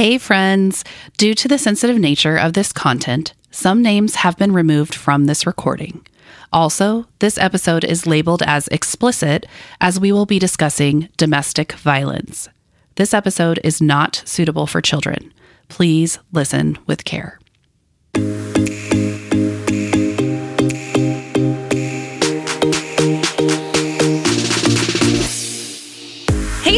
Hey, 0.00 0.16
friends. 0.16 0.82
Due 1.18 1.34
to 1.34 1.46
the 1.46 1.58
sensitive 1.58 1.98
nature 1.98 2.38
of 2.38 2.54
this 2.54 2.72
content, 2.72 3.34
some 3.50 3.82
names 3.82 4.14
have 4.14 4.34
been 4.38 4.50
removed 4.50 4.94
from 4.94 5.26
this 5.26 5.44
recording. 5.44 6.06
Also, 6.54 7.04
this 7.18 7.36
episode 7.36 7.84
is 7.84 8.06
labeled 8.06 8.42
as 8.46 8.66
explicit 8.68 9.44
as 9.78 10.00
we 10.00 10.10
will 10.10 10.24
be 10.24 10.38
discussing 10.38 11.10
domestic 11.18 11.72
violence. 11.72 12.48
This 12.94 13.12
episode 13.12 13.60
is 13.62 13.82
not 13.82 14.22
suitable 14.24 14.66
for 14.66 14.80
children. 14.80 15.34
Please 15.68 16.18
listen 16.32 16.78
with 16.86 17.04
care. 17.04 17.38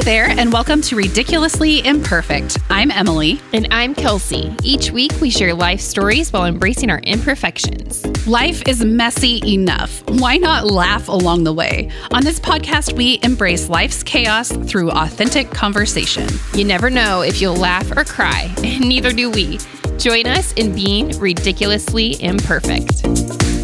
There, 0.05 0.27
and 0.31 0.53
welcome 0.53 0.81
to 0.81 0.97
Ridiculously 0.97 1.87
Imperfect. 1.87 2.59
I'm 2.71 2.91
Emily. 2.91 3.41
And 3.53 3.69
I'm 3.71 3.95
Kelsey. 3.95 4.53
Each 4.65 4.91
week, 4.91 5.13
we 5.21 5.31
share 5.31 5.55
life 5.55 5.81
stories 5.81 6.33
while 6.33 6.47
embracing 6.47 6.91
our 6.91 6.99
imperfections. 7.01 8.05
Life 8.27 8.67
is 8.67 8.85
messy 8.85 9.41
enough. 9.47 10.03
Why 10.09 10.39
not 10.39 10.67
laugh 10.67 11.09
along 11.09 11.45
the 11.45 11.53
way? 11.53 11.91
On 12.11 12.25
this 12.25 12.41
podcast, 12.41 12.97
we 12.97 13.21
embrace 13.23 13.69
life's 13.69 14.03
chaos 14.03 14.51
through 14.51 14.91
authentic 14.91 15.51
conversation. 15.51 16.29
You 16.55 16.65
never 16.65 16.91
know 16.91 17.21
if 17.21 17.41
you'll 17.41 17.55
laugh 17.55 17.89
or 17.97 18.03
cry, 18.03 18.53
and 18.65 18.81
neither 18.81 19.13
do 19.13 19.31
we. 19.31 19.59
Join 19.99 20.27
us 20.27 20.53
in 20.55 20.75
being 20.75 21.17
ridiculously 21.21 22.21
imperfect. 22.21 23.62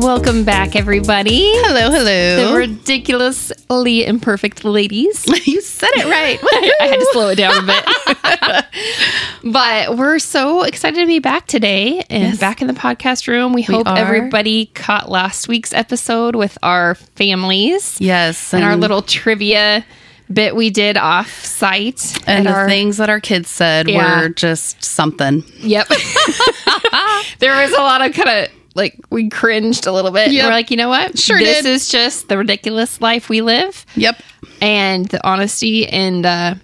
Welcome 0.00 0.44
back, 0.44 0.76
everybody. 0.76 1.42
Hello, 1.44 1.90
hello. 1.90 2.48
The 2.52 2.56
ridiculously 2.56 4.06
imperfect 4.06 4.64
ladies. 4.64 5.26
you 5.46 5.60
said 5.60 5.90
it 5.92 6.06
right. 6.06 6.38
I 6.80 6.86
had 6.86 6.98
to 7.00 7.08
slow 7.12 7.28
it 7.28 7.36
down 7.36 7.64
a 7.64 7.66
bit. 7.66 8.64
but 9.52 9.98
we're 9.98 10.18
so 10.18 10.62
excited 10.62 11.00
to 11.00 11.06
be 11.06 11.18
back 11.18 11.46
today 11.46 12.00
and 12.08 12.22
Yes. 12.22 12.38
back 12.40 12.62
in 12.62 12.66
the 12.66 12.72
podcast 12.72 13.28
room. 13.28 13.52
We 13.52 13.60
hope 13.60 13.86
are. 13.86 13.98
everybody 13.98 14.66
caught 14.66 15.10
last 15.10 15.48
week's 15.48 15.74
episode 15.74 16.34
with 16.34 16.56
our 16.62 16.94
families 16.94 18.00
yes, 18.00 18.54
and 18.54 18.64
our 18.64 18.76
little 18.76 19.02
trivia 19.02 19.84
bit 20.32 20.56
we 20.56 20.70
did 20.70 20.96
off 20.96 21.44
site. 21.44 22.16
and 22.26 22.46
the 22.46 22.52
our, 22.52 22.66
things 22.68 22.96
that 22.96 23.10
our 23.10 23.20
kids 23.20 23.50
said 23.50 23.86
Yeah. 23.88 24.22
were 24.22 24.28
just 24.30 24.82
something. 24.82 25.44
Yep. 25.58 25.88
there 27.38 27.60
was 27.60 27.72
a 27.72 27.80
lot 27.82 28.00
of 28.00 28.14
kind 28.14 28.28
of 28.46 28.48
like 28.74 28.98
we 29.10 29.28
cringed 29.28 29.86
a 29.86 29.92
little 29.92 30.10
bit. 30.12 30.30
Yep. 30.32 30.44
We're 30.44 30.50
like, 30.50 30.70
you 30.70 30.76
know 30.76 30.88
what? 30.88 31.18
Sure 31.18 31.38
This 31.38 31.62
did. 31.62 31.66
is 31.70 31.88
just 31.88 32.28
the 32.28 32.38
ridiculous 32.38 33.00
life 33.00 33.28
we 33.28 33.40
live. 33.40 33.84
Yep. 33.96 34.16
and 34.60 35.06
the 35.06 35.26
honesty 35.26 35.86
and 35.88 36.24
uh 36.26 36.54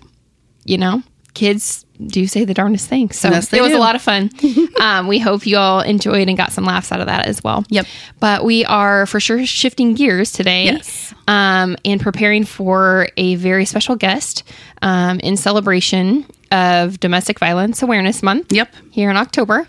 you 0.64 0.78
know 0.78 1.02
kids 1.34 1.84
do 2.06 2.26
say 2.26 2.44
the 2.44 2.52
darndest 2.54 2.88
things 2.88 3.18
so 3.18 3.28
Yes, 3.30 3.52
it 3.52 3.60
was 3.62 3.70
do. 3.72 3.78
a 3.78 3.80
lot 3.80 3.94
of 3.94 4.02
fun 4.02 4.30
um 4.80 5.06
we 5.06 5.18
hope 5.18 5.46
you 5.46 5.56
all 5.58 5.80
enjoyed 5.80 6.28
and 6.28 6.36
got 6.36 6.52
some 6.52 6.64
laughs 6.64 6.92
out 6.92 7.00
of 7.00 7.06
that 7.06 7.26
as 7.26 7.42
well 7.44 7.64
Yep. 7.70 7.86
but 8.20 8.44
we 8.44 8.64
are 8.66 9.06
for 9.06 9.18
sure 9.20 9.44
shifting 9.46 9.94
gears 9.94 10.32
today 10.32 10.64
Yes. 10.64 11.14
um 11.28 11.76
and 11.84 12.00
preparing 12.00 12.44
for 12.44 13.08
a 13.16 13.34
very 13.36 13.64
special 13.64 13.96
guest 13.96 14.42
um 14.82 15.20
in 15.20 15.36
celebration 15.36 16.26
of 16.50 17.00
domestic 17.00 17.38
violence 17.38 17.82
awareness 17.82 18.22
month 18.22 18.52
Yep. 18.52 18.74
here 18.90 19.08
in 19.10 19.16
october 19.16 19.66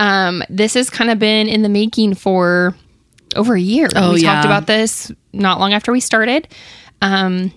um 0.00 0.42
this 0.50 0.74
has 0.74 0.90
kind 0.90 1.10
of 1.10 1.18
been 1.20 1.46
in 1.48 1.62
the 1.62 1.68
making 1.68 2.14
for 2.14 2.74
over 3.36 3.54
a 3.54 3.60
year 3.60 3.88
Oh, 3.94 4.14
we 4.14 4.22
yeah. 4.22 4.34
talked 4.34 4.46
about 4.46 4.66
this 4.66 5.12
not 5.32 5.60
long 5.60 5.72
after 5.72 5.92
we 5.92 6.00
started 6.00 6.48
um 7.02 7.52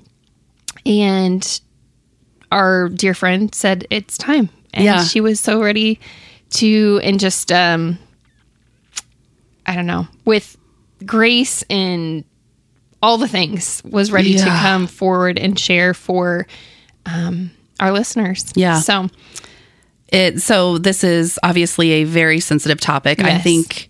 and 0.85 1.61
our 2.51 2.89
dear 2.89 3.13
friend 3.15 3.53
said 3.55 3.87
it's 3.89 4.17
time 4.17 4.49
and 4.73 4.83
Yeah. 4.85 5.03
she 5.03 5.19
was 5.21 5.39
so 5.39 5.61
ready 5.63 5.99
to 6.51 6.99
and 7.03 7.19
just 7.19 7.51
um 7.51 7.97
i 9.65 9.75
don't 9.75 9.87
know 9.87 10.07
with 10.25 10.55
grace 11.05 11.63
and 11.69 12.23
all 13.01 13.17
the 13.17 13.27
things 13.27 13.81
was 13.83 14.11
ready 14.11 14.35
to 14.37 14.45
come 14.45 14.85
forward 14.87 15.37
and 15.39 15.57
share 15.59 15.93
for 15.93 16.45
um 17.05 17.49
our 17.79 17.91
listeners 17.91 18.51
Yeah. 18.55 18.79
so 18.79 19.09
It 20.13 20.41
so 20.41 20.77
this 20.77 21.03
is 21.03 21.39
obviously 21.43 21.91
a 21.91 22.03
very 22.05 22.39
sensitive 22.39 22.79
topic. 22.79 23.19
I 23.21 23.39
think 23.39 23.89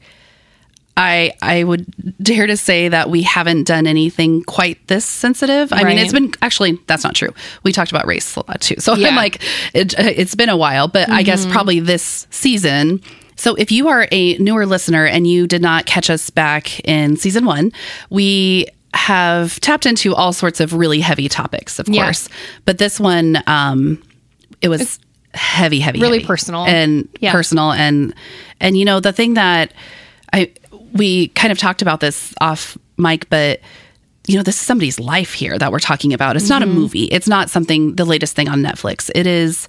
I 0.95 1.33
I 1.41 1.63
would 1.63 1.85
dare 2.21 2.47
to 2.47 2.55
say 2.55 2.87
that 2.87 3.09
we 3.09 3.23
haven't 3.23 3.63
done 3.65 3.87
anything 3.87 4.43
quite 4.43 4.87
this 4.87 5.05
sensitive. 5.05 5.73
I 5.73 5.83
mean, 5.83 5.97
it's 5.97 6.13
been 6.13 6.33
actually 6.41 6.79
that's 6.87 7.03
not 7.03 7.15
true. 7.15 7.33
We 7.63 7.71
talked 7.71 7.91
about 7.91 8.05
race 8.07 8.35
a 8.35 8.39
lot 8.47 8.61
too. 8.61 8.75
So 8.79 8.95
Yeah. 8.95 9.09
I'm 9.09 9.15
like 9.15 9.41
it, 9.73 9.93
it's 9.97 10.35
been 10.35 10.49
a 10.49 10.57
while, 10.57 10.87
but 10.87 11.09
I 11.09 11.23
guess 11.23 11.45
probably 11.45 11.79
this 11.79 12.27
season. 12.29 13.01
So 13.35 13.55
if 13.55 13.71
you 13.71 13.87
are 13.87 14.07
a 14.11 14.37
newer 14.37 14.65
listener 14.67 15.05
and 15.05 15.25
you 15.27 15.47
did 15.47 15.61
not 15.61 15.87
catch 15.87 16.09
us 16.11 16.29
back 16.29 16.79
in 16.87 17.17
season 17.17 17.45
1, 17.45 17.71
we 18.11 18.67
have 18.93 19.59
tapped 19.59 19.87
into 19.87 20.13
all 20.13 20.31
sorts 20.31 20.59
of 20.59 20.73
really 20.75 20.99
heavy 21.01 21.27
topics, 21.27 21.79
of 21.79 21.89
Yeah. 21.89 22.03
course. 22.03 22.29
But 22.65 22.77
this 22.77 22.99
one 22.99 23.41
um 23.47 24.01
it 24.61 24.69
was 24.69 24.99
heavy 25.33 25.79
heavy 25.79 25.99
Really 25.99 26.17
heavy. 26.19 26.27
personal. 26.27 26.65
and 26.65 27.07
Yeah. 27.19 27.31
personal 27.31 27.71
and 27.71 28.13
and 28.59 28.77
you 28.77 28.85
know 28.85 28.99
the 28.99 29.11
thing 29.13 29.33
that 29.35 29.73
i 30.31 30.51
we 30.93 31.29
kind 31.29 31.51
of 31.51 31.57
talked 31.57 31.81
about 31.81 31.99
this 31.99 32.33
off 32.39 32.77
mic 32.97 33.29
but 33.29 33.59
you 34.27 34.37
know 34.37 34.43
this 34.43 34.55
is 34.55 34.61
somebody's 34.61 34.99
life 34.99 35.33
here 35.33 35.57
that 35.57 35.71
we're 35.71 35.79
talking 35.79 36.13
about 36.13 36.35
it's 36.35 36.49
not 36.49 36.61
Mm-hmm. 36.61 36.71
a 36.71 36.75
movie 36.75 37.03
it's 37.05 37.27
not 37.27 37.49
something 37.49 37.95
the 37.95 38.05
latest 38.05 38.35
thing 38.35 38.47
on 38.47 38.61
netflix 38.61 39.09
it 39.15 39.25
is 39.27 39.67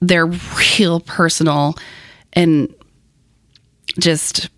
their 0.00 0.26
real 0.26 1.00
personal 1.00 1.76
and 2.32 2.72
just 3.98 4.48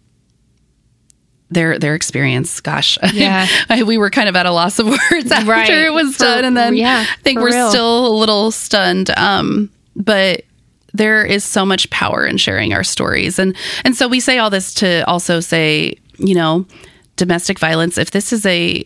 their 1.50 1.78
their 1.78 1.94
experience 1.94 2.60
gosh 2.60 2.97
Yeah. 3.12 3.47
I, 3.69 3.82
we 3.82 3.99
were 3.99 4.10
kind 4.10 4.28
of 4.28 4.37
at 4.37 4.47
a 4.47 4.50
loss 4.50 4.78
of 4.78 4.87
words 5.10 5.31
after 5.31 5.50
Right. 5.50 5.69
it 5.69 5.93
was 5.93 6.16
For- 6.16 6.25
done 6.25 6.44
and 6.44 6.56
then 6.56 6.75
yeah, 6.76 7.04
i 7.06 7.22
think 7.22 7.38
we're 7.41 7.49
real. 7.53 7.69
still 7.70 8.06
a 8.06 8.14
little 8.16 8.50
stunned 8.50 9.10
um 9.19 9.70
but 9.97 10.42
there 10.94 11.25
is 11.25 11.44
so 11.44 11.64
much 11.64 11.88
power 11.91 12.26
in 12.26 12.36
sharing 12.36 12.72
our 12.72 12.84
stories. 12.84 13.38
And 13.38 13.56
and 13.84 13.97
so 13.97 14.08
we 14.08 14.20
say 14.20 14.38
all 14.38 14.50
this 14.50 14.75
to 14.75 15.03
also 15.06 15.41
say 15.41 15.94
you 16.19 16.34
know 16.34 16.66
domestic 17.16 17.58
violence 17.58 17.98
if 17.98 18.10
this 18.10 18.32
is 18.32 18.44
a 18.47 18.84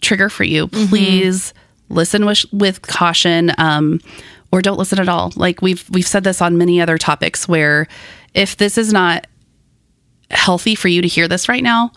trigger 0.00 0.28
for 0.28 0.44
you 0.44 0.68
Mm-hmm. 0.68 0.86
please 0.86 1.54
listen 1.88 2.26
with, 2.26 2.44
with 2.52 2.82
caution 2.82 3.52
um 3.58 4.00
or 4.52 4.62
don't 4.62 4.78
listen 4.78 4.98
at 5.00 5.08
all. 5.08 5.32
Like 5.36 5.62
we've 5.62 5.88
we've 5.90 6.06
said 6.06 6.24
this 6.24 6.40
on 6.42 6.58
many 6.58 6.80
other 6.80 6.98
topics 6.98 7.48
where 7.48 7.86
if 8.34 8.56
this 8.56 8.78
is 8.78 8.92
not 8.92 9.26
healthy 10.30 10.74
for 10.74 10.88
you 10.88 11.02
to 11.02 11.08
hear 11.08 11.28
this 11.28 11.48
right 11.48 11.62
now 11.62 11.90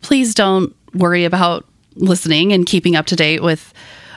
please 0.00 0.34
don't 0.34 0.74
worry 0.92 1.24
about 1.24 1.66
listening 1.96 2.52
and 2.52 2.66
keeping 2.66 2.94
up 2.94 3.06
to 3.06 3.16
date 3.16 3.42
with 3.42 3.72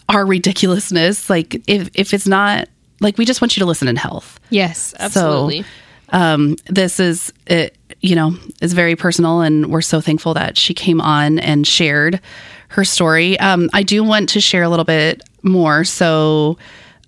our 0.10 0.26
ridiculousness. 0.26 1.30
Like 1.30 1.62
if 1.68 1.90
if 1.94 2.14
it's 2.14 2.28
not 2.28 2.68
like 3.00 3.18
we 3.18 3.26
just 3.26 3.42
want 3.42 3.56
you 3.56 3.62
to 3.62 3.66
listen 3.66 3.88
in 3.88 3.96
health. 3.96 4.40
Yes 4.50 4.94
absolutely. 5.00 5.66
um, 6.10 6.56
this 6.66 7.00
is 7.00 7.34
it, 7.48 7.78
you 8.02 8.16
know 8.16 8.36
is 8.62 8.74
very 8.74 8.96
personal 8.96 9.42
and 9.42 9.72
we're 9.72 9.82
so 9.82 10.02
thankful 10.02 10.34
that 10.34 10.58
she 10.58 10.74
came 10.74 11.02
on 11.02 11.40
and 11.40 11.66
shared 11.68 12.20
her 12.70 12.84
story. 12.84 13.40
Um, 13.40 13.70
i 13.74 13.84
do 13.84 14.04
want 14.04 14.30
to 14.30 14.42
share 14.42 14.64
a 14.64 14.70
little 14.70 14.86
bit 14.86 15.24
more 15.44 15.84
so 15.84 16.58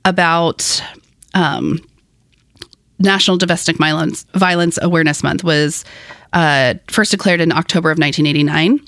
about 0.05 0.81
um, 1.33 1.79
national 2.99 3.37
domestic 3.37 3.77
violence 3.77 4.25
violence 4.33 4.79
awareness 4.81 5.23
month 5.23 5.43
was 5.43 5.85
uh, 6.33 6.75
first 6.87 7.11
declared 7.11 7.41
in 7.41 7.51
october 7.51 7.91
of 7.91 7.97
1989 7.97 8.79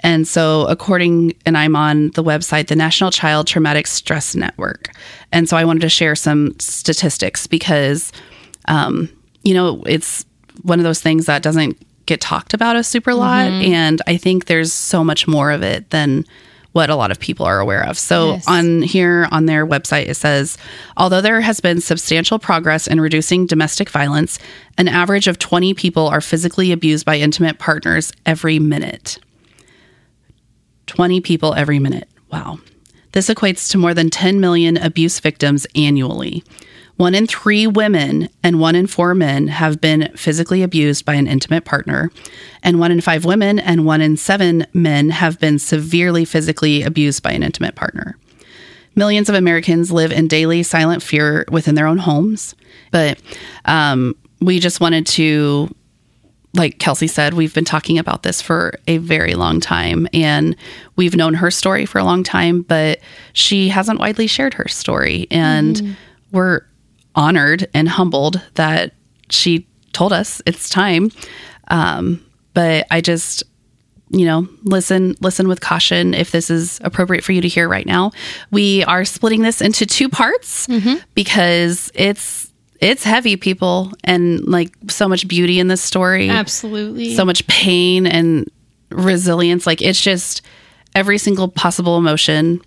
and 0.00 0.26
so 0.28 0.66
according 0.68 1.32
and 1.46 1.56
i'm 1.58 1.74
on 1.76 2.10
the 2.10 2.22
website 2.22 2.68
the 2.68 2.76
national 2.76 3.10
child 3.10 3.46
traumatic 3.46 3.86
stress 3.86 4.34
network 4.34 4.90
and 5.32 5.48
so 5.48 5.56
i 5.56 5.64
wanted 5.64 5.80
to 5.80 5.88
share 5.88 6.14
some 6.14 6.54
statistics 6.58 7.46
because 7.46 8.12
um, 8.66 9.08
you 9.44 9.54
know, 9.54 9.82
it's 9.86 10.26
one 10.62 10.78
of 10.78 10.84
those 10.84 11.00
things 11.00 11.26
that 11.26 11.42
doesn't 11.42 11.78
get 12.06 12.20
talked 12.20 12.52
about 12.54 12.76
a 12.76 12.82
super 12.84 13.14
lot. 13.14 13.48
And 13.48 14.02
I 14.06 14.16
think 14.18 14.44
there's 14.46 14.72
so 14.72 15.02
much 15.02 15.26
more 15.26 15.50
of 15.50 15.62
it 15.62 15.88
than 15.90 16.24
what 16.72 16.90
a 16.90 16.96
lot 16.96 17.10
of 17.10 17.18
people 17.18 17.46
are 17.46 17.58
aware 17.60 17.82
of. 17.86 17.98
So 17.98 18.32
Yes. 18.32 18.46
on 18.46 18.82
here 18.82 19.26
on 19.30 19.46
their 19.46 19.66
website, 19.66 20.08
it 20.08 20.16
says, 20.16 20.58
although 20.98 21.20
there 21.22 21.40
has 21.40 21.60
been 21.60 21.80
substantial 21.80 22.38
progress 22.38 22.86
in 22.86 23.00
reducing 23.00 23.46
domestic 23.46 23.88
violence, 23.88 24.38
an 24.76 24.86
average 24.86 25.28
of 25.28 25.38
20 25.38 25.72
people 25.74 26.08
are 26.08 26.20
physically 26.20 26.72
abused 26.72 27.06
by 27.06 27.16
intimate 27.16 27.58
partners 27.58 28.12
every 28.26 28.58
minute. 28.58 29.18
20 30.88 31.20
people 31.20 31.54
every 31.54 31.78
minute. 31.78 32.08
Wow. 32.32 32.58
This 33.12 33.28
equates 33.28 33.70
to 33.70 33.78
more 33.78 33.94
than 33.94 34.10
10 34.10 34.40
million 34.40 34.76
abuse 34.76 35.20
victims 35.20 35.66
annually. 35.74 36.42
One 36.96 37.14
in 37.14 37.28
three 37.28 37.68
women 37.68 38.28
and 38.42 38.58
one 38.58 38.74
in 38.74 38.88
four 38.88 39.14
men 39.14 39.46
have 39.46 39.80
been 39.80 40.10
physically 40.16 40.64
abused 40.64 41.04
by 41.04 41.14
an 41.14 41.28
intimate 41.28 41.64
partner, 41.64 42.10
and 42.64 42.80
one 42.80 42.90
in 42.90 43.00
five 43.00 43.24
women 43.24 43.60
and 43.60 43.86
one 43.86 44.00
in 44.00 44.16
seven 44.16 44.66
men 44.74 45.10
have 45.10 45.38
been 45.38 45.60
severely 45.60 46.24
physically 46.24 46.82
abused 46.82 47.22
by 47.22 47.30
an 47.30 47.44
intimate 47.44 47.76
partner. 47.76 48.18
Millions 48.96 49.28
of 49.28 49.36
Americans 49.36 49.92
live 49.92 50.10
in 50.10 50.26
daily 50.26 50.64
silent 50.64 51.00
fear 51.00 51.44
within 51.52 51.76
their 51.76 51.86
own 51.86 51.98
homes. 51.98 52.56
But 52.90 53.20
um, 53.64 54.16
we 54.40 54.58
just 54.58 54.80
wanted 54.80 55.06
to, 55.06 55.72
like 56.54 56.78
Kelsey 56.78 57.06
said, 57.06 57.34
we've 57.34 57.54
been 57.54 57.64
talking 57.64 57.98
about 57.98 58.22
this 58.22 58.40
for 58.40 58.74
a 58.86 58.98
very 58.98 59.34
long 59.34 59.60
time. 59.60 60.08
And 60.14 60.56
we've 60.96 61.14
known 61.14 61.34
her 61.34 61.50
story 61.50 61.84
for 61.86 61.98
a 61.98 62.04
long 62.04 62.22
time, 62.22 62.62
but 62.62 63.00
she 63.32 63.68
hasn't 63.68 64.00
widely 64.00 64.26
shared 64.26 64.54
her 64.54 64.66
story. 64.68 65.26
And 65.30 65.76
we're 66.32 66.62
honored 67.14 67.68
and 67.74 67.88
humbled 67.88 68.40
that 68.54 68.94
she 69.30 69.66
told 69.92 70.12
us 70.12 70.40
it's 70.46 70.68
time. 70.70 71.10
Um, 71.68 72.24
but 72.54 72.86
I 72.90 73.02
just, 73.02 73.42
you 74.10 74.24
know, 74.24 74.48
listen, 74.62 75.16
listen 75.20 75.48
with 75.48 75.60
caution 75.60 76.14
if 76.14 76.30
this 76.30 76.48
is 76.50 76.80
appropriate 76.82 77.24
for 77.24 77.32
you 77.32 77.42
to 77.42 77.48
hear 77.48 77.68
right 77.68 77.86
now. 77.86 78.12
We 78.50 78.84
are 78.84 79.04
splitting 79.04 79.42
this 79.42 79.60
into 79.60 79.84
two 79.84 80.08
parts 80.08 80.66
because 81.14 81.90
it's 81.94 82.47
it's 82.80 83.02
heavy, 83.04 83.36
people, 83.36 83.92
and 84.04 84.46
like 84.46 84.72
so 84.88 85.08
much 85.08 85.26
beauty 85.26 85.58
in 85.58 85.68
this 85.68 85.82
story 85.82 86.28
Absolutely. 86.30 87.14
so 87.14 87.24
much 87.24 87.46
pain 87.46 88.06
and 88.06 88.48
resilience. 88.90 89.66
Like 89.66 89.82
it's 89.82 90.00
just 90.00 90.42
every 90.94 91.18
single 91.18 91.48
possible 91.48 91.96
emotion. 91.98 92.60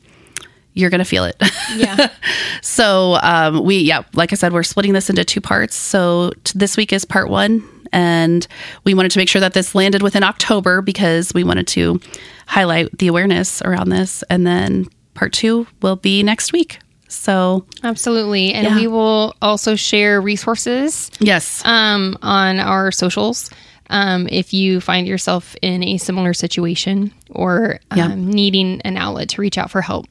You're 0.74 0.90
gonna 0.90 1.06
feel 1.06 1.26
it. 1.26 1.36
yeah. 1.76 2.10
so 2.62 3.18
um, 3.22 3.64
we, 3.64 3.78
yeah, 3.80 4.04
like 4.14 4.32
I 4.32 4.36
said, 4.36 4.54
we're 4.54 4.64
splitting 4.64 4.94
this 4.94 5.10
into 5.10 5.26
two 5.26 5.42
parts. 5.42 5.76
So 5.76 6.32
t- 6.44 6.58
this 6.58 6.78
week 6.78 6.94
is 6.94 7.04
part 7.04 7.30
one, 7.30 7.62
and 7.92 8.48
we 8.86 8.94
wanted 8.94 9.12
to 9.12 9.20
make 9.20 9.28
sure 9.28 9.42
that 9.42 9.54
this 9.54 9.76
landed 9.76 10.02
within 10.02 10.24
October 10.24 10.82
because 10.82 11.34
we 11.34 11.44
wanted 11.44 11.68
to 11.70 12.00
highlight 12.48 12.98
the 12.98 13.08
awareness 13.08 13.62
around 13.64 13.90
this, 13.90 14.24
and 14.30 14.48
then 14.48 14.88
part 15.14 15.34
two 15.34 15.68
will 15.82 15.98
be 15.98 16.24
next 16.24 16.54
week. 16.54 16.80
So 17.12 17.66
Absolutely. 17.84 18.54
And 18.54 18.66
Yeah. 18.68 18.76
we 18.76 18.88
will 18.88 19.36
also 19.42 19.76
share 19.76 20.22
resources 20.22 21.12
yes, 21.20 21.62
um, 21.66 22.18
on 22.22 22.60
our 22.60 22.92
socials. 22.92 23.50
Um, 23.90 24.28
if 24.32 24.54
you 24.54 24.80
find 24.80 25.06
yourself 25.06 25.56
in 25.62 25.84
a 25.84 25.98
similar 25.98 26.34
situation 26.34 27.12
or 27.30 27.80
um, 27.92 27.98
Yeah. 27.98 28.14
needing 28.16 28.80
an 28.82 28.96
outlet 28.98 29.28
to 29.30 29.42
reach 29.42 29.58
out 29.58 29.70
for 29.70 29.82
help, 29.82 30.08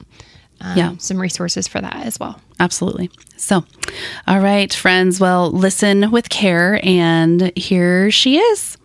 um, 0.60 0.76
Yeah. 0.76 0.92
some 0.98 1.16
resources 1.18 1.66
for 1.66 1.80
that 1.80 2.04
as 2.04 2.20
well. 2.20 2.38
Absolutely. 2.60 3.08
So, 3.38 3.64
all 4.28 4.40
right, 4.40 4.70
friends. 4.72 5.18
Well, 5.18 5.50
listen 5.50 6.10
with 6.10 6.28
care, 6.28 6.78
and 6.84 7.50
here 7.56 8.10
she 8.10 8.36
is. 8.36 8.76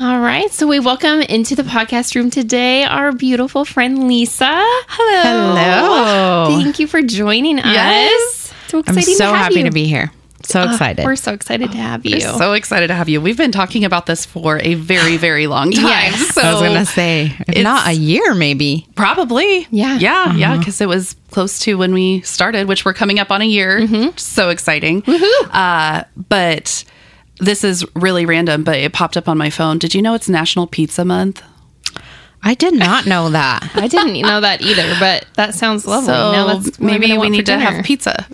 All 0.00 0.18
right. 0.18 0.50
So 0.50 0.66
we 0.66 0.80
welcome 0.80 1.20
into 1.20 1.54
the 1.54 1.62
podcast 1.62 2.14
room 2.14 2.30
today 2.30 2.84
our 2.84 3.12
beautiful 3.12 3.66
friend 3.66 4.08
Lisa. 4.08 4.48
Hello. 4.50 5.54
Hello. 5.54 6.46
Thank 6.62 6.78
you 6.78 6.86
for 6.86 7.02
joining 7.02 7.58
us. 7.58 7.66
Yes. 7.66 8.54
So 8.68 8.82
I'm 8.86 8.98
so 8.98 9.02
to 9.02 9.24
have 9.26 9.36
happy 9.36 9.56
you. 9.56 9.64
to 9.64 9.70
be 9.70 9.86
here. 9.86 10.10
So 10.42 10.62
excited. 10.62 11.04
We're 11.04 11.16
so 11.16 11.34
excited 11.34 11.70
to 11.72 11.76
have 11.76 12.06
you. 12.06 12.16
We're 12.16 12.38
so 12.38 12.54
excited 12.54 12.86
to 12.86 12.94
have 12.94 13.10
you. 13.10 13.20
We've 13.20 13.36
been 13.36 13.52
talking 13.52 13.84
about 13.84 14.06
this 14.06 14.24
for 14.24 14.58
a 14.62 14.72
very, 14.72 15.16
very 15.18 15.46
long 15.46 15.70
time. 15.70 15.84
Yes. 15.84 16.28
So 16.28 16.40
I 16.40 16.52
was 16.54 16.62
gonna 16.62 16.86
say, 16.86 17.36
if 17.48 17.62
not 17.62 17.86
a 17.86 17.92
year, 17.92 18.34
maybe. 18.34 18.88
probably. 18.94 19.66
Yeah. 19.70 19.98
Yeah. 19.98 20.34
Yeah. 20.34 20.56
Because 20.56 20.80
it 20.80 20.88
was 20.88 21.14
close 21.30 21.58
to 21.58 21.76
when 21.76 21.92
we 21.92 22.22
started, 22.22 22.68
which 22.68 22.86
we're 22.86 22.94
coming 22.94 23.18
up 23.18 23.30
on 23.30 23.42
a 23.42 23.46
year. 23.46 23.86
So 24.16 24.48
exciting. 24.48 25.02
Uh, 25.06 26.04
but 26.16 26.84
this 27.40 27.64
is 27.64 27.84
really 27.94 28.26
random, 28.26 28.64
but 28.64 28.76
it 28.76 28.92
popped 28.92 29.16
up 29.16 29.28
on 29.28 29.38
my 29.38 29.50
phone. 29.50 29.78
Did 29.78 29.94
you 29.94 30.02
know 30.02 30.14
it's 30.14 30.28
National 30.28 30.66
Pizza 30.66 31.04
Month? 31.04 31.42
I 32.42 32.54
did 32.54 32.74
not 32.74 33.06
know 33.06 33.30
that. 33.30 33.70
I 33.74 33.86
didn't 33.86 34.20
know 34.22 34.40
that 34.40 34.62
either, 34.62 34.94
but 34.98 35.26
that 35.34 35.54
sounds 35.54 35.86
lovely. 35.86 36.06
So 36.06 36.32
now 36.32 36.58
that's 36.58 36.80
maybe 36.80 37.16
we 37.18 37.28
need 37.28 37.38
to 37.46 37.52
dinner. 37.52 37.62
have 37.70 37.84
pizza. 37.84 38.26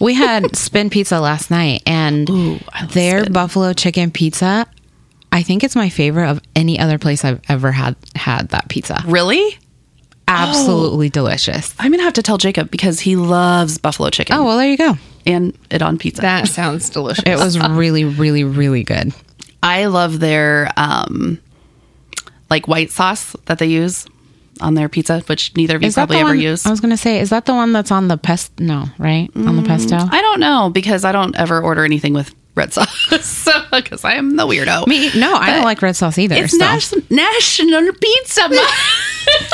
We 0.00 0.14
had 0.14 0.56
spin 0.56 0.90
pizza 0.90 1.20
last 1.20 1.50
night, 1.50 1.82
and 1.86 2.28
Ooh, 2.28 2.58
their 2.90 3.20
Spin. 3.20 3.32
buffalo 3.32 3.72
chicken 3.72 4.10
pizza. 4.10 4.66
I 5.30 5.42
think 5.42 5.64
it's 5.64 5.76
my 5.76 5.88
favorite 5.88 6.28
of 6.28 6.40
any 6.54 6.78
other 6.78 6.98
place 6.98 7.24
I've 7.24 7.40
ever 7.48 7.72
had 7.72 7.96
had 8.16 8.48
that 8.50 8.68
pizza. 8.68 9.02
really? 9.06 9.58
Absolutely 10.28 11.08
oh. 11.08 11.10
delicious. 11.10 11.74
I'm 11.78 11.90
going 11.90 11.98
to 11.98 12.04
have 12.04 12.12
to 12.14 12.22
tell 12.22 12.38
Jacob 12.38 12.70
because 12.70 13.00
he 13.00 13.16
loves 13.16 13.76
buffalo 13.76 14.08
chicken 14.08 14.34
Oh 14.36 14.44
well, 14.44 14.56
there 14.56 14.68
you 14.68 14.76
go. 14.76 14.96
And 15.26 15.56
it 15.70 15.82
on 15.82 15.98
pizza. 15.98 16.22
That 16.22 16.48
sounds 16.48 16.90
delicious. 16.90 17.24
It 17.26 17.36
was 17.36 17.58
really, 17.58 18.04
really, 18.04 18.44
really 18.44 18.82
good. 18.84 19.12
I 19.62 19.86
love 19.86 20.20
their 20.20 20.70
um 20.76 21.40
like 22.50 22.68
white 22.68 22.90
sauce 22.90 23.34
that 23.46 23.58
they 23.58 23.66
use 23.66 24.06
on 24.60 24.74
their 24.74 24.88
pizza, 24.88 25.20
which 25.26 25.56
neither 25.56 25.76
of 25.76 25.82
you 25.82 25.88
Is 25.88 25.94
probably 25.94 26.18
ever 26.18 26.30
one? 26.30 26.38
use. 26.38 26.66
I 26.66 26.70
was 26.70 26.80
gonna 26.80 26.96
say, 26.96 27.20
is 27.20 27.30
that 27.30 27.46
the 27.46 27.54
one 27.54 27.72
that's 27.72 27.90
on 27.90 28.08
the 28.08 28.16
pest? 28.18 28.58
No, 28.60 28.84
right 28.98 29.30
on 29.34 29.56
the 29.56 29.62
pesto. 29.62 29.96
I 29.96 30.20
don't 30.20 30.40
know 30.40 30.70
because 30.72 31.04
I 31.04 31.12
don't 31.12 31.34
ever 31.36 31.60
order 31.60 31.84
anything 31.84 32.12
with 32.12 32.34
red 32.54 32.72
sauce. 32.72 32.90
so 33.26 33.52
because 33.72 34.04
I 34.04 34.14
am 34.14 34.36
the 34.36 34.46
weirdo. 34.46 34.86
Me, 34.86 35.10
no, 35.18 35.34
I 35.34 35.50
don't 35.52 35.64
like 35.64 35.80
red 35.82 35.96
sauce 35.96 36.18
either. 36.18 36.34
It's 36.36 36.56
so. 36.56 36.64
nas- 36.72 37.10
National 37.10 37.92
Pizza 37.94 38.48
Month. 38.48 38.70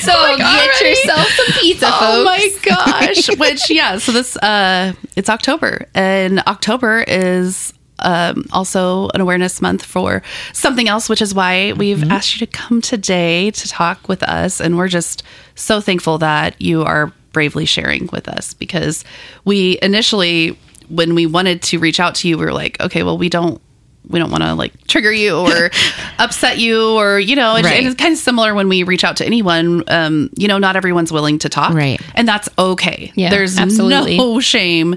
so 0.00 0.12
get 0.36 0.40
already? 0.46 0.88
yourself 0.88 1.28
some 1.28 1.46
pizza, 1.60 1.86
folks. 1.86 1.98
oh 2.02 2.24
folks. 2.24 2.66
my 2.66 2.74
gosh! 3.14 3.38
Which 3.38 3.70
yeah, 3.70 3.98
so 3.98 4.12
this 4.12 4.36
uh, 4.38 4.92
it's 5.16 5.28
October, 5.30 5.86
and 5.94 6.40
October 6.40 7.04
is 7.06 7.72
um, 8.00 8.44
also 8.52 9.08
an 9.14 9.20
awareness 9.20 9.62
month 9.62 9.82
for 9.84 10.22
something 10.52 10.88
else, 10.88 11.08
which 11.08 11.22
is 11.22 11.34
why 11.34 11.72
we've 11.72 11.98
Mm-hmm. 11.98 12.10
asked 12.12 12.34
you 12.38 12.46
to 12.46 12.52
come 12.52 12.82
today 12.82 13.50
to 13.52 13.68
talk 13.68 14.08
with 14.08 14.22
us, 14.22 14.60
and 14.60 14.76
we're 14.76 14.88
just 14.88 15.22
so 15.54 15.80
thankful 15.80 16.18
that 16.18 16.60
you 16.60 16.82
are 16.82 17.12
bravely 17.32 17.64
sharing 17.66 18.08
with 18.12 18.28
us 18.28 18.54
because 18.54 19.04
we 19.44 19.78
initially 19.82 20.58
when 20.88 21.14
we 21.14 21.26
wanted 21.26 21.62
to 21.62 21.78
reach 21.78 22.00
out 22.00 22.14
to 22.16 22.28
you 22.28 22.38
we 22.38 22.44
were 22.44 22.52
like 22.52 22.80
okay 22.80 23.02
well 23.02 23.18
we 23.18 23.28
don't 23.28 23.60
we 24.08 24.18
don't 24.20 24.30
want 24.30 24.42
to 24.44 24.54
like 24.54 24.72
trigger 24.86 25.12
you 25.12 25.36
or 25.36 25.70
upset 26.18 26.58
you 26.58 26.92
or 26.96 27.18
you 27.18 27.34
know 27.34 27.56
it's, 27.56 27.64
Right. 27.66 27.84
it's 27.84 27.96
kind 27.96 28.12
of 28.12 28.18
similar 28.18 28.54
when 28.54 28.68
we 28.68 28.82
reach 28.84 29.02
out 29.04 29.16
to 29.16 29.26
anyone 29.26 29.82
um 29.88 30.30
you 30.36 30.46
know 30.48 30.58
not 30.58 30.76
everyone's 30.76 31.10
willing 31.12 31.38
to 31.40 31.48
talk 31.48 31.74
Right. 31.74 32.00
and 32.14 32.26
that's 32.28 32.48
okay 32.58 33.12
Yeah, 33.16 33.30
there's 33.30 33.58
absolutely. 33.58 34.16
no 34.18 34.38
shame 34.54 34.96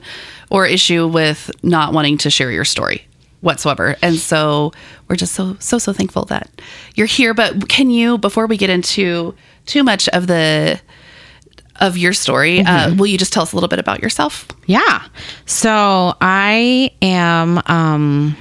or 0.51 0.65
issue 0.65 1.07
with 1.07 1.50
not 1.63 1.94
wanting 1.94 2.18
to 2.19 2.30
share 2.30 2.51
your 2.51 2.65
story 2.65 3.06
whatsoever 3.42 3.95
and 4.01 4.15
so 4.18 4.74
we're 5.07 5.15
just 5.15 5.33
so 5.33 5.56
so 5.59 5.77
so 5.77 5.94
thankful 5.94 6.25
that 6.25 6.50
you're 6.95 7.07
here 7.07 7.33
but 7.33 7.69
can 7.69 7.89
you 7.89 8.18
before 8.18 8.45
we 8.47 8.57
get 8.57 8.69
into 8.69 9.33
too 9.65 9.81
much 9.83 10.09
of 10.09 10.27
the 10.27 10.80
of 11.80 11.98
your 11.98 12.14
story 12.14 12.62
uh, 12.62 12.94
will 12.96 13.08
you 13.08 13.18
just 13.18 13.33
tell 13.33 13.44
us 13.44 13.54
a 13.54 13.56
little 13.56 13.69
bit 13.69 13.80
about 13.80 14.02
yourself 14.02 14.48
Yeah. 14.66 15.04
So 15.45 16.14
I 16.21 16.92
am 17.02 17.62
um 17.66 18.36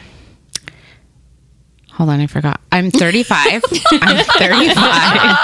Hold 1.93 2.11
on, 2.11 2.21
I 2.21 2.29
forgot. 2.29 2.61
I'm 2.71 2.91
35. 2.93 3.63
I'm 3.93 4.25
35. 4.25 5.37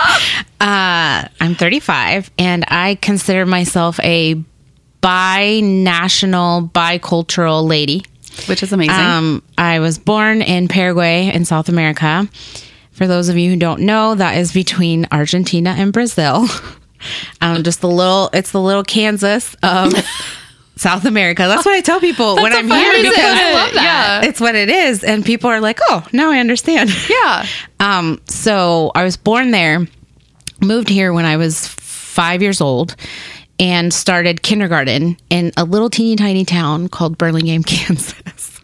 Uh 0.61 1.29
I'm 1.41 1.55
35 1.57 2.31
and 2.39 2.65
I 2.69 2.95
consider 3.03 3.45
myself 3.45 3.99
a 4.01 4.35
bi-national, 5.01 6.69
bicultural 6.75 7.67
lady. 7.69 8.05
which 8.47 8.63
is 8.63 8.73
amazing 8.73 8.95
Um, 8.95 9.43
I 9.59 9.81
was 9.81 9.99
born 9.99 10.43
in 10.43 10.69
Paraguay 10.69 11.31
in 11.35 11.45
South 11.45 11.69
America. 11.69 12.29
For 12.93 13.07
those 13.07 13.29
of 13.29 13.37
you 13.37 13.51
who 13.51 13.57
don't 13.57 13.81
know, 13.81 14.15
that 14.15 14.39
is 14.39 14.53
between 14.53 15.07
Argentina 15.13 15.71
and 15.77 15.93
Brazil. 15.93 16.47
um, 17.41 17.63
just 17.63 17.81
the 17.81 17.89
little, 17.89 18.31
it's 18.33 18.51
the 18.53 18.61
little 18.61 18.83
Kansas 18.85 19.55
of 19.63 19.93
South 20.77 21.05
America. 21.05 21.43
That's 21.47 21.65
what 21.65 21.75
I 21.75 21.81
tell 21.81 22.01
people 22.01 22.37
when 22.37 22.53
I'm 22.53 22.69
here 22.69 23.03
because 23.03 23.17
I 23.19 23.53
love 23.53 23.75
that. 23.75 24.25
it's 24.25 24.41
what 24.41 24.55
it 24.55 24.69
is, 24.69 25.05
and 25.05 25.25
people 25.25 25.49
are 25.51 25.61
like, 25.61 25.79
"Oh, 25.89 26.05
now 26.13 26.31
I 26.31 26.39
understand." 26.41 26.91
yeah 27.09 27.47
Um, 27.81 28.21
so 28.27 28.91
I 28.95 29.05
was 29.05 29.17
born 29.17 29.51
there, 29.51 29.87
moved 30.61 30.89
here 30.89 31.13
when 31.13 31.25
I 31.27 31.37
was 31.37 31.67
five 31.69 32.41
years 32.43 32.61
old, 32.61 32.97
and 33.61 33.93
started 33.93 34.43
kindergarten 34.43 35.17
in 35.31 35.53
a 35.57 35.65
little 35.65 35.91
teeny 35.91 36.17
tiny 36.17 36.45
town 36.45 36.89
called 36.89 37.19
Burlingame, 37.19 37.63
Kansas. 37.67 38.61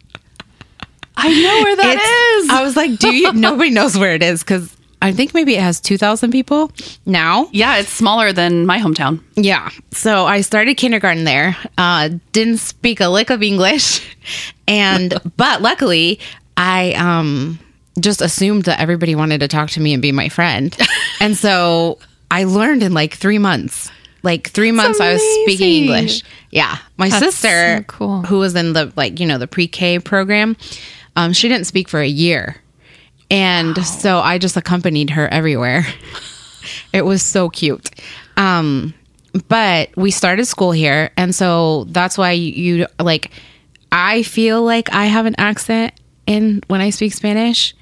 i 1.17 1.29
know 1.29 1.63
where 1.63 1.77
that 1.77 1.93
It's- 1.97 2.45
is. 2.45 2.51
I 2.51 2.63
was 2.63 2.77
like, 2.77 2.99
do 2.99 3.15
you? 3.15 3.33
Nobody 3.35 3.71
knows 3.71 3.97
where 3.99 4.15
it 4.15 4.23
is 4.23 4.43
because 4.43 4.75
I 5.03 5.13
think 5.13 5.33
maybe 5.33 5.55
it 5.57 5.63
has 5.63 5.81
2,000 5.81 6.31
people 6.31 6.71
now. 7.07 7.49
yeah 7.53 7.79
it's 7.79 7.89
smaller 7.91 8.33
than 8.33 8.67
my 8.67 8.79
hometown 8.79 9.21
Yeah. 9.37 9.71
So 9.93 10.27
I 10.27 10.43
started 10.43 10.77
kindergarten 10.77 11.25
there. 11.25 11.57
Uh, 11.79 12.11
didn't 12.33 12.59
speak 12.59 13.01
a 13.01 13.09
lick 13.09 13.31
of 13.31 13.43
English, 13.43 14.07
and 14.69 15.15
but 15.37 15.63
luckily 15.63 16.21
I 16.57 16.93
um 16.95 17.59
just 17.99 18.21
assumed 18.23 18.65
that 18.65 18.79
everybody 18.81 19.15
wanted 19.15 19.41
to 19.41 19.49
talk 19.49 19.71
to 19.71 19.81
me 19.81 19.93
and 19.93 20.01
be 20.03 20.13
my 20.13 20.29
friend, 20.29 20.77
and 21.21 21.37
so 21.37 21.99
I 22.31 22.45
learned 22.45 22.83
in 22.83 22.93
like 22.95 23.15
three 23.15 23.39
months. 23.39 23.91
Like 24.23 24.51
three 24.51 24.71
months, 24.71 25.01
I 25.01 25.15
was 25.15 25.23
speaking. 25.45 25.85
English. 25.85 26.23
Yeah, 26.51 26.77
my 26.99 27.09
That's 27.09 27.25
sister, 27.37 27.79
so 27.79 27.83
cool. 27.85 28.23
who 28.23 28.39
was 28.39 28.55
in 28.55 28.75
the 28.75 28.93
like 28.95 29.19
you 29.19 29.27
know 29.27 29.39
the 29.39 29.47
pre 29.49 29.67
K 29.67 29.99
program, 29.99 30.57
um, 31.17 31.33
she 31.33 31.49
didn't 31.49 31.67
speak 31.67 31.89
for 31.89 32.01
a 32.01 32.07
year, 32.07 32.57
and 33.31 33.85
so 33.85 34.19
I 34.19 34.39
just 34.39 34.57
accompanied 34.57 35.11
her 35.11 35.29
everywhere. 35.29 35.87
it 36.93 37.03
was 37.03 37.23
so 37.23 37.49
cute. 37.49 37.91
Um, 38.37 38.95
but 39.49 39.91
we 39.97 40.11
started 40.11 40.47
school 40.47 40.73
here, 40.73 41.11
and 41.17 41.35
so 41.35 41.85
that's 41.85 42.19
why 42.19 42.33
you, 42.33 42.79
you 42.79 42.87
like. 42.99 43.31
I 43.93 44.23
feel 44.23 44.63
like 44.63 44.93
I 44.93 45.07
have 45.07 45.27
an 45.27 45.35
accent 45.39 45.95
in 46.27 46.63
when 46.69 46.81
I 46.81 46.91
speak 46.91 47.13
Spanish. 47.13 47.75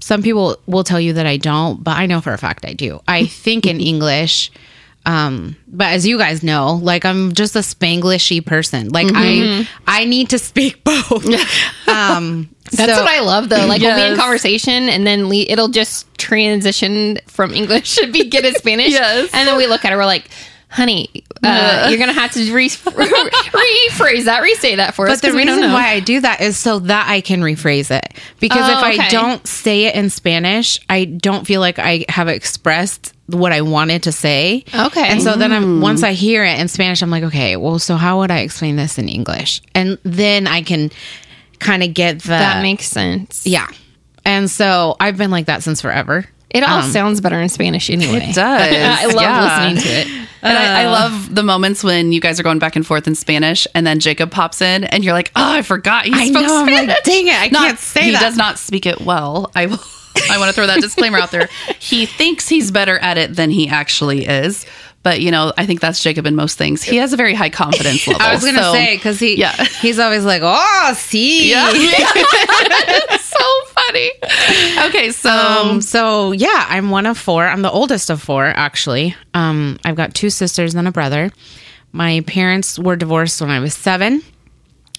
Some 0.00 0.22
people 0.22 0.56
will 0.66 0.84
tell 0.84 1.00
you 1.00 1.14
that 1.14 1.26
I 1.26 1.36
don't, 1.36 1.82
but 1.82 1.96
I 1.96 2.06
know 2.06 2.20
for 2.20 2.32
a 2.32 2.38
fact 2.38 2.64
I 2.66 2.72
do. 2.72 3.00
I 3.08 3.26
think 3.26 3.66
in 3.66 3.80
English. 3.92 4.50
Um, 5.06 5.56
but 5.68 5.88
as 5.88 6.06
you 6.06 6.16
guys 6.16 6.42
know, 6.42 6.74
like 6.82 7.04
I'm 7.04 7.32
just 7.34 7.56
a 7.56 7.60
Spanglishy 7.60 8.44
person. 8.44 8.88
Like 8.88 9.08
I 9.14 9.68
I 9.86 10.04
need 10.06 10.30
to 10.30 10.38
speak 10.38 10.82
both. 10.84 11.26
um 11.88 12.48
That's 12.72 12.92
so- 12.94 13.02
what 13.04 13.10
I 13.12 13.20
love 13.20 13.48
though. 13.50 13.66
Like 13.66 13.82
we'll 13.82 13.94
be 13.96 14.12
in 14.12 14.16
conversation 14.18 14.88
and 14.88 15.06
then 15.06 15.28
le- 15.28 15.34
it'll 15.48 15.68
just 15.68 16.06
transition 16.16 17.18
from 17.26 17.52
English 17.52 17.96
to 18.00 18.10
be 18.10 18.28
get 18.28 18.44
in 18.44 18.54
Spanish. 18.54 18.90
Yes. 18.92 19.30
And 19.34 19.46
then 19.46 19.56
we 19.58 19.66
look 19.66 19.84
at 19.84 19.92
her, 19.92 19.98
we're 19.98 20.06
like, 20.06 20.28
honey, 20.74 21.08
uh, 21.44 21.86
you're 21.88 21.98
going 21.98 22.12
to 22.12 22.20
have 22.20 22.32
to 22.32 22.52
re- 22.52 22.68
rephrase 22.68 24.24
that, 24.24 24.40
re-say 24.42 24.74
that 24.76 24.94
for 24.94 25.06
us. 25.08 25.20
But 25.20 25.30
the 25.30 25.36
reason 25.36 25.60
why 25.72 25.90
I 25.90 26.00
do 26.00 26.20
that 26.20 26.40
is 26.40 26.56
so 26.58 26.80
that 26.80 27.08
I 27.08 27.20
can 27.20 27.40
rephrase 27.40 27.90
it. 27.96 28.18
Because 28.40 28.68
if 28.68 28.76
Oh, 28.76 28.80
I 28.80 29.08
don't 29.08 29.46
say 29.46 29.84
it 29.84 29.94
in 29.94 30.10
Spanish, 30.10 30.80
I 30.88 31.04
don't 31.04 31.46
feel 31.46 31.60
like 31.60 31.78
I 31.78 32.04
have 32.08 32.28
expressed 32.28 33.12
what 33.26 33.52
I 33.52 33.60
wanted 33.62 34.02
to 34.04 34.12
say. 34.12 34.64
Okay. 34.74 35.06
And 35.06 35.22
so 35.22 35.36
then 35.36 35.52
I'm 35.52 35.80
once 35.80 36.02
I 36.02 36.12
hear 36.12 36.44
it 36.44 36.58
in 36.58 36.68
Spanish, 36.68 37.02
I'm 37.02 37.10
like, 37.10 37.22
okay, 37.24 37.56
well, 37.56 37.78
so 37.78 37.96
how 37.96 38.18
would 38.18 38.30
I 38.30 38.40
explain 38.40 38.76
this 38.76 38.98
in 38.98 39.08
English? 39.08 39.62
And 39.74 39.98
then 40.02 40.46
I 40.46 40.62
can 40.62 40.90
kind 41.60 41.82
of 41.82 41.94
get 41.94 42.20
the 42.22 42.28
that 42.28 42.62
makes 42.62 42.86
sense. 42.86 43.46
yeah. 43.46 43.68
And 44.26 44.50
so 44.50 44.96
I've 45.00 45.16
been 45.18 45.30
like 45.30 45.46
that 45.46 45.62
since 45.62 45.80
forever. 45.82 46.26
It 46.54 46.62
all 46.62 46.78
Um, 46.82 46.90
sounds 46.90 47.20
better 47.20 47.40
in 47.40 47.48
Spanish 47.50 47.90
anyway. 47.90 48.26
It 48.30 48.34
does. 48.34 48.36
I 49.02 49.04
love 49.06 49.14
Yeah. 49.22 49.66
listening 49.66 49.82
to 49.82 49.88
it. 50.00 50.06
And 50.40 50.56
I, 50.58 50.82
I 50.82 50.86
love 50.86 51.34
the 51.34 51.42
moments 51.42 51.82
when 51.82 52.12
you 52.12 52.20
guys 52.20 52.38
are 52.38 52.42
going 52.42 52.58
back 52.58 52.76
and 52.76 52.86
forth 52.86 53.06
in 53.06 53.14
Spanish, 53.14 53.66
and 53.74 53.86
then 53.86 53.98
Jacob 53.98 54.30
pops 54.30 54.60
in, 54.60 54.84
and 54.84 55.02
you're 55.02 55.14
like, 55.14 55.32
"Oh, 55.34 55.52
I 55.54 55.62
forgot 55.62 56.04
he 56.04 56.12
I 56.12 56.28
spoke 56.28 56.42
know, 56.42 56.56
I'm 56.58 56.66
like, 56.66 56.74
Spanish." 56.76 56.96
dang 57.04 57.26
it, 57.28 57.34
I 57.40 57.48
Not- 57.48 57.62
can't 57.66 57.78
say 57.78 58.02
he 58.04 58.10
that. 58.12 58.20
does 58.20 58.36
not 58.36 58.58
speak 58.58 58.84
it 58.86 59.00
well. 59.00 59.50
I 59.54 59.66
will. 59.66 59.78
I 60.30 60.38
want 60.38 60.48
to 60.50 60.52
throw 60.54 60.66
that 60.68 60.80
disclaimer 60.80 61.18
out 61.18 61.32
there. 61.32 61.48
He 61.80 62.06
thinks 62.06 62.48
he's 62.48 62.70
better 62.70 62.98
at 62.98 63.18
it 63.18 63.34
than 63.36 63.50
he 63.50 63.68
actually 63.68 64.26
is. 64.26 64.64
But 65.04 65.20
you 65.20 65.30
know, 65.30 65.52
I 65.56 65.66
think 65.66 65.80
that's 65.80 66.02
Jacob 66.02 66.26
in 66.26 66.34
most 66.34 66.58
things. 66.58 66.82
He 66.82 66.96
has 66.96 67.12
a 67.12 67.16
very 67.16 67.34
high 67.34 67.50
confidence 67.50 68.06
level. 68.08 68.20
I 68.22 68.34
was 68.34 68.42
gonna 68.44 68.62
so- 68.62 68.72
say 68.72 68.96
because 68.96 69.20
he 69.20 69.36
yeah. 69.38 69.54
he's 69.80 69.98
always 70.00 70.24
like, 70.24 70.42
oh, 70.44 70.94
see, 70.96 71.50
Yeah. 71.52 71.70
so 73.20 73.44
funny. 73.68 74.10
Okay, 74.88 75.10
so 75.12 75.30
Um, 75.30 75.80
so 75.80 76.32
yeah, 76.32 76.66
I'm 76.68 76.90
one 76.90 77.06
of 77.06 77.16
four. 77.18 77.46
I'm 77.46 77.62
the 77.62 77.70
oldest 77.70 78.10
of 78.10 78.20
four, 78.22 78.46
actually. 78.46 79.14
Um, 79.34 79.78
I've 79.84 79.96
got 79.96 80.14
two 80.14 80.30
sisters 80.30 80.74
and 80.74 80.88
a 80.88 80.92
brother. 80.92 81.30
My 81.92 82.22
parents 82.26 82.78
were 82.78 82.96
divorced 82.96 83.40
when 83.40 83.50
I 83.50 83.60
was 83.60 83.74
seven. 83.74 84.22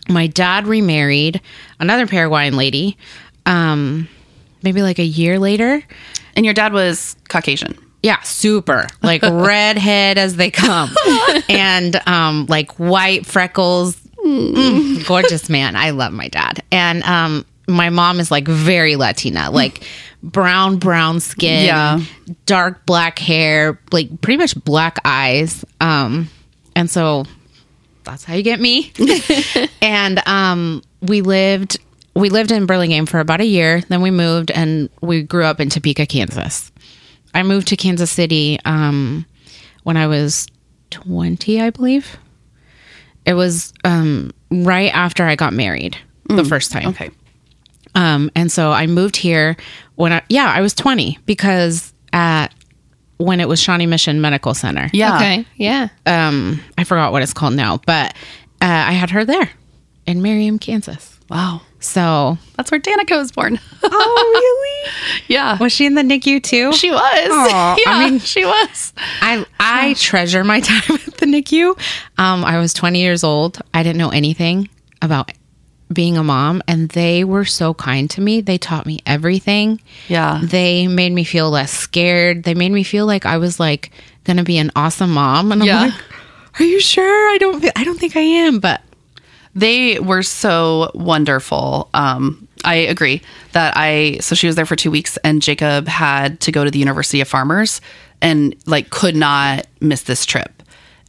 My 0.07 0.27
dad 0.27 0.67
remarried 0.67 1.41
another 1.79 2.05
Paraguayan 2.07 2.55
lady. 2.55 2.95
Um, 3.47 4.07
maybe 4.61 4.81
like 4.81 4.99
a 4.99 5.03
year 5.03 5.39
later. 5.39 5.81
and 6.35 6.45
your 6.45 6.53
dad 6.53 6.73
was 6.73 7.15
Caucasian. 7.27 7.75
Yeah, 8.05 8.21
super 8.21 8.85
like 9.01 9.21
redhead 9.23 10.19
as 10.19 10.35
they 10.35 10.51
come, 10.51 10.91
and 11.49 11.95
um, 12.07 12.45
like 12.47 12.71
white 12.73 13.25
freckles. 13.25 13.95
Mm, 14.23 15.07
gorgeous 15.07 15.49
man. 15.49 15.75
I 15.75 15.89
love 15.89 16.13
my 16.13 16.27
dad, 16.27 16.61
and 16.71 17.01
um, 17.03 17.45
my 17.67 17.89
mom 17.89 18.19
is 18.19 18.29
like 18.29 18.47
very 18.47 18.95
Latina, 18.95 19.49
like 19.49 19.83
brown 20.21 20.77
brown 20.77 21.19
skin, 21.19 21.65
Yeah. 21.65 21.99
dark 22.45 22.85
black 22.85 23.17
hair, 23.17 23.79
like 23.91 24.21
pretty 24.21 24.37
much 24.37 24.55
black 24.63 24.99
eyes. 25.03 25.65
Um, 25.81 26.29
and 26.75 26.89
so 26.89 27.25
that's 28.03 28.23
how 28.23 28.35
you 28.35 28.43
get 28.43 28.59
me. 28.59 28.91
and 29.81 30.21
um, 30.27 30.83
we 31.01 31.21
lived 31.21 31.79
we 32.15 32.29
lived 32.29 32.51
in 32.51 32.65
Burlingame 32.67 33.07
for 33.07 33.19
about 33.19 33.41
a 33.41 33.45
year. 33.45 33.81
Then 33.89 34.01
we 34.01 34.11
moved, 34.11 34.51
and 34.51 34.89
we 35.01 35.23
grew 35.23 35.43
up 35.43 35.59
in 35.59 35.69
Topeka, 35.69 36.05
Kansas. 36.05 36.71
I 37.35 37.43
moved 37.43 37.67
to 37.67 37.75
Kansas 37.75 38.09
City 38.09 38.59
um, 38.65 39.25
when 39.83 39.97
I 39.97 40.07
was 40.07 40.47
twenty, 40.89 41.61
I 41.61 41.69
believe. 41.69 42.17
It 43.25 43.33
was 43.33 43.73
um, 43.83 44.31
right 44.51 44.93
after 44.93 45.23
I 45.23 45.35
got 45.35 45.53
married 45.53 45.97
the 46.27 46.45
first 46.45 46.71
time. 46.71 46.87
Okay. 46.89 47.11
Um, 47.95 48.29
and 48.35 48.51
so 48.51 48.71
I 48.71 48.87
moved 48.87 49.15
here 49.15 49.55
when 49.95 50.13
I, 50.13 50.21
yeah, 50.29 50.51
I 50.53 50.61
was 50.61 50.73
20 50.73 51.17
because 51.25 51.93
at, 52.13 52.53
when 53.17 53.39
it 53.39 53.47
was 53.47 53.59
Shawnee 53.59 53.85
Mission 53.85 54.21
Medical 54.21 54.53
Center. 54.53 54.89
Yeah. 54.91 55.15
Okay. 55.15 55.45
Yeah. 55.55 55.87
Um, 56.05 56.61
I 56.77 56.83
forgot 56.83 57.13
what 57.13 57.21
it's 57.21 57.33
called 57.33 57.53
now, 57.53 57.79
but 57.85 58.13
uh, 58.61 58.65
I 58.87 58.91
had 58.91 59.09
her 59.11 59.23
there 59.23 59.49
in 60.05 60.21
Merriam, 60.21 60.59
Kansas. 60.59 61.19
Wow. 61.29 61.61
So, 61.85 62.37
That's 62.57 62.71
where 62.71 62.79
Danica 62.79 63.17
was 63.17 63.31
born. 63.31 63.59
oh, 63.83 64.31
really? 64.33 65.21
yeah. 65.27 65.57
Was 65.59 65.71
she 65.71 65.85
in 65.85 65.93
the 65.93 66.01
NICU 66.01 66.41
too? 66.41 66.73
She 66.73 66.89
was. 66.91 66.99
Aw, 67.03 67.75
yeah, 67.85 67.91
I 67.93 68.09
mean- 68.09 68.19
she 68.19 68.43
was. 68.43 68.93
I 69.21 69.45
I 69.59 69.93
treasure 69.93 70.43
my 70.43 70.59
time 70.61 70.95
at 71.07 71.17
the 71.17 71.25
NICU. 71.25 71.77
Um, 72.17 72.43
I 72.43 72.57
was 72.59 72.73
20 72.73 72.99
years 72.99 73.23
old. 73.23 73.59
I 73.73 73.83
didn't 73.83 73.97
know 73.97 74.09
anything 74.09 74.67
about 75.01 75.31
being 75.93 76.17
a 76.17 76.23
mom, 76.23 76.63
and 76.67 76.89
they 76.89 77.23
were 77.23 77.45
so 77.45 77.73
kind 77.75 78.09
to 78.09 78.19
me. 78.21 78.41
They 78.41 78.57
taught 78.57 78.87
me 78.87 78.99
everything. 79.05 79.79
Yeah. 80.07 80.41
They 80.43 80.87
made 80.87 81.11
me 81.13 81.23
feel 81.23 81.51
less 81.51 81.71
scared. 81.71 82.43
They 82.43 82.55
made 82.55 82.71
me 82.71 82.83
feel 82.83 83.05
like 83.05 83.27
I 83.27 83.37
was 83.37 83.59
like 83.59 83.91
gonna 84.23 84.43
be 84.43 84.57
an 84.57 84.71
awesome 84.75 85.11
mom. 85.13 85.51
And 85.51 85.61
I'm 85.61 85.67
Yeah. 85.67 85.81
like, 85.85 85.93
Are 86.59 86.63
you 86.65 86.79
sure? 86.79 87.03
I 87.33 87.37
don't. 87.37 87.63
I 87.77 87.83
don't 87.83 87.99
think 87.99 88.15
I 88.15 88.21
am. 88.21 88.59
But 88.59 88.81
They 89.55 89.99
were 89.99 90.21
so 90.21 90.91
wonderful. 90.93 91.89
Um, 91.93 92.47
I 92.65 92.75
agree 92.75 93.21
that 93.53 93.73
I, 93.77 94.17
so 94.19 94.35
she 94.35 94.47
was 94.47 94.55
there 94.55 94.65
for 94.65 94.75
two 94.75 94.91
weeks 94.91 95.17
and 95.23 95.41
Jacob 95.41 95.87
had 95.87 96.39
to 96.41 96.51
go 96.51 96.65
to 96.65 96.71
the 96.71 96.79
University 96.79 97.21
of 97.21 97.27
Farmers 97.27 97.79
and 98.21 98.55
like 98.65 98.89
could 98.89 99.15
not 99.15 99.65
miss 99.79 100.03
this 100.03 100.25
trip. 100.25 100.54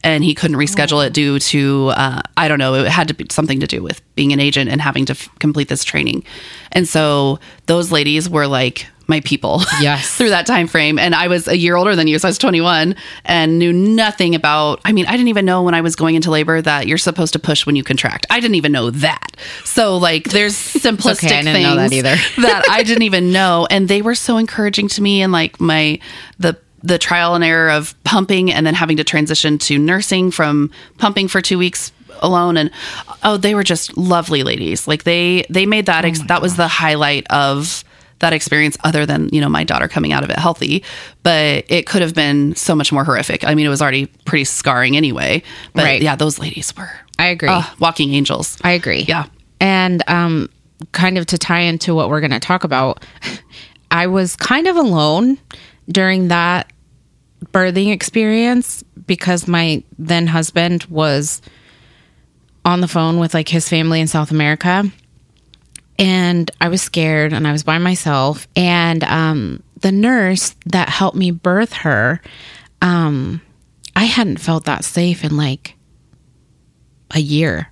And 0.03 0.23
he 0.23 0.35
couldn't 0.35 0.57
reschedule 0.57 1.05
it 1.05 1.13
due 1.13 1.39
to, 1.39 1.89
uh, 1.95 2.21
I 2.37 2.47
don't 2.47 2.59
know, 2.59 2.75
it 2.75 2.87
had 2.87 3.07
to 3.07 3.13
be 3.13 3.25
something 3.31 3.59
to 3.59 3.67
do 3.67 3.81
with 3.81 4.01
being 4.15 4.31
an 4.31 4.39
agent 4.39 4.69
and 4.69 4.79
having 4.79 5.05
to 5.07 5.11
f- 5.13 5.27
complete 5.39 5.69
this 5.69 5.83
training. 5.83 6.23
And 6.71 6.87
so 6.87 7.39
those 7.65 7.91
ladies 7.91 8.29
were 8.29 8.47
like 8.47 8.87
my 9.07 9.21
people. 9.21 9.61
Yes. 9.81 10.17
through 10.17 10.29
that 10.29 10.45
time 10.47 10.67
frame. 10.67 10.97
And 10.97 11.13
I 11.13 11.27
was 11.27 11.47
a 11.47 11.55
year 11.55 11.75
older 11.75 11.95
than 11.95 12.07
you, 12.07 12.17
so 12.19 12.27
I 12.27 12.29
was 12.29 12.37
21 12.39 12.95
and 13.25 13.59
knew 13.59 13.71
nothing 13.71 14.33
about. 14.33 14.81
I 14.85 14.91
mean, 14.91 15.05
I 15.05 15.11
didn't 15.11 15.27
even 15.27 15.45
know 15.45 15.61
when 15.61 15.75
I 15.75 15.81
was 15.81 15.95
going 15.95 16.15
into 16.15 16.31
labor 16.31 16.61
that 16.61 16.87
you're 16.87 16.97
supposed 16.97 17.33
to 17.33 17.39
push 17.39 17.65
when 17.65 17.75
you 17.75 17.83
contract. 17.83 18.25
I 18.29 18.39
didn't 18.39 18.55
even 18.55 18.71
know 18.71 18.89
that. 18.89 19.35
So 19.63 19.97
like, 19.97 20.25
there's 20.25 20.55
simplistic 20.55 21.25
okay, 21.25 21.37
I 21.37 21.41
didn't 21.41 21.53
things 21.53 21.67
know 21.67 21.75
that 21.75 21.93
either. 21.93 22.15
that 22.41 22.63
I 22.69 22.83
didn't 22.83 23.03
even 23.03 23.31
know, 23.31 23.67
and 23.69 23.87
they 23.87 24.01
were 24.01 24.15
so 24.15 24.37
encouraging 24.37 24.87
to 24.89 25.01
me. 25.01 25.21
And 25.21 25.31
like 25.31 25.61
my 25.61 25.99
the 26.39 26.57
the 26.83 26.97
trial 26.97 27.35
and 27.35 27.43
error 27.43 27.69
of 27.69 27.95
pumping 28.03 28.51
and 28.51 28.65
then 28.65 28.73
having 28.73 28.97
to 28.97 29.03
transition 29.03 29.57
to 29.57 29.77
nursing 29.77 30.31
from 30.31 30.69
pumping 30.97 31.27
for 31.27 31.41
two 31.41 31.57
weeks 31.57 31.91
alone 32.21 32.57
and 32.57 32.71
oh 33.23 33.37
they 33.37 33.53
were 33.55 33.63
just 33.63 33.95
lovely 33.97 34.41
ladies 34.43 34.87
like 34.87 35.03
they 35.03 35.45
they 35.49 35.65
made 35.65 35.85
that 35.85 36.03
ex- 36.05 36.21
that 36.27 36.41
was 36.41 36.55
the 36.55 36.67
highlight 36.67 37.25
of 37.29 37.83
that 38.19 38.33
experience 38.33 38.75
other 38.83 39.05
than 39.05 39.29
you 39.31 39.39
know 39.39 39.49
my 39.49 39.63
daughter 39.63 39.87
coming 39.87 40.11
out 40.11 40.23
of 40.23 40.29
it 40.31 40.39
healthy 40.39 40.83
but 41.21 41.63
it 41.69 41.85
could 41.85 42.01
have 42.01 42.15
been 42.15 42.55
so 42.55 42.73
much 42.73 42.91
more 42.91 43.03
horrific 43.03 43.43
i 43.43 43.53
mean 43.53 43.65
it 43.67 43.69
was 43.69 43.81
already 43.83 44.07
pretty 44.25 44.43
scarring 44.45 44.97
anyway 44.97 45.43
but 45.73 45.83
Right. 45.83 46.01
yeah 46.01 46.15
those 46.15 46.39
ladies 46.39 46.75
were 46.75 46.89
I 47.19 47.27
agree. 47.27 47.49
uh, 47.49 47.63
walking 47.79 48.13
angels 48.13 48.57
I 48.63 48.71
agree. 48.71 49.01
Yeah. 49.07 49.25
And 49.59 50.03
um, 50.07 50.49
kind 50.91 51.17
of 51.17 51.25
to 51.27 51.37
tie 51.39 51.61
into 51.61 51.95
what 51.95 52.09
we're 52.09 52.19
going 52.19 52.29
to 52.29 52.39
talk 52.39 52.63
about, 52.63 53.03
I 53.91 54.05
was 54.05 54.35
kind 54.35 54.67
of 54.67 54.75
alone 54.75 55.39
during 55.89 56.29
that 56.29 56.71
birthing 57.45 57.93
experience 57.93 58.83
because 59.05 59.47
my 59.47 59.83
then 59.97 60.27
husband 60.27 60.85
was 60.85 61.41
on 62.65 62.81
the 62.81 62.87
phone 62.87 63.19
with 63.19 63.33
like 63.33 63.47
his 63.47 63.69
family 63.69 64.01
in 64.01 64.07
South 64.07 64.31
America. 64.31 64.83
And 65.99 66.51
I 66.61 66.69
was 66.69 66.81
scared 66.81 67.33
and 67.33 67.47
I 67.47 67.51
was 67.51 67.63
by 67.63 67.77
myself. 67.77 68.47
And 68.55 69.03
um, 69.03 69.63
the 69.81 69.91
nurse 69.91 70.55
that 70.65 70.89
helped 70.89 71.17
me 71.17 71.31
birth 71.31 71.73
her, 71.73 72.21
um, 72.81 73.41
I 73.95 74.03
hadn't 74.03 74.37
felt 74.37 74.65
that 74.65 74.83
safe 74.83 75.23
in 75.23 75.37
like 75.37 75.75
a 77.11 77.19
year. 77.19 77.71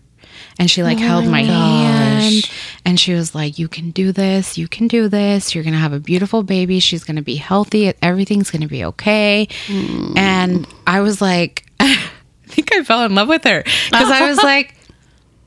And 0.57 0.71
she 0.71 0.83
like 0.83 0.97
oh 0.97 1.01
held 1.01 1.27
my 1.27 1.43
hand 1.43 2.49
and 2.85 2.99
she 2.99 3.13
was 3.13 3.35
like, 3.35 3.59
You 3.59 3.67
can 3.67 3.91
do 3.91 4.11
this. 4.11 4.57
You 4.57 4.67
can 4.67 4.87
do 4.87 5.09
this. 5.09 5.53
You're 5.53 5.63
going 5.63 5.73
to 5.73 5.79
have 5.79 5.93
a 5.93 5.99
beautiful 5.99 6.43
baby. 6.43 6.79
She's 6.79 7.03
going 7.03 7.17
to 7.17 7.21
be 7.21 7.35
healthy. 7.35 7.93
Everything's 8.01 8.51
going 8.51 8.61
to 8.61 8.67
be 8.67 8.85
okay. 8.85 9.47
Mm. 9.67 10.17
And 10.17 10.67
I 10.87 11.01
was 11.01 11.21
like, 11.21 11.65
I 11.79 11.97
think 12.47 12.73
I 12.73 12.83
fell 12.83 13.03
in 13.05 13.15
love 13.15 13.27
with 13.27 13.43
her 13.43 13.63
because 13.63 14.11
I 14.11 14.27
was 14.29 14.37
like, 14.43 14.75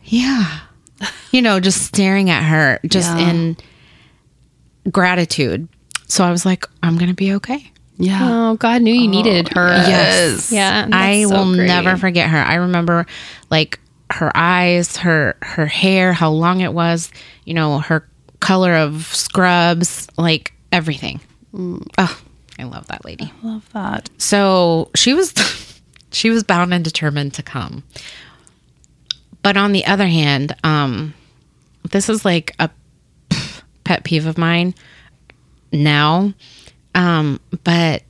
Yeah. 0.04 0.60
You 1.30 1.42
know, 1.42 1.60
just 1.60 1.82
staring 1.82 2.28
at 2.28 2.42
her, 2.42 2.80
just 2.86 3.16
Yeah. 3.16 3.30
in 3.30 3.56
gratitude. 4.90 5.68
So 6.06 6.24
I 6.24 6.30
was 6.30 6.44
like, 6.44 6.66
I'm 6.82 6.96
going 6.96 7.10
to 7.10 7.14
be 7.14 7.34
okay. 7.34 7.70
Yeah. 7.98 8.18
Oh, 8.22 8.56
God 8.56 8.82
knew 8.82 8.94
you 8.94 9.08
needed 9.08 9.48
oh, 9.56 9.60
her. 9.60 9.68
Yes. 9.68 10.52
Yeah. 10.52 10.88
I 10.92 11.24
so 11.24 11.30
will 11.30 11.54
great. 11.54 11.66
never 11.66 11.96
forget 11.96 12.30
her. 12.30 12.38
I 12.38 12.54
remember 12.54 13.06
like 13.50 13.80
her 14.18 14.32
eyes, 14.34 14.96
her 14.96 15.37
her 15.42 15.66
hair, 15.66 16.12
how 16.12 16.30
long 16.30 16.60
it 16.60 16.72
was, 16.72 17.12
you 17.44 17.54
know, 17.54 17.78
her 17.78 18.08
color 18.40 18.75
of 18.75 19.06
scrubs, 19.14 20.08
like 20.16 20.52
everything. 20.72 21.20
Oh, 21.54 22.20
I 22.58 22.64
love 22.64 22.88
that 22.88 23.04
lady. 23.04 23.32
Love 23.42 23.68
that. 23.75 24.10
So 24.18 24.90
she 24.96 25.14
was 25.14 25.32
she 26.10 26.30
was 26.30 26.42
bound 26.42 26.75
and 26.75 26.82
determined 26.82 27.34
to 27.34 27.44
come. 27.44 27.84
But 29.42 29.56
on 29.56 29.70
the 29.70 29.87
other 29.87 30.08
hand, 30.08 30.56
um 30.64 31.14
this 31.88 32.08
is 32.08 32.25
like 32.25 32.56
a 32.58 32.70
pet 33.84 34.02
peeve 34.02 34.26
of 34.26 34.37
mine 34.37 34.75
now. 35.70 36.34
Um 36.96 37.38
but 37.62 38.02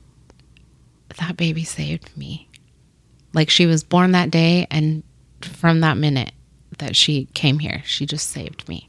that 1.19 1.37
baby 1.37 1.65
saved 1.65 2.09
me. 2.17 2.47
Like 3.31 3.51
she 3.51 3.67
was 3.67 3.83
born 3.83 4.13
that 4.13 4.31
day 4.31 4.65
and 4.71 5.03
from 5.45 5.81
that 5.81 5.97
minute 5.97 6.31
that 6.77 6.95
she 6.95 7.25
came 7.33 7.59
here, 7.59 7.81
she 7.85 8.05
just 8.05 8.29
saved 8.29 8.67
me. 8.69 8.87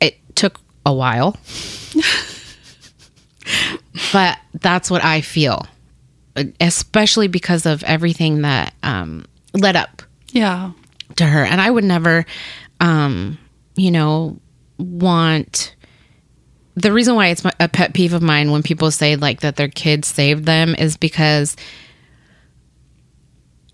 It 0.00 0.18
took 0.36 0.60
a 0.86 0.92
while. 0.92 1.36
but 4.12 4.38
that's 4.54 4.90
what 4.90 5.04
I 5.04 5.20
feel 5.20 5.66
especially 6.60 7.26
because 7.26 7.66
of 7.66 7.82
everything 7.82 8.42
that 8.42 8.72
um, 8.84 9.24
led 9.54 9.74
up 9.74 10.02
Yeah. 10.30 10.70
to 11.16 11.26
her. 11.26 11.42
And 11.44 11.60
I 11.60 11.68
would 11.68 11.82
never, 11.82 12.24
um, 12.78 13.38
you 13.74 13.90
know, 13.90 14.38
want. 14.78 15.74
The 16.76 16.92
reason 16.92 17.16
why 17.16 17.28
it's 17.28 17.42
a 17.58 17.68
pet 17.68 17.92
peeve 17.92 18.12
of 18.12 18.22
mine 18.22 18.52
when 18.52 18.62
people 18.62 18.92
say 18.92 19.16
like 19.16 19.40
that 19.40 19.56
their 19.56 19.66
kids 19.66 20.06
saved 20.06 20.44
them 20.44 20.76
is 20.76 20.96
because 20.96 21.56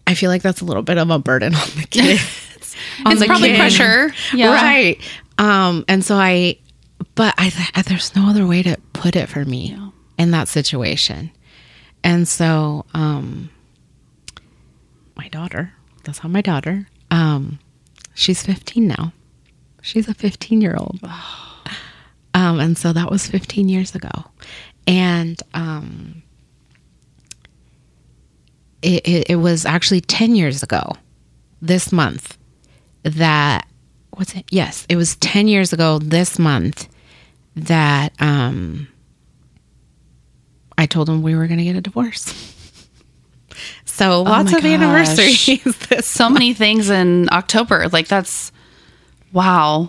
I 0.06 0.14
feel 0.14 0.30
like 0.30 0.42
that's 0.42 0.60
a 0.60 0.64
little 0.64 0.82
bit 0.82 0.98
of 0.98 1.10
a 1.10 1.18
burden 1.18 1.54
on 1.54 1.68
the 1.76 1.86
kids. 1.88 2.76
on 3.06 3.12
it's 3.12 3.24
probably 3.24 3.56
pressure. 3.56 4.12
Yeah. 4.34 4.52
Right. 4.52 5.00
Um, 5.38 5.84
and 5.88 6.04
so 6.04 6.16
I, 6.16 6.58
but 7.14 7.34
I, 7.38 7.50
th- 7.50 7.86
there's 7.86 8.14
no 8.14 8.28
other 8.28 8.46
way 8.46 8.62
to 8.62 8.76
put 8.92 9.16
it 9.16 9.28
for 9.28 9.44
me 9.44 9.76
in 10.18 10.30
that 10.32 10.48
situation. 10.48 11.30
And 12.02 12.28
so, 12.28 12.84
um, 12.92 13.50
my 15.16 15.28
daughter, 15.28 15.72
that's 16.04 16.18
how 16.18 16.28
my 16.28 16.42
daughter, 16.42 16.86
um, 17.10 17.58
she's 18.14 18.42
15 18.42 18.86
now. 18.86 19.12
She's 19.80 20.08
a 20.08 20.14
15 20.14 20.60
year 20.60 20.76
old. 20.78 21.00
Um, 22.34 22.58
and 22.58 22.76
so 22.76 22.92
that 22.92 23.10
was 23.10 23.26
15 23.26 23.68
years 23.68 23.94
ago. 23.94 24.10
And, 24.86 25.40
um, 25.54 26.23
it, 28.84 29.06
it, 29.08 29.30
it 29.30 29.36
was 29.36 29.64
actually 29.64 30.00
10 30.00 30.34
years 30.34 30.62
ago 30.62 30.92
this 31.62 31.90
month 31.92 32.36
that 33.02 33.66
what's 34.10 34.34
it 34.34 34.44
yes 34.50 34.86
it 34.88 34.96
was 34.96 35.16
10 35.16 35.48
years 35.48 35.72
ago 35.72 35.98
this 35.98 36.38
month 36.38 36.88
that 37.56 38.12
um 38.20 38.86
i 40.76 40.86
told 40.86 41.08
him 41.08 41.22
we 41.22 41.34
were 41.34 41.46
going 41.46 41.58
to 41.58 41.64
get 41.64 41.76
a 41.76 41.80
divorce 41.80 42.24
so 43.84 44.22
lots 44.22 44.52
my 44.52 44.58
of 44.58 44.64
gosh. 44.64 44.72
anniversaries 44.72 45.76
this 45.88 46.06
So 46.06 46.28
many 46.28 46.54
things 46.54 46.90
in 46.90 47.28
October. 47.32 47.88
Like 47.88 48.08
that's 48.08 48.52
wow. 49.32 49.88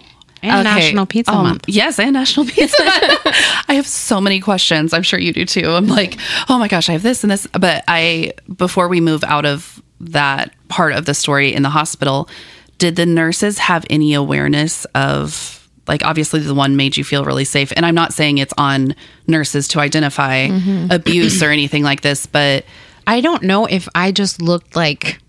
And 0.54 0.64
National 0.64 1.06
Pizza 1.06 1.32
Um, 1.32 1.44
Month. 1.44 1.66
Yes, 1.68 2.00
and 2.00 2.14
National 2.14 2.46
Pizza 2.50 2.84
Month. 2.84 3.22
I 3.68 3.74
have 3.76 3.88
so 3.88 4.20
many 4.22 4.40
questions. 4.40 4.94
I'm 4.94 5.04
sure 5.04 5.20
you 5.20 5.34
do 5.34 5.46
too. 5.46 5.70
I'm 5.72 5.88
like, 5.88 6.18
oh 6.50 6.58
my 6.60 6.68
gosh, 6.68 6.90
I 6.90 6.94
have 6.94 7.04
this 7.04 7.24
and 7.24 7.32
this. 7.32 7.48
But 7.48 7.84
I, 7.88 8.34
before 8.56 8.88
we 8.88 9.02
move 9.02 9.24
out 9.24 9.46
of 9.46 9.82
that 10.00 10.52
part 10.68 10.94
of 10.94 11.06
the 11.06 11.14
story 11.14 11.54
in 11.54 11.64
the 11.64 11.70
hospital, 11.70 12.30
did 12.78 12.96
the 12.96 13.06
nurses 13.06 13.58
have 13.58 13.86
any 13.90 14.14
awareness 14.14 14.86
of, 14.96 15.68
like, 15.88 16.04
obviously 16.04 16.42
the 16.42 16.54
one 16.54 16.76
made 16.76 16.98
you 16.98 17.04
feel 17.04 17.24
really 17.24 17.46
safe? 17.46 17.72
And 17.76 17.86
I'm 17.86 17.96
not 17.96 18.14
saying 18.14 18.38
it's 18.38 18.54
on 18.58 18.96
nurses 19.28 19.68
to 19.70 19.80
identify 19.80 20.48
Mm-hmm. 20.48 20.92
abuse 20.92 21.42
or 21.42 21.50
anything 21.52 21.84
like 21.84 22.02
this, 22.02 22.26
but 22.26 22.66
I 23.08 23.22
don't 23.22 23.44
know 23.44 23.66
if 23.66 23.88
I 23.96 24.12
just 24.12 24.42
looked 24.42 24.76
like, 24.76 25.20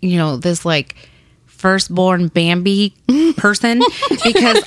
you 0.00 0.16
know, 0.16 0.36
this 0.36 0.64
like 0.64 0.94
firstborn 1.64 2.28
Bambi 2.28 2.92
person 3.38 3.80
because 4.22 4.62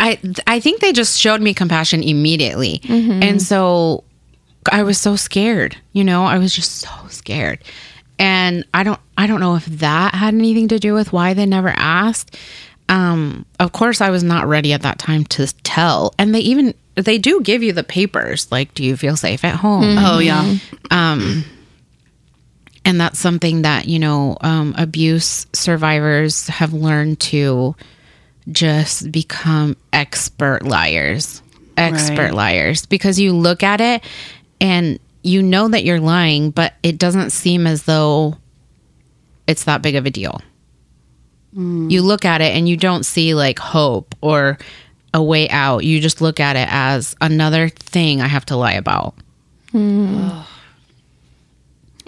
I 0.00 0.18
I 0.44 0.58
think 0.58 0.80
they 0.80 0.92
just 0.92 1.20
showed 1.20 1.40
me 1.40 1.54
compassion 1.54 2.02
immediately, 2.02 2.80
mm-hmm. 2.80 3.22
and 3.22 3.40
so 3.40 4.02
I 4.72 4.82
was 4.82 4.98
so 4.98 5.14
scared. 5.14 5.76
You 5.92 6.02
know, 6.02 6.24
I 6.24 6.38
was 6.38 6.52
just 6.52 6.72
so 6.80 6.90
scared, 7.10 7.60
and 8.18 8.64
I 8.74 8.82
don't 8.82 8.98
I 9.16 9.28
don't 9.28 9.38
know 9.38 9.54
if 9.54 9.66
that 9.66 10.16
had 10.16 10.34
anything 10.34 10.66
to 10.68 10.80
do 10.80 10.94
with 10.94 11.12
why 11.12 11.32
they 11.34 11.46
never 11.46 11.68
asked. 11.76 12.36
Um, 12.88 13.46
of 13.60 13.70
course, 13.70 14.00
I 14.00 14.10
was 14.10 14.24
not 14.24 14.48
ready 14.48 14.72
at 14.72 14.82
that 14.82 14.98
time 14.98 15.22
to 15.26 15.46
tell, 15.62 16.12
and 16.18 16.34
they 16.34 16.40
even 16.40 16.74
they 16.96 17.18
do 17.18 17.40
give 17.40 17.62
you 17.62 17.72
the 17.72 17.84
papers 17.84 18.50
like, 18.50 18.74
do 18.74 18.82
you 18.82 18.96
feel 18.96 19.16
safe 19.16 19.44
at 19.44 19.54
home? 19.54 19.84
Mm-hmm. 19.84 20.04
oh, 20.04 20.18
yeah. 20.18 20.56
Um, 20.90 21.44
and 22.84 23.00
that's 23.00 23.18
something 23.18 23.62
that 23.62 23.86
you 23.88 23.98
know 23.98 24.36
um, 24.40 24.74
abuse 24.78 25.46
survivors 25.52 26.46
have 26.48 26.72
learned 26.72 27.20
to 27.20 27.74
just 28.50 29.10
become 29.12 29.76
expert 29.92 30.64
liars. 30.64 31.42
Expert 31.76 32.18
Right. 32.24 32.34
liars. 32.34 32.86
Because 32.86 33.18
you 33.20 33.32
look 33.34 33.62
at 33.62 33.80
it 33.80 34.02
and 34.60 34.98
you 35.22 35.42
know 35.42 35.68
that 35.68 35.84
you're 35.84 36.00
lying 36.00 36.50
but 36.50 36.74
it 36.82 36.98
doesn't 36.98 37.30
seem 37.30 37.66
as 37.66 37.82
though 37.84 38.36
it's 39.46 39.64
that 39.64 39.82
big 39.82 39.94
of 39.96 40.06
a 40.06 40.10
deal. 40.10 40.40
You 41.52 42.02
look 42.02 42.24
at 42.24 42.40
it 42.40 42.54
and 42.56 42.68
you 42.68 42.76
don't 42.76 43.04
see 43.04 43.34
like 43.34 43.58
hope 43.58 44.14
or 44.20 44.56
a 45.12 45.22
way 45.22 45.48
out. 45.50 45.84
You 45.84 46.00
just 46.00 46.20
look 46.20 46.38
at 46.40 46.54
it 46.56 46.68
as 46.70 47.16
another 47.20 47.68
thing 47.68 48.20
i 48.20 48.28
have 48.28 48.46
to 48.46 48.56
lie 48.56 48.74
about 48.74 49.14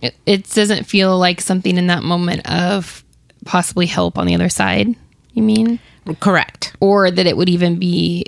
It, 0.03 0.17
it 0.27 0.51
doesn't 0.51 0.85
feel 0.85 1.17
like 1.19 1.41
something 1.41 1.79
in 1.79 1.87
that 1.87 2.03
moment 2.03 2.51
of 2.51 3.05
possibly 3.45 3.87
help 3.87 4.19
on 4.19 4.27
the 4.27 4.35
other 4.35 4.49
side, 4.49 4.95
you 5.33 5.43
mean? 5.43 5.79
correct 6.19 6.75
Or 6.81 7.13
that 7.13 7.27
it 7.29 7.37
would 7.37 7.49
even 7.49 7.79
be 7.79 8.27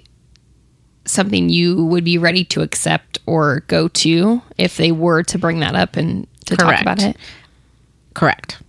something 1.06 1.48
you 1.48 1.84
would 1.84 2.04
be 2.04 2.18
ready 2.18 2.44
to 2.44 2.62
accept 2.62 3.18
or 3.26 3.60
go 3.66 3.88
to 3.88 4.40
if 4.56 4.76
they 4.76 4.92
were 4.92 5.22
to 5.24 5.38
bring 5.38 5.60
that 5.60 5.74
up 5.74 5.96
and 5.96 6.26
to 6.46 6.56
Correct. 6.56 6.78
talk 6.78 6.82
about 6.82 7.02
it. 7.02 7.16
Correct. 8.14 8.62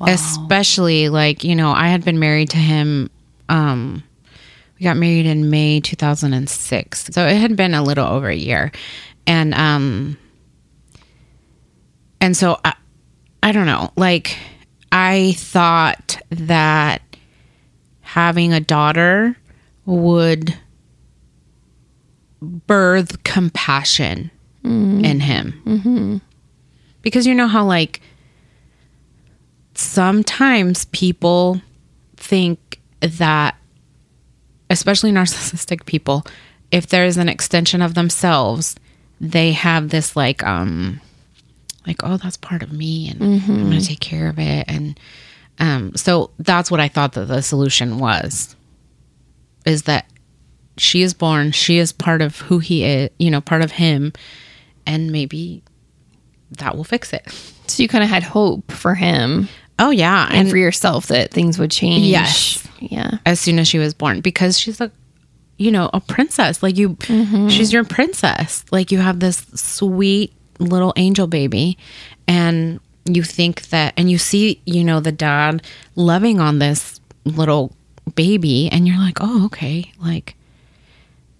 Especially 0.00 1.08
like, 1.08 1.44
you 1.44 1.54
know, 1.54 1.70
I 1.72 1.88
had 1.88 2.04
been 2.04 2.18
married 2.18 2.50
to 2.50 2.56
him 2.56 3.10
um 3.48 4.02
we 4.78 4.84
got 4.84 4.96
married 4.96 5.26
in 5.26 5.50
May 5.50 5.80
2006. 5.80 7.06
So 7.12 7.26
it 7.26 7.36
had 7.36 7.56
been 7.56 7.74
a 7.74 7.82
little 7.82 8.06
over 8.06 8.28
a 8.28 8.34
year. 8.36 8.72
And 9.26 9.52
um 9.54 10.16
and 12.20 12.36
so 12.36 12.58
I 12.64 12.74
I 13.42 13.52
don't 13.52 13.66
know, 13.66 13.92
like 13.96 14.36
I 14.90 15.34
thought 15.36 16.18
that 16.30 17.02
having 18.00 18.52
a 18.52 18.60
daughter 18.60 19.36
would 19.86 20.56
birth 22.40 23.22
compassion 23.24 24.30
in 25.04 25.20
him. 25.20 26.20
Because 27.02 27.26
you 27.26 27.34
know 27.34 27.46
how 27.48 27.64
like 27.64 28.00
sometimes 29.74 30.84
people 30.86 31.60
think 32.16 32.80
that 33.00 33.56
especially 34.70 35.12
narcissistic 35.12 35.86
people 35.86 36.24
if 36.70 36.88
there's 36.88 37.16
an 37.16 37.28
extension 37.28 37.80
of 37.80 37.94
themselves 37.94 38.74
they 39.20 39.52
have 39.52 39.88
this 39.88 40.16
like 40.16 40.42
um 40.42 41.00
like 41.88 42.00
oh 42.04 42.16
that's 42.16 42.36
part 42.36 42.62
of 42.62 42.72
me 42.72 43.10
and 43.10 43.22
i'm 43.22 43.64
gonna 43.64 43.80
take 43.80 44.00
care 44.00 44.28
of 44.28 44.38
it. 44.38 44.64
And 44.68 44.98
um 45.58 45.96
so 45.96 46.30
that's 46.38 46.70
what 46.70 46.78
i 46.78 46.86
thought 46.88 47.14
that 47.14 47.26
the 47.26 47.42
solution 47.42 47.98
was 47.98 48.54
is 49.66 49.82
that 49.84 50.06
she 50.76 51.02
is 51.02 51.14
born 51.14 51.50
she 51.50 51.78
is 51.78 51.90
part 51.92 52.22
of 52.22 52.38
who 52.42 52.60
he 52.60 52.84
is 52.84 53.10
you 53.18 53.30
know 53.30 53.40
part 53.40 53.62
of 53.62 53.72
him 53.72 54.12
and 54.86 55.10
maybe 55.10 55.62
that 56.52 56.76
will 56.76 56.84
fix 56.84 57.12
it. 57.12 57.26
So 57.66 57.82
you 57.82 57.88
kind 57.88 58.02
of 58.02 58.10
had 58.10 58.22
hope 58.22 58.72
for 58.72 58.94
him. 58.94 59.48
Oh 59.78 59.90
yeah. 59.90 60.28
And, 60.32 60.50
for 60.50 60.56
yourself 60.56 61.08
that 61.08 61.30
things 61.30 61.58
would 61.58 61.70
change. 61.70 62.06
Yes. 62.06 62.66
Yeah. 62.80 63.18
as 63.26 63.40
soon 63.40 63.58
as 63.58 63.66
she 63.68 63.78
was 63.78 63.92
born 63.92 64.20
because 64.20 64.58
she's 64.58 64.80
a 64.80 64.90
you 65.58 65.70
know 65.70 65.90
a 65.92 66.00
princess. 66.00 66.62
Like 66.62 66.76
you 66.76 66.96
she's 67.50 67.72
your 67.72 67.84
princess. 67.84 68.64
Like 68.70 68.90
you 68.92 68.98
have 68.98 69.20
this 69.20 69.44
sweet 69.54 70.32
little 70.58 70.92
angel 70.96 71.26
baby 71.26 71.78
and 72.26 72.80
you 73.04 73.22
think 73.22 73.68
that 73.68 73.94
and 73.96 74.10
you 74.10 74.18
see 74.18 74.60
you 74.64 74.84
know 74.84 75.00
the 75.00 75.12
dad 75.12 75.62
loving 75.94 76.40
on 76.40 76.58
this 76.58 77.00
little 77.24 77.72
baby 78.14 78.68
and 78.70 78.86
you're 78.86 78.98
like 78.98 79.18
oh 79.20 79.46
okay 79.46 79.92
like 80.00 80.34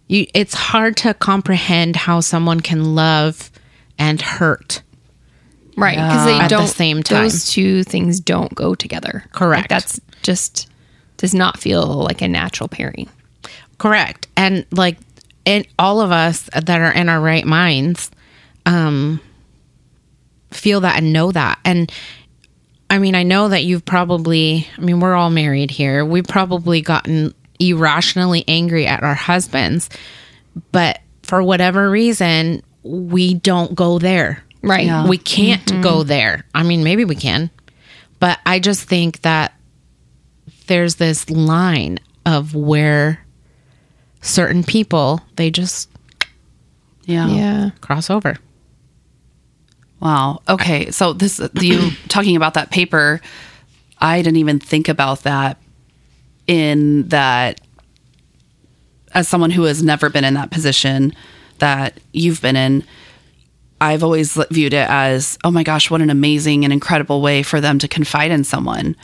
you 0.06 0.26
it's 0.34 0.54
hard 0.54 0.96
to 0.96 1.12
comprehend 1.14 1.96
how 1.96 2.20
someone 2.20 2.60
can 2.60 2.94
love 2.94 3.50
and 3.98 4.20
hurt. 4.22 4.82
right 5.76 5.96
because 5.96 6.24
they 6.26 6.38
At 6.38 6.48
don't 6.48 6.68
same 6.68 7.02
time. 7.02 7.24
those 7.24 7.50
two 7.50 7.82
things 7.84 8.20
don't 8.20 8.54
go 8.54 8.74
together 8.74 9.24
Correct. 9.32 9.62
Like, 9.62 9.68
that's 9.68 10.00
just 10.22 10.68
does 11.16 11.34
not 11.34 11.58
feel 11.58 11.84
like 11.86 12.22
a 12.22 12.28
natural 12.28 12.68
pairing 12.68 13.08
Correct. 13.78 14.26
And 14.36 14.66
like 14.72 14.98
and 15.46 15.66
all 15.78 16.00
of 16.00 16.10
us 16.10 16.50
that 16.52 16.80
are 16.80 16.92
in 16.92 17.08
our 17.08 17.20
right 17.20 17.44
minds 17.46 18.10
um 18.68 19.20
feel 20.50 20.80
that 20.80 20.96
and 20.98 21.12
know 21.12 21.32
that. 21.32 21.58
And 21.64 21.90
I 22.90 22.98
mean, 22.98 23.14
I 23.14 23.22
know 23.22 23.48
that 23.48 23.64
you've 23.64 23.84
probably 23.84 24.66
I 24.76 24.80
mean, 24.80 25.00
we're 25.00 25.14
all 25.14 25.30
married 25.30 25.70
here. 25.70 26.04
We've 26.04 26.26
probably 26.26 26.80
gotten 26.80 27.34
irrationally 27.58 28.44
angry 28.46 28.86
at 28.86 29.02
our 29.02 29.14
husbands, 29.14 29.90
but 30.72 31.00
for 31.22 31.42
whatever 31.42 31.90
reason, 31.90 32.62
we 32.82 33.34
don't 33.34 33.74
go 33.74 33.98
there. 33.98 34.42
right 34.62 34.86
Yeah. 34.86 35.08
We 35.08 35.18
can't 35.18 35.82
go 35.82 36.02
there. 36.02 36.44
I 36.54 36.62
mean, 36.62 36.82
maybe 36.84 37.04
we 37.04 37.16
can, 37.16 37.50
but 38.20 38.38
I 38.46 38.58
just 38.58 38.84
think 38.84 39.22
that 39.22 39.54
there's 40.66 40.96
this 40.96 41.28
line 41.30 41.98
of 42.26 42.54
where 42.54 43.24
certain 44.20 44.62
people 44.64 45.20
they 45.36 45.50
just 45.50 45.88
Yeah. 47.04 47.26
yeah 47.28 47.70
cross 47.80 48.10
over. 48.10 48.36
Wow. 50.00 50.42
Okay. 50.48 50.90
So 50.90 51.12
this 51.12 51.40
you 51.60 51.90
talking 52.08 52.36
about 52.36 52.54
that 52.54 52.70
paper, 52.70 53.20
I 53.98 54.22
didn't 54.22 54.36
even 54.36 54.58
think 54.58 54.88
about 54.88 55.22
that 55.22 55.58
in 56.46 57.08
that 57.08 57.60
as 59.12 59.28
someone 59.28 59.50
who 59.50 59.64
has 59.64 59.82
never 59.82 60.10
been 60.10 60.24
in 60.24 60.34
that 60.34 60.50
position 60.50 61.14
that 61.58 61.98
you've 62.12 62.40
been 62.40 62.56
in, 62.56 62.84
I've 63.80 64.02
always 64.02 64.34
viewed 64.50 64.74
it 64.74 64.88
as, 64.88 65.38
oh 65.44 65.50
my 65.50 65.62
gosh, 65.62 65.90
what 65.90 66.00
an 66.00 66.10
amazing 66.10 66.64
and 66.64 66.72
incredible 66.72 67.20
way 67.20 67.42
for 67.42 67.60
them 67.60 67.78
to 67.78 67.88
confide 67.88 68.30
in 68.30 68.44
someone 68.44 68.96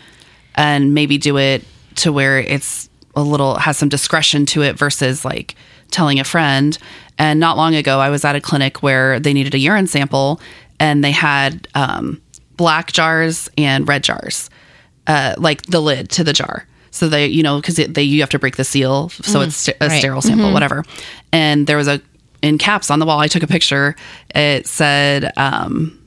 and 0.56 0.94
maybe 0.94 1.18
do 1.18 1.36
it 1.36 1.64
to 1.96 2.12
where 2.12 2.38
it's 2.38 2.88
a 3.16 3.22
little 3.22 3.56
has 3.56 3.76
some 3.76 3.88
discretion 3.88 4.44
to 4.46 4.62
it 4.62 4.76
versus 4.76 5.24
like 5.24 5.54
telling 5.90 6.18
a 6.18 6.24
friend. 6.24 6.76
And 7.18 7.38
not 7.38 7.56
long 7.56 7.74
ago, 7.76 8.00
I 8.00 8.10
was 8.10 8.24
at 8.24 8.34
a 8.34 8.40
clinic 8.40 8.82
where 8.82 9.20
they 9.20 9.32
needed 9.32 9.54
a 9.54 9.58
urine 9.58 9.86
sample 9.86 10.40
and 10.80 11.04
they 11.04 11.10
had 11.10 11.68
um, 11.74 12.20
black 12.56 12.92
jars 12.92 13.48
and 13.56 13.86
red 13.88 14.04
jars, 14.04 14.50
uh, 15.06 15.34
like 15.38 15.62
the 15.62 15.80
lid 15.80 16.10
to 16.10 16.24
the 16.24 16.32
jar. 16.32 16.66
So 16.90 17.08
they, 17.08 17.26
you 17.26 17.42
know, 17.42 17.60
because 17.60 17.76
they 17.76 18.02
you 18.02 18.20
have 18.20 18.30
to 18.30 18.38
break 18.38 18.56
the 18.56 18.64
seal, 18.64 19.08
so 19.08 19.40
it's 19.40 19.56
st- 19.56 19.76
a 19.80 19.88
right. 19.88 19.98
sterile 19.98 20.22
sample, 20.22 20.52
whatever. 20.52 20.84
And 21.32 21.66
there 21.66 21.76
was 21.76 21.88
a 21.88 22.00
in 22.40 22.56
caps 22.56 22.88
on 22.88 23.00
the 23.00 23.06
wall. 23.06 23.18
I 23.18 23.26
took 23.26 23.42
a 23.42 23.48
picture. 23.48 23.96
It 24.32 24.68
said, 24.68 25.32
um, 25.36 25.98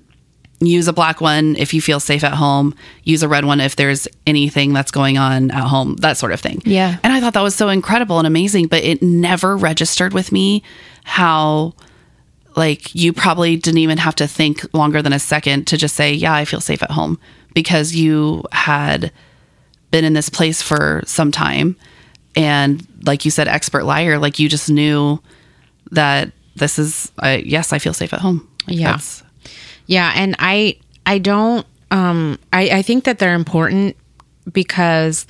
"Use 0.62 0.88
a 0.88 0.94
black 0.94 1.20
one 1.20 1.58
if 1.58 1.74
you 1.74 1.82
feel 1.82 2.00
safe 2.00 2.24
at 2.24 2.34
home. 2.34 2.74
Use 3.04 3.22
a 3.22 3.28
red 3.28 3.44
one 3.44 3.60
if 3.60 3.76
there's 3.76 4.08
anything 4.26 4.72
that's 4.72 4.92
going 4.92 5.18
on 5.18 5.52
at 5.52 5.66
home." 5.66 5.98
That 5.98 6.16
sort 6.16 6.32
of 6.32 6.40
thing. 6.40 6.62
Yeah. 6.64 6.98
And 7.04 7.12
I 7.12 7.20
thought 7.20 7.34
that 7.34 7.42
was 7.42 7.56
so 7.56 7.68
incredible 7.68 8.18
and 8.18 8.28
amazing, 8.28 8.68
but 8.68 8.82
it 8.82 9.02
never 9.02 9.58
registered 9.58 10.14
with 10.14 10.32
me 10.32 10.64
how 11.04 11.74
like 12.58 12.94
you 12.94 13.14
probably 13.14 13.56
didn't 13.56 13.78
even 13.78 13.98
have 14.00 14.16
to 14.16 14.28
think 14.28 14.66
longer 14.74 15.02
than 15.02 15.14
a 15.14 15.20
second 15.20 15.68
to 15.68 15.78
just 15.78 15.96
say, 15.96 16.14
"Yeah, 16.14 16.34
I 16.34 16.44
feel 16.44 16.60
safe 16.60 16.84
at 16.84 16.92
home," 16.92 17.18
because 17.54 17.96
you 17.96 18.44
had 18.52 19.12
been 19.92 20.04
in 20.04 20.14
this 20.14 20.28
place 20.30 20.62
for 20.62 21.02
some 21.06 21.32
time 21.32 21.78
and 22.36 22.86
like 23.06 23.24
you 23.24 23.32
said 23.32 23.48
expert 23.48 23.86
liar 23.86 24.20
like 24.20 24.38
you 24.38 24.50
just 24.50 24.70
knew 24.70 25.18
that 25.92 26.30
this 26.58 26.78
is 26.78 27.10
uh, 27.20 27.38
yes 27.42 27.72
i 27.72 27.80
feel 27.80 27.94
safe 27.94 28.14
at 28.14 28.20
home 28.20 28.46
Yeah. 28.68 28.88
That's- 28.88 29.24
Yeah, 29.86 30.12
and 30.14 30.36
I 30.40 30.76
I 31.06 31.20
don't 31.20 31.66
um 31.90 32.38
I, 32.52 32.70
I 32.80 32.82
think 32.82 33.06
that 33.06 33.18
they're 33.20 33.34
important 33.34 33.96
because 34.52 35.26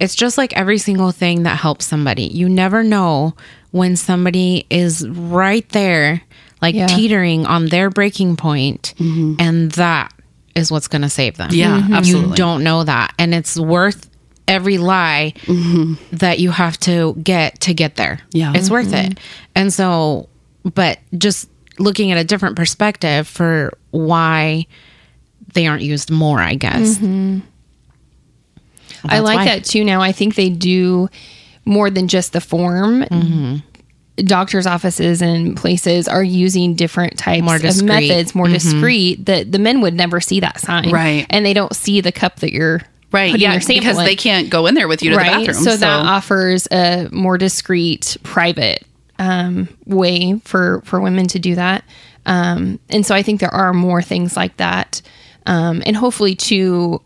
it's 0.00 0.16
just 0.16 0.36
like 0.36 0.52
every 0.54 0.78
single 0.78 1.12
thing 1.12 1.44
that 1.44 1.56
helps 1.58 1.86
somebody. 1.86 2.24
You 2.24 2.48
never 2.48 2.82
know 2.82 3.34
when 3.70 3.94
somebody 3.96 4.66
is 4.68 5.08
right 5.08 5.66
there, 5.70 6.22
like 6.62 6.74
Yeah. 6.74 6.86
teetering 6.86 7.46
on 7.46 7.66
their 7.66 7.90
breaking 7.90 8.36
point, 8.36 8.94
mm-hmm. 8.98 9.34
and 9.38 9.72
that 9.72 10.12
is 10.54 10.70
what's 10.72 10.88
gonna 10.88 11.10
save 11.10 11.36
them. 11.36 11.50
Yeah, 11.52 11.80
Mhm. 11.80 11.96
absolutely. 11.96 12.30
You 12.30 12.36
don't 12.36 12.64
know 12.64 12.82
that. 12.84 13.12
And 13.18 13.34
it's 13.34 13.58
worth 13.58 14.08
every 14.48 14.78
lie 14.78 15.34
mm-hmm. 15.44 15.94
that 16.12 16.38
you 16.38 16.50
have 16.50 16.78
to 16.80 17.14
get 17.22 17.60
to 17.60 17.74
get 17.74 17.96
there. 17.96 18.20
Yeah. 18.32 18.52
It's 18.54 18.70
worth 18.70 18.92
it. 18.92 19.10
Mm-hmm. 19.10 19.24
And 19.56 19.72
so, 19.72 20.28
but 20.74 20.98
just 21.18 21.48
looking 21.78 22.10
at 22.12 22.18
a 22.18 22.24
different 22.24 22.56
perspective 22.56 23.26
for 23.28 23.76
why 23.90 24.66
they 25.52 25.66
aren't 25.66 25.82
used 25.82 26.10
more, 26.10 26.40
I 26.40 26.54
guess. 26.54 26.98
I 29.08 29.18
like 29.20 29.38
why. 29.38 29.44
that 29.46 29.64
too. 29.64 29.84
Now 29.84 30.00
I 30.00 30.12
think 30.12 30.34
they 30.34 30.48
do 30.50 31.08
more 31.64 31.90
than 31.90 32.08
just 32.08 32.32
the 32.32 32.40
form. 32.40 33.04
Doctors' 34.16 34.66
offices 34.66 35.20
and 35.20 35.56
places 35.56 36.08
are 36.08 36.22
using 36.24 36.74
different 36.74 37.18
types 37.18 37.42
More 37.44 37.56
of 37.56 37.82
methods, 37.82 38.34
more 38.34 38.48
discreet. 38.48 39.26
That 39.26 39.52
the 39.52 39.58
men 39.58 39.80
would 39.82 39.94
never 39.94 40.20
see 40.20 40.40
that 40.40 40.58
sign, 40.60 40.90
Right. 40.90 41.26
And 41.28 41.44
they 41.44 41.52
don't 41.52 41.74
see 41.76 42.00
the 42.00 42.12
cup 42.12 42.36
that 42.36 42.52
you're 42.52 42.82
right 43.12 43.38
yeah 43.38 43.56
because 43.56 43.98
in. 43.98 44.04
they 44.04 44.16
can't 44.16 44.50
go 44.50 44.66
in 44.66 44.74
there 44.74 44.88
with 44.88 45.00
you 45.02 45.10
to 45.10 45.16
the 45.16 45.22
bathroom 45.22 45.54
So, 45.54 45.76
that 45.76 46.06
offers 46.06 46.66
a 46.72 47.08
more 47.12 47.38
discreet, 47.38 48.16
private 48.24 48.84
um, 49.18 49.68
way 49.86 50.40
for 50.44 50.82
for 50.84 51.00
women 51.00 51.26
to 51.28 51.38
do 51.38 51.54
that. 51.54 51.84
Um, 52.26 52.80
and 52.90 53.06
so 53.06 53.14
I 53.14 53.22
think 53.22 53.40
there 53.40 53.54
are 53.54 53.72
more 53.72 54.02
things 54.02 54.36
like 54.36 54.56
that, 54.56 55.00
um, 55.46 55.82
and 55.86 55.96
hopefully 55.96 56.34
too 56.34 57.00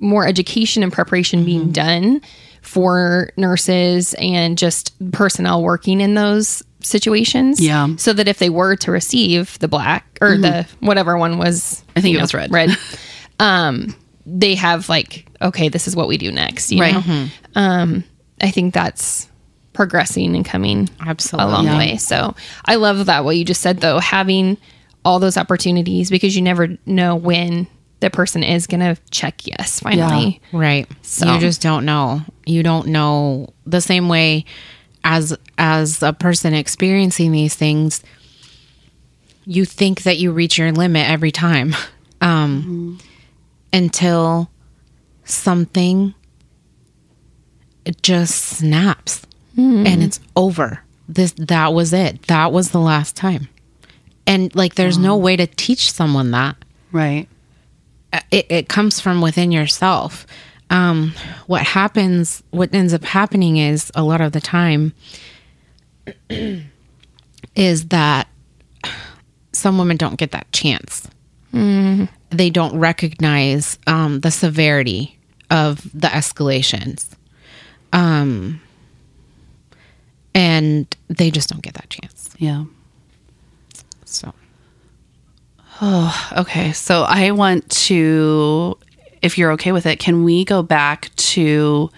more 0.00 0.26
education 0.26 0.82
and 0.82 0.92
preparation 0.92 1.40
Mm-hmm. 1.40 1.46
being 1.46 1.70
done 1.72 2.22
for 2.62 3.30
nurses 3.36 4.14
and 4.14 4.56
just 4.58 4.92
personnel 5.12 5.62
working 5.62 6.00
in 6.00 6.14
those 6.14 6.62
situations. 6.82 7.60
Yeah. 7.60 7.86
Mm-hmm. 7.86 7.96
So 7.96 8.12
that 8.12 8.28
if 8.28 8.38
they 8.38 8.50
were 8.50 8.76
to 8.76 8.90
receive 8.90 9.58
the 9.58 9.68
black 9.68 10.18
or 10.20 10.36
the 10.38 10.66
whatever 10.80 11.16
one 11.18 11.38
was, 11.38 11.82
I 11.96 12.00
think 12.00 12.16
it 12.16 12.20
was 12.20 12.34
red. 12.34 12.50
Red. 12.52 12.70
um, 13.40 13.94
they 14.26 14.54
have 14.54 14.88
like, 14.88 15.26
okay, 15.42 15.68
this 15.68 15.88
is 15.88 15.96
what 15.96 16.08
we 16.08 16.18
do 16.18 16.30
next. 16.30 16.70
You 16.72 16.80
Right. 16.80 17.06
know? 17.06 17.26
Um, 17.54 18.04
I 18.40 18.50
think 18.50 18.72
that's 18.74 19.28
progressing 19.72 20.34
and 20.36 20.44
coming 20.44 20.88
Absolutely. 21.00 21.50
a 21.50 21.54
long 21.54 21.64
Yeah. 21.66 21.78
way. 21.78 21.96
So 21.96 22.34
I 22.64 22.76
love 22.76 23.06
that 23.06 23.24
what 23.24 23.36
you 23.36 23.44
just 23.44 23.60
said 23.60 23.78
though, 23.80 23.98
having 23.98 24.56
all 25.04 25.18
those 25.18 25.36
opportunities 25.38 26.10
because 26.10 26.36
you 26.36 26.42
never 26.42 26.76
know 26.86 27.16
when 27.16 27.66
the 28.00 28.10
person 28.10 28.42
is 28.42 28.66
going 28.66 28.80
to 28.80 29.00
check 29.10 29.46
yes 29.46 29.80
finally. 29.80 30.40
Right. 30.52 30.88
So- 31.02 31.32
You 31.32 31.38
just 31.40 31.60
don't 31.62 31.84
know. 31.84 32.22
You 32.46 32.62
don't 32.62 32.88
know 32.88 33.48
the 33.66 33.80
same 33.80 34.08
way 34.08 34.44
as 35.04 35.36
as 35.58 36.02
a 36.02 36.12
person 36.12 36.52
experiencing 36.54 37.32
these 37.32 37.54
things. 37.54 38.02
You 39.46 39.64
think 39.64 40.02
that 40.02 40.18
you 40.18 40.32
reach 40.32 40.58
your 40.58 40.72
limit 40.72 41.08
every 41.08 41.30
time. 41.32 41.74
Um 42.22 42.98
until 43.72 44.50
something 45.24 46.12
it 47.86 48.02
just 48.02 48.34
snaps 48.34 49.22
and 49.56 50.02
it's 50.02 50.20
over. 50.36 50.82
This 51.08 51.32
that 51.38 51.72
was 51.72 51.92
it. 51.94 52.22
That 52.28 52.52
was 52.52 52.70
the 52.72 52.78
last 52.80 53.16
time. 53.16 53.48
And 54.26 54.54
like 54.54 54.74
there's 54.74 54.98
no 54.98 55.16
way 55.16 55.36
to 55.36 55.46
teach 55.46 55.90
someone 55.92 56.30
that 56.32 56.56
right 56.92 57.26
it, 58.30 58.46
it 58.50 58.68
comes 58.68 59.00
from 59.00 59.20
within 59.20 59.52
yourself. 59.52 60.26
Um, 60.70 61.14
what 61.46 61.62
happens, 61.62 62.42
what 62.50 62.72
ends 62.74 62.94
up 62.94 63.04
happening 63.04 63.56
is 63.56 63.90
a 63.94 64.02
lot 64.02 64.20
of 64.20 64.32
the 64.32 64.40
time 64.40 64.92
is 67.56 67.88
that 67.88 68.28
some 69.52 69.78
women 69.78 69.96
don't 69.96 70.16
get 70.16 70.30
that 70.30 70.50
chance. 70.52 71.08
They 72.30 72.50
don't 72.50 72.78
recognize 72.78 73.78
um, 73.88 74.20
the 74.20 74.30
severity 74.30 75.18
of 75.50 75.82
the 75.92 76.06
escalations. 76.06 77.06
Um, 77.92 78.60
and 80.34 80.86
they 81.08 81.30
just 81.32 81.48
don't 81.48 81.62
get 81.62 81.74
that 81.74 81.90
chance. 81.90 82.30
yeah 82.38 82.64
So, 84.04 84.32
Oh, 85.82 86.30
okay 86.36 86.72
so 86.72 87.02
i 87.02 87.30
want 87.30 87.68
to 87.70 88.76
if 89.22 89.38
you're 89.38 89.52
okay 89.52 89.72
with 89.72 89.86
it 89.86 89.98
can 89.98 90.24
we 90.24 90.44
go 90.44 90.62
back 90.62 91.14
to 91.16 91.90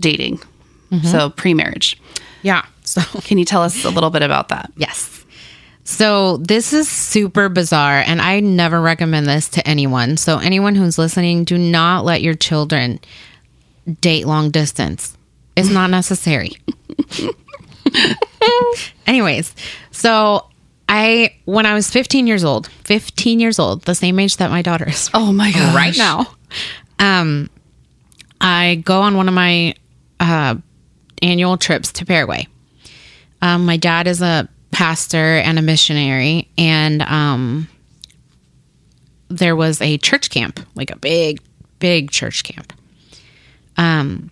dating 0.00 0.38
mm-hmm. 0.90 1.06
so 1.06 1.30
pre-marriage 1.30 2.00
yeah. 2.44 2.66
So, 2.84 3.00
can 3.22 3.38
you 3.38 3.44
tell 3.44 3.62
us 3.62 3.84
a 3.84 3.90
little 3.90 4.10
bit 4.10 4.22
about 4.22 4.50
that 4.50 4.70
Yes. 4.76 5.10
So 5.86 6.38
this 6.38 6.72
is 6.72 6.88
super 6.88 7.50
bizarre, 7.50 8.02
and 8.06 8.18
I 8.22 8.40
never 8.40 8.80
recommend 8.80 9.26
this 9.26 9.50
to 9.50 9.68
anyone. 9.68 10.16
So, 10.16 10.38
anyone 10.38 10.74
who's 10.74 10.96
listening, 10.96 11.44
do 11.44 11.58
not 11.58 12.06
let 12.06 12.22
your 12.22 12.32
children 12.32 13.00
date 14.00 14.26
long 14.26 14.50
distance. 14.50 15.14
It's 15.56 15.68
not 15.68 15.90
necessary. 15.90 16.52
Anyways, 19.06 19.54
so 19.90 20.46
I 20.96 21.34
when 21.44 21.66
I 21.66 21.74
was 21.74 21.90
15 21.90 22.28
years 22.28 22.44
old, 22.44 22.68
15 22.84 23.40
years 23.40 23.58
old, 23.58 23.82
the 23.82 23.96
same 23.96 24.20
age 24.20 24.36
that 24.36 24.48
my 24.50 24.62
daughter 24.62 24.88
is 24.88 25.10
Oh 25.12 25.32
my 25.32 25.50
god! 25.50 25.74
right 25.74 25.96
now. 25.98 26.26
Um, 27.00 27.50
I 28.40 28.76
go 28.76 29.00
on 29.00 29.16
one 29.16 29.26
of 29.26 29.34
my 29.34 29.74
uh, 30.20 30.54
annual 31.20 31.56
trips 31.56 31.90
to 31.94 32.06
Paraguay. 32.06 32.46
Um, 33.42 33.66
my 33.66 33.76
dad 33.76 34.06
is 34.06 34.22
a 34.22 34.48
pastor 34.70 35.38
and 35.38 35.58
a 35.58 35.62
missionary, 35.62 36.48
and 36.56 37.02
um, 37.02 37.68
there 39.28 39.56
was 39.56 39.80
a 39.80 39.98
church 39.98 40.30
camp, 40.30 40.60
like 40.76 40.92
a 40.92 40.96
big, 40.96 41.42
big 41.80 42.12
church 42.12 42.44
camp. 42.44 42.72
Um, 43.76 44.30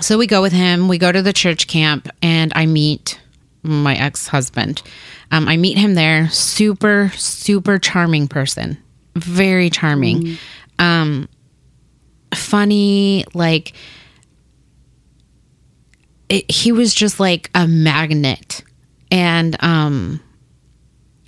so 0.00 0.16
we 0.16 0.28
go 0.28 0.42
with 0.42 0.52
him. 0.52 0.86
We 0.86 0.98
go 0.98 1.10
to 1.10 1.22
the 1.22 1.32
church 1.32 1.66
camp, 1.66 2.08
and 2.22 2.52
I 2.54 2.66
meet 2.66 3.18
my 3.66 3.94
ex 3.94 4.26
husband. 4.26 4.82
Um, 5.30 5.48
I 5.48 5.56
meet 5.56 5.78
him 5.78 5.94
there. 5.94 6.28
Super, 6.30 7.10
super 7.14 7.78
charming 7.78 8.28
person. 8.28 8.78
Very 9.16 9.70
charming. 9.70 10.36
Um, 10.78 11.28
funny. 12.34 13.24
Like, 13.34 13.72
it, 16.28 16.50
he 16.50 16.72
was 16.72 16.94
just 16.94 17.18
like 17.20 17.50
a 17.54 17.66
magnet. 17.66 18.62
And, 19.10 19.56
um, 19.62 20.20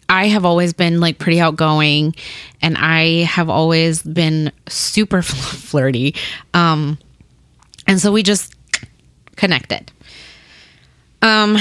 I 0.08 0.28
have 0.28 0.44
always 0.44 0.72
been 0.72 1.00
like 1.00 1.18
pretty 1.18 1.38
outgoing 1.38 2.14
and 2.62 2.78
I 2.78 3.24
have 3.24 3.50
always 3.50 4.02
been 4.02 4.52
super 4.66 5.20
flirty. 5.22 6.14
Um, 6.54 6.98
and 7.86 8.00
so 8.00 8.10
we 8.10 8.22
just 8.22 8.54
connected. 9.36 9.92
Um, 11.20 11.56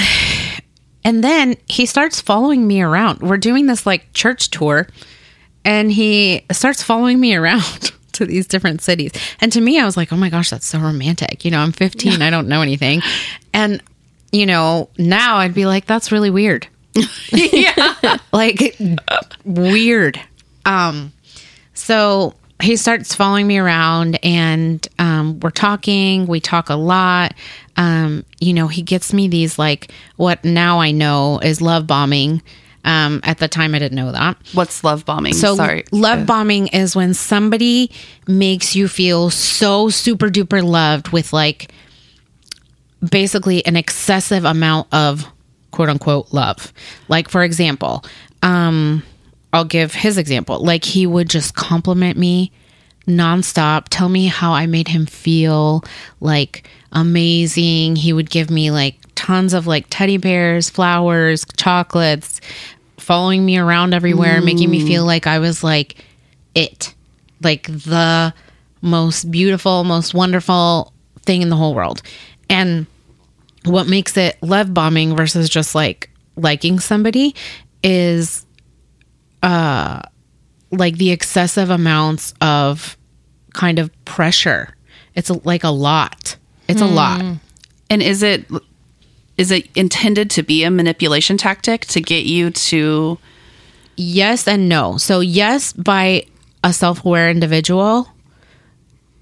and 1.04 1.22
then 1.22 1.56
he 1.66 1.86
starts 1.86 2.20
following 2.20 2.66
me 2.66 2.82
around. 2.82 3.20
We're 3.20 3.36
doing 3.36 3.66
this 3.66 3.86
like 3.86 4.12
church 4.12 4.50
tour, 4.50 4.88
and 5.64 5.92
he 5.92 6.44
starts 6.52 6.82
following 6.82 7.20
me 7.20 7.34
around 7.36 7.92
to 8.12 8.26
these 8.26 8.46
different 8.46 8.82
cities. 8.82 9.12
And 9.40 9.52
to 9.52 9.60
me, 9.60 9.78
I 9.78 9.84
was 9.84 9.96
like, 9.96 10.12
oh 10.12 10.16
my 10.16 10.28
gosh, 10.28 10.50
that's 10.50 10.66
so 10.66 10.78
romantic. 10.78 11.44
You 11.44 11.50
know, 11.50 11.60
I'm 11.60 11.72
15, 11.72 12.20
I 12.20 12.30
don't 12.30 12.48
know 12.48 12.62
anything. 12.62 13.00
And, 13.54 13.82
you 14.32 14.44
know, 14.44 14.90
now 14.98 15.36
I'd 15.36 15.54
be 15.54 15.66
like, 15.66 15.86
that's 15.86 16.10
really 16.12 16.30
weird. 16.30 16.66
yeah. 17.32 18.18
like, 18.32 18.76
weird. 19.44 20.20
Um, 20.66 21.12
so 21.74 22.34
he 22.60 22.76
starts 22.76 23.14
following 23.14 23.46
me 23.46 23.58
around 23.58 24.18
and 24.24 24.86
um, 24.98 25.38
we're 25.40 25.50
talking. 25.50 26.26
We 26.26 26.40
talk 26.40 26.70
a 26.70 26.74
lot. 26.74 27.34
Um, 27.76 28.24
you 28.40 28.52
know, 28.52 28.66
he 28.66 28.82
gets 28.82 29.12
me 29.12 29.28
these 29.28 29.58
like 29.58 29.92
what 30.16 30.44
now 30.44 30.80
I 30.80 30.90
know 30.90 31.38
is 31.38 31.60
love 31.60 31.86
bombing. 31.86 32.42
Um, 32.84 33.20
at 33.24 33.38
the 33.38 33.48
time, 33.48 33.74
I 33.74 33.78
didn't 33.78 33.96
know 33.96 34.12
that. 34.12 34.36
What's 34.54 34.82
love 34.82 35.04
bombing? 35.04 35.34
So, 35.34 35.56
Sorry. 35.56 35.84
love 35.92 36.26
bombing 36.26 36.68
is 36.68 36.96
when 36.96 37.12
somebody 37.12 37.90
makes 38.26 38.74
you 38.74 38.88
feel 38.88 39.30
so 39.30 39.90
super 39.90 40.28
duper 40.28 40.62
loved 40.64 41.08
with 41.10 41.32
like 41.32 41.70
basically 43.10 43.64
an 43.66 43.76
excessive 43.76 44.44
amount 44.44 44.88
of 44.92 45.26
quote 45.70 45.88
unquote 45.88 46.32
love. 46.32 46.72
Like, 47.08 47.28
for 47.28 47.42
example, 47.42 48.04
um, 48.42 49.02
I'll 49.52 49.64
give 49.64 49.94
his 49.94 50.18
example. 50.18 50.60
Like, 50.60 50.84
he 50.84 51.06
would 51.06 51.28
just 51.28 51.54
compliment 51.54 52.18
me 52.18 52.52
nonstop, 53.08 53.86
tell 53.88 54.08
me 54.08 54.26
how 54.26 54.52
I 54.52 54.66
made 54.66 54.88
him 54.88 55.06
feel 55.06 55.82
like 56.20 56.68
amazing. 56.92 57.96
He 57.96 58.12
would 58.12 58.30
give 58.30 58.50
me 58.50 58.70
like 58.70 58.96
tons 59.14 59.54
of 59.54 59.66
like 59.66 59.86
teddy 59.90 60.18
bears, 60.18 60.70
flowers, 60.70 61.44
chocolates, 61.56 62.40
following 62.98 63.44
me 63.44 63.58
around 63.58 63.94
everywhere, 63.94 64.40
making 64.42 64.70
me 64.70 64.86
feel 64.86 65.04
mm. 65.04 65.06
like 65.06 65.26
I 65.26 65.38
was 65.38 65.64
like 65.64 66.04
it, 66.54 66.94
like 67.42 67.66
the 67.66 68.34
most 68.82 69.30
beautiful, 69.30 69.84
most 69.84 70.14
wonderful 70.14 70.92
thing 71.22 71.42
in 71.42 71.48
the 71.48 71.56
whole 71.56 71.74
world. 71.74 72.02
And 72.50 72.86
what 73.64 73.88
makes 73.88 74.16
it 74.16 74.36
love 74.42 74.72
bombing 74.72 75.16
versus 75.16 75.48
just 75.48 75.74
like 75.74 76.10
liking 76.36 76.78
somebody 76.78 77.34
is 77.82 78.44
uh 79.42 80.02
like 80.70 80.98
the 80.98 81.10
excessive 81.10 81.70
amounts 81.70 82.34
of 82.40 82.96
kind 83.54 83.78
of 83.78 83.90
pressure. 84.04 84.74
It's 85.14 85.30
a, 85.30 85.46
like 85.46 85.64
a 85.64 85.70
lot. 85.70 86.36
It's 86.68 86.82
a 86.82 86.86
lot. 86.86 87.22
And 87.90 88.02
is 88.02 88.22
it 88.22 88.44
is 89.38 89.50
it 89.50 89.68
intended 89.74 90.30
to 90.30 90.42
be 90.42 90.64
a 90.64 90.70
manipulation 90.70 91.38
tactic 91.38 91.86
to 91.86 92.00
get 92.00 92.24
you 92.24 92.50
to 92.50 93.18
Yes 93.96 94.46
and 94.46 94.68
no. 94.68 94.96
So 94.96 95.20
yes 95.20 95.72
by 95.72 96.24
a 96.62 96.72
self-aware 96.72 97.30
individual, 97.30 98.08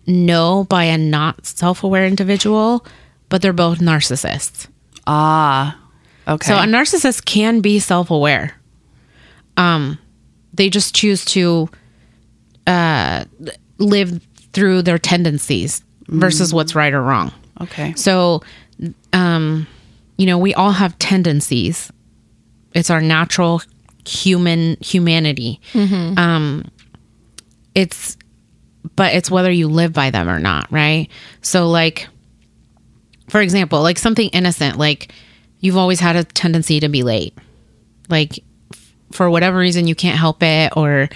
no 0.07 0.64
by 0.64 0.85
a 0.85 0.98
not 0.98 1.46
self-aware 1.46 2.05
individual, 2.07 2.85
but 3.29 3.40
they're 3.40 3.52
both 3.52 3.79
narcissists. 3.79 4.66
ah 5.07 5.79
okay. 6.26 6.48
So 6.48 6.57
a 6.57 6.64
narcissist 6.64 7.24
can 7.24 7.61
be 7.61 7.79
self-aware. 7.79 8.55
Um 9.57 9.98
they 10.57 10.69
just 10.71 10.95
choose 10.95 11.25
to 11.27 11.69
uh 12.66 13.25
live 13.79 14.21
through 14.53 14.83
their 14.83 14.99
tendencies 14.99 15.83
versus 16.09 16.53
what's 16.55 16.75
right 16.75 16.95
or 16.95 17.03
wrong. 17.03 17.33
okay. 17.61 17.92
So, 17.95 18.42
um, 19.12 19.66
you 20.19 20.27
know, 20.27 20.38
we 20.38 20.55
all 20.55 20.71
have 20.73 20.99
tendencies. 20.99 21.90
It's 22.73 22.90
our 22.90 23.01
natural 23.01 23.61
human 24.07 24.77
humanity. 24.81 25.61
Um, 25.75 26.71
it's, 27.75 28.16
but 28.95 29.14
it's 29.14 29.31
whether 29.31 29.51
you 29.51 29.69
live 29.69 29.92
by 29.92 30.11
them 30.11 30.29
or 30.29 30.38
not, 30.38 30.71
right? 30.71 31.09
So, 31.42 31.69
like, 31.69 32.09
for 33.29 33.40
example, 33.40 33.83
like 33.83 33.99
something 33.99 34.29
innocent, 34.31 34.79
like 34.79 35.12
you've 35.61 35.77
always 35.77 36.01
had 36.01 36.16
a 36.16 36.25
tendency 36.25 36.81
to 36.81 36.88
be 36.88 37.03
late. 37.03 37.37
Like, 38.09 38.42
for 39.16 39.31
whatever 39.31 39.59
reason, 39.59 39.87
you 39.87 39.94
can't 39.94 40.18
help 40.18 40.42
it, 40.42 40.76
or 40.76 41.09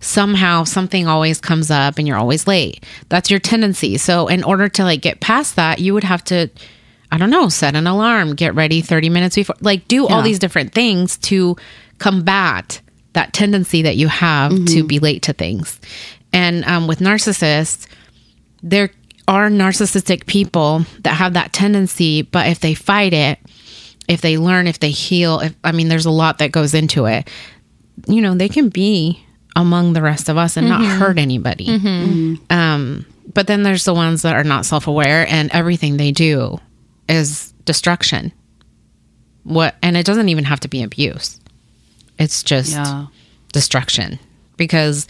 somehow 0.00 0.64
something 0.64 1.06
always 1.06 1.40
comes 1.40 1.70
up 1.70 1.98
and 1.98 2.06
you're 2.06 2.18
always 2.18 2.46
late. 2.46 2.84
That's 3.08 3.30
your 3.30 3.40
tendency. 3.40 3.96
So, 3.98 4.28
in 4.28 4.44
order 4.44 4.68
to 4.68 4.84
like 4.84 5.00
get 5.00 5.20
past 5.20 5.56
that, 5.56 5.78
you 5.78 5.94
would 5.94 6.04
have 6.04 6.22
to, 6.24 6.48
I 7.10 7.18
don't 7.18 7.30
know, 7.30 7.48
set 7.48 7.74
an 7.74 7.86
alarm, 7.86 8.34
get 8.34 8.54
ready 8.54 8.80
30 8.80 9.08
minutes 9.08 9.36
before, 9.36 9.56
like 9.60 9.88
do 9.88 10.06
all 10.06 10.22
these 10.22 10.38
different 10.38 10.72
things 10.72 11.16
to 11.18 11.56
combat 11.98 12.80
that 13.14 13.32
tendency 13.32 13.82
that 13.82 13.96
you 13.96 14.08
have 14.08 14.52
to 14.66 14.84
be 14.84 14.98
late 14.98 15.22
to 15.22 15.32
things. 15.32 15.80
And 16.34 16.64
um, 16.66 16.86
with 16.86 16.98
narcissists, 16.98 17.86
there 18.62 18.90
are 19.26 19.48
narcissistic 19.48 20.26
people 20.26 20.84
that 21.00 21.14
have 21.14 21.32
that 21.32 21.52
tendency, 21.52 22.22
but 22.22 22.46
if 22.48 22.60
they 22.60 22.74
fight 22.74 23.14
it, 23.14 23.38
if 24.08 24.20
they 24.20 24.38
learn, 24.38 24.66
if 24.66 24.78
they 24.78 24.90
heal, 24.90 25.40
if 25.40 25.54
I 25.64 25.72
mean, 25.72 25.88
there's 25.88 26.06
a 26.06 26.10
lot 26.10 26.38
that 26.38 26.52
goes 26.52 26.74
into 26.74 27.06
it. 27.06 27.28
You 28.08 28.20
know, 28.20 28.34
they 28.34 28.48
can 28.48 28.68
be 28.68 29.22
among 29.56 29.94
the 29.94 30.02
rest 30.02 30.28
of 30.28 30.36
us 30.36 30.56
and 30.56 30.68
not 30.68 30.84
hurt 30.84 31.18
anybody. 31.18 31.66
Um, 32.50 33.06
but 33.32 33.46
then 33.46 33.62
there's 33.62 33.84
the 33.84 33.94
ones 33.94 34.22
that 34.22 34.36
are 34.36 34.44
not 34.44 34.66
self-aware, 34.66 35.26
and 35.28 35.50
everything 35.52 35.96
they 35.96 36.12
do 36.12 36.58
is 37.08 37.52
destruction. 37.64 38.32
What? 39.44 39.74
And 39.82 39.96
it 39.96 40.04
doesn't 40.06 40.28
even 40.28 40.44
have 40.44 40.60
to 40.60 40.68
be 40.68 40.82
abuse. 40.82 41.38
It's 42.18 42.42
just 42.42 42.72
Yeah. 42.72 43.06
destruction 43.52 44.18
because 44.56 45.06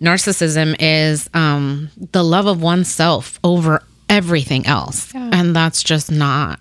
narcissism 0.00 0.76
is 0.78 1.28
um, 1.34 1.90
the 2.12 2.24
love 2.24 2.46
of 2.46 2.60
oneself 2.62 3.38
over 3.44 3.82
everything 4.08 4.66
else. 4.66 5.12
And 5.14 5.54
that's 5.54 5.82
just 5.82 6.10
not, 6.10 6.60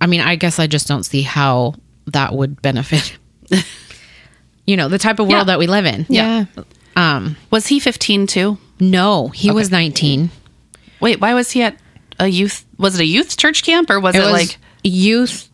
I 0.00 0.06
mean, 0.06 0.20
I 0.20 0.36
guess 0.36 0.58
I 0.58 0.66
just 0.66 0.88
don't 0.88 1.04
see 1.04 1.22
how 1.22 1.74
that 2.06 2.32
would 2.34 2.60
benefit, 2.62 3.16
you 4.66 4.76
know, 4.76 4.88
the 4.88 4.98
type 4.98 5.18
of 5.18 5.26
world 5.28 5.40
Yeah. 5.42 5.52
that 5.52 5.58
we 5.58 5.66
live 5.66 5.86
in. 5.86 6.06
Yeah. 6.08 6.46
Um, 6.96 7.36
Was 7.50 7.66
he 7.66 7.80
15 7.80 8.26
too? 8.26 8.58
no, 8.80 9.28
he 9.28 9.50
was 9.50 9.70
19. 9.70 10.30
Wait, 11.00 11.20
why 11.20 11.34
was 11.34 11.50
he 11.50 11.62
at 11.62 11.76
a 12.18 12.26
youth 12.26 12.64
was 12.78 12.94
it 12.94 13.00
a 13.02 13.06
youth 13.06 13.36
church 13.36 13.62
camp 13.62 13.88
or 13.90 14.00
was 14.00 14.14
it, 14.14 14.18
It 14.18 14.22
was 14.22 14.32
like 14.32 14.56
youth 14.82 15.48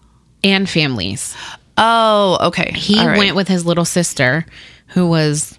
and 0.45 0.69
families. 0.69 1.37
Oh, 1.77 2.39
okay. 2.49 2.73
He 2.73 3.05
right. 3.05 3.19
went 3.19 3.37
with 3.37 3.49
his 3.49 3.67
little 3.67 3.85
sister, 3.85 4.47
who 4.89 5.09
was, 5.09 5.59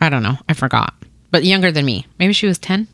I 0.00 0.08
don't 0.08 0.22
know, 0.22 0.38
I 0.48 0.54
forgot, 0.54 0.94
but 1.30 1.44
younger 1.44 1.70
than 1.72 1.84
me. 1.84 2.06
Maybe 2.18 2.32
she 2.32 2.46
was 2.46 2.58
10, 2.58 2.88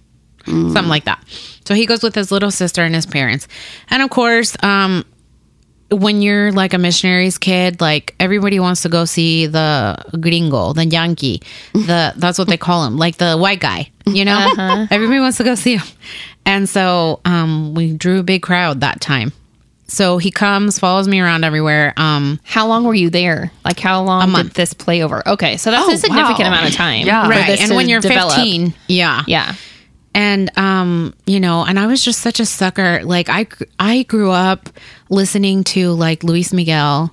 something 0.46 0.88
like 0.88 1.04
that. 1.04 1.22
So 1.64 1.74
he 1.74 1.87
goes 1.87 2.02
with 2.02 2.14
his 2.14 2.30
little 2.30 2.50
sister 2.50 2.83
and 2.83 2.94
his 2.94 3.07
parents. 3.07 3.48
And 3.90 4.02
of 4.02 4.11
course, 4.11 4.57
um, 4.62 5.04
when 5.90 6.22
you're 6.22 6.50
like 6.50 6.72
a 6.74 6.78
missionary's 6.78 7.38
kid, 7.38 7.80
like 7.80 8.14
everybody 8.18 8.59
wants 8.59 8.83
to 8.83 8.88
go 8.88 9.04
see 9.04 9.46
the 9.46 9.96
gringo, 10.20 10.72
the 10.72 10.85
Yankee, 10.87 11.40
the 11.72 12.12
that's 12.16 12.38
what 12.38 12.48
they 12.48 12.57
call 12.57 12.85
him, 12.87 12.96
like 12.96 13.16
the 13.18 13.37
white 13.37 13.61
guy, 13.61 13.90
you 14.07 14.24
know. 14.24 14.87
Everybody 14.90 15.20
wants 15.20 15.37
to 15.38 15.44
go 15.44 15.54
see 15.54 15.76
him, 15.76 15.87
and 16.44 16.68
so 16.68 17.20
um, 17.24 17.74
we 17.74 17.92
drew 17.92 18.18
a 18.18 18.22
big 18.22 18.42
crowd 18.42 18.80
that 18.80 19.00
time, 19.00 19.33
so 19.87 20.18
he 20.18 20.30
comes, 20.33 20.78
follows 20.80 21.07
me 21.07 21.20
around 21.20 21.44
everywhere. 21.44 21.92
Um, 21.96 22.40
How 22.42 22.66
long 22.66 22.85
were 22.85 22.94
you 22.94 23.11
there? 23.11 23.52
Like 23.64 23.78
how 23.78 24.02
long 24.02 24.26
did 24.26 24.33
month. 24.33 24.54
this 24.54 24.74
play 24.74 25.02
over? 25.02 25.22
Okay, 25.28 25.59
so 25.59 25.70
that's 25.70 25.87
Oh, 25.87 25.92
a 25.92 25.96
significant 25.98 26.40
wow. 26.40 26.46
amount 26.48 26.68
of 26.70 26.74
time. 26.74 27.07
Yeah. 27.07 27.28
Right, 27.28 27.61
and 27.61 27.76
when 27.76 27.88
you're 27.88 28.00
develop. 28.00 28.35
15, 28.35 28.74
yeah, 28.88 29.22
Yeah. 29.28 29.54
And 30.14 30.57
um 30.57 31.12
you 31.27 31.40
know 31.40 31.64
and 31.64 31.79
i 31.79 31.87
was 31.87 32.03
just 32.05 32.20
such 32.20 32.40
a 32.40 32.46
sucker. 32.46 33.03
Like 33.05 33.29
i 33.29 33.46
i 33.79 34.05
grew 34.05 34.31
up 34.31 34.68
listening 35.11 35.64
to 35.64 35.92
like 35.92 36.22
luis 36.22 36.53
miguel. 36.53 37.12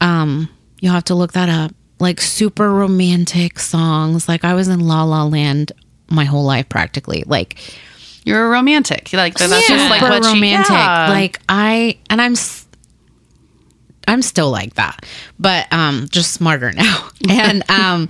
Um 0.00 0.48
you'll 0.80 0.92
have 0.92 1.04
to 1.04 1.14
look 1.14 1.32
that 1.32 1.48
up. 1.48 1.72
Like 1.98 2.20
super 2.20 2.70
romantic 2.70 3.58
songs. 3.58 4.28
Like 4.28 4.44
i 4.44 4.54
was 4.54 4.68
in 4.68 4.80
la 4.80 5.04
la 5.04 5.24
land 5.24 5.72
my 6.10 6.24
whole 6.24 6.44
life 6.44 6.68
practically. 6.68 7.24
Like 7.26 7.58
You're 8.24 8.46
a 8.46 8.50
romantic. 8.50 9.12
Like 9.12 9.34
that's 9.34 9.50
just 9.66 9.90
like 9.90 10.00
super 10.00 10.12
what 10.12 10.24
romantic. 10.24 10.70
Yeah. 10.70 11.08
like 11.08 11.40
i 11.48 11.98
and 12.10 12.20
i'm 12.20 12.34
i'm 14.06 14.20
still 14.22 14.50
like 14.50 14.74
that. 14.74 15.04
But 15.38 15.72
um 15.72 16.08
just 16.10 16.32
smarter 16.32 16.72
now. 16.72 17.08
And 17.30 17.68
um 17.70 18.08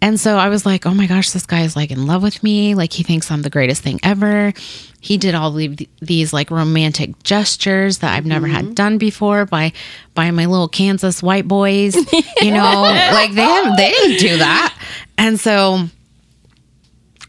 and 0.00 0.18
so 0.18 0.36
I 0.36 0.48
was 0.48 0.64
like, 0.64 0.86
oh 0.86 0.94
my 0.94 1.06
gosh, 1.06 1.30
this 1.30 1.46
guy 1.46 1.62
is 1.62 1.74
like 1.74 1.90
in 1.90 2.06
love 2.06 2.22
with 2.22 2.42
me. 2.42 2.74
Like 2.74 2.92
he 2.92 3.02
thinks 3.02 3.30
I'm 3.30 3.42
the 3.42 3.50
greatest 3.50 3.82
thing 3.82 3.98
ever. 4.02 4.52
He 5.00 5.16
did 5.16 5.34
all 5.34 5.50
the, 5.50 5.88
these 6.00 6.32
like 6.32 6.50
romantic 6.50 7.22
gestures 7.24 7.98
that 7.98 8.14
I've 8.14 8.26
never 8.26 8.46
had 8.46 8.66
mm-hmm. 8.66 8.74
done 8.74 8.98
before 8.98 9.44
by 9.44 9.72
by 10.14 10.30
my 10.30 10.46
little 10.46 10.68
Kansas 10.68 11.22
white 11.22 11.48
boys. 11.48 11.96
You 12.40 12.52
know, 12.52 12.82
like 12.82 13.32
they 13.32 13.42
have, 13.42 13.76
they 13.76 13.90
didn't 13.90 14.20
do 14.20 14.38
that. 14.38 14.78
And 15.18 15.40
so 15.40 15.88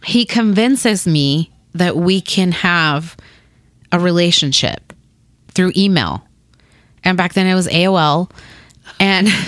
he 0.05 0.23
convinces 0.23 1.07
me 1.07 1.51
that 1.73 1.95
we 1.95 2.21
can 2.21 2.51
have 2.51 3.17
a 3.91 3.99
relationship 3.99 4.93
through 5.49 5.71
email. 5.75 6.23
And 7.03 7.17
back 7.17 7.33
then 7.33 7.47
it 7.47 7.55
was 7.55 7.67
AOL. 7.67 8.29
And 8.99 9.27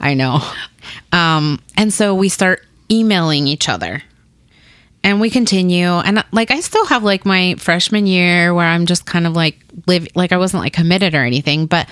I 0.00 0.14
know. 0.16 0.40
Um, 1.12 1.60
and 1.76 1.92
so 1.92 2.14
we 2.14 2.28
start 2.28 2.64
emailing 2.90 3.46
each 3.46 3.68
other. 3.68 4.02
And 5.04 5.20
we 5.20 5.30
continue. 5.30 5.88
And 5.88 6.24
like 6.30 6.50
I 6.50 6.60
still 6.60 6.86
have 6.86 7.02
like 7.02 7.26
my 7.26 7.56
freshman 7.58 8.06
year 8.06 8.54
where 8.54 8.66
I'm 8.66 8.86
just 8.86 9.04
kind 9.04 9.26
of 9.26 9.34
like 9.34 9.58
live 9.86 10.06
like 10.14 10.30
I 10.30 10.36
wasn't 10.36 10.62
like 10.62 10.72
committed 10.72 11.14
or 11.14 11.24
anything, 11.24 11.66
but 11.66 11.88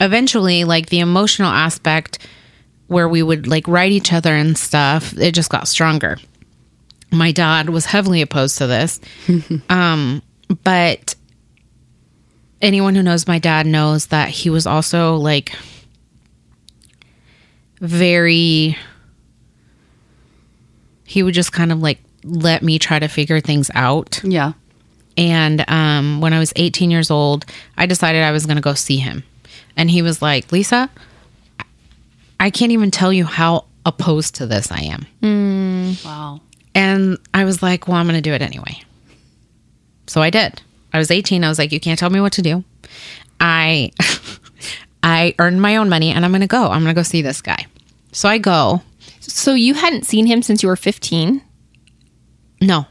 eventually 0.00 0.64
like 0.64 0.88
the 0.88 1.00
emotional 1.00 1.50
aspect 1.50 2.18
where 2.86 3.08
we 3.08 3.22
would 3.22 3.48
like 3.48 3.66
write 3.66 3.90
each 3.90 4.12
other 4.12 4.34
and 4.34 4.56
stuff, 4.56 5.16
it 5.18 5.32
just 5.32 5.50
got 5.50 5.66
stronger. 5.66 6.18
My 7.10 7.32
dad 7.32 7.68
was 7.70 7.86
heavily 7.86 8.22
opposed 8.22 8.58
to 8.58 8.66
this. 8.66 9.00
um, 9.68 10.22
but 10.62 11.14
anyone 12.62 12.94
who 12.94 13.02
knows 13.02 13.26
my 13.26 13.38
dad 13.38 13.66
knows 13.66 14.06
that 14.06 14.28
he 14.28 14.50
was 14.50 14.66
also 14.66 15.16
like 15.16 15.52
very 17.80 18.76
he 21.04 21.22
would 21.22 21.34
just 21.34 21.52
kind 21.52 21.70
of 21.72 21.80
like 21.80 21.98
let 22.24 22.62
me 22.62 22.78
try 22.78 22.98
to 22.98 23.08
figure 23.08 23.40
things 23.40 23.70
out 23.74 24.20
yeah. 24.24 24.52
and 25.16 25.64
um, 25.68 26.20
when 26.20 26.32
i 26.32 26.38
was 26.38 26.52
18 26.56 26.90
years 26.90 27.10
old 27.10 27.44
i 27.76 27.86
decided 27.86 28.22
i 28.22 28.32
was 28.32 28.46
going 28.46 28.56
to 28.56 28.62
go 28.62 28.74
see 28.74 28.96
him 28.96 29.22
and 29.76 29.90
he 29.90 30.02
was 30.02 30.20
like 30.22 30.50
lisa 30.52 30.90
i 32.40 32.50
can't 32.50 32.72
even 32.72 32.90
tell 32.90 33.12
you 33.12 33.24
how 33.24 33.64
opposed 33.84 34.34
to 34.36 34.46
this 34.46 34.70
i 34.72 34.80
am 34.80 35.06
Wow. 36.04 36.40
and 36.74 37.18
I 37.32 37.44
was 37.44 37.62
like, 37.62 37.86
well, 37.86 37.96
I'm 37.96 38.06
going 38.06 38.16
to 38.16 38.20
do 38.20 38.32
it 38.34 38.42
anyway. 38.42 38.82
So 40.08 40.20
I 40.20 40.30
did. 40.30 40.60
I 40.92 40.98
was 40.98 41.10
18. 41.12 41.44
I 41.44 41.48
was 41.48 41.58
like, 41.58 41.70
you 41.70 41.78
can't 41.78 41.98
tell 41.98 42.10
me 42.10 42.20
what 42.20 42.32
to 42.34 42.42
do. 42.42 42.64
I 43.38 43.92
I 45.02 45.34
earned 45.38 45.62
my 45.62 45.76
own 45.76 45.88
money 45.88 46.10
and 46.10 46.24
I'm 46.24 46.32
going 46.32 46.40
to 46.40 46.46
go. 46.48 46.64
I'm 46.64 46.82
going 46.82 46.94
to 46.94 46.98
go 46.98 47.02
see 47.04 47.22
this 47.22 47.40
guy. 47.40 47.65
So 48.16 48.30
I 48.30 48.38
go. 48.38 48.80
So 49.20 49.52
you 49.52 49.74
hadn't 49.74 50.06
seen 50.06 50.24
him 50.26 50.40
since 50.40 50.62
you 50.62 50.70
were 50.70 50.76
15? 50.76 51.42
No. 52.62 52.86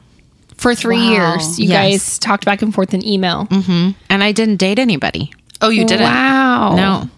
For 0.55 0.75
three 0.75 0.97
Wow. 0.99 1.11
years, 1.11 1.59
you 1.59 1.67
Yes. 1.67 1.75
guys 1.91 2.19
talked 2.19 2.45
back 2.45 2.61
and 2.61 2.71
forth 2.73 2.93
in 2.93 3.03
email. 3.03 3.47
And 3.49 4.23
I 4.23 4.31
didn't 4.31 4.57
date 4.57 4.77
anybody. 4.77 5.33
Oh, 5.61 5.69
you 5.69 5.83
didn't. 5.85 6.03
Wow. 6.03 6.75
No. 6.75 7.09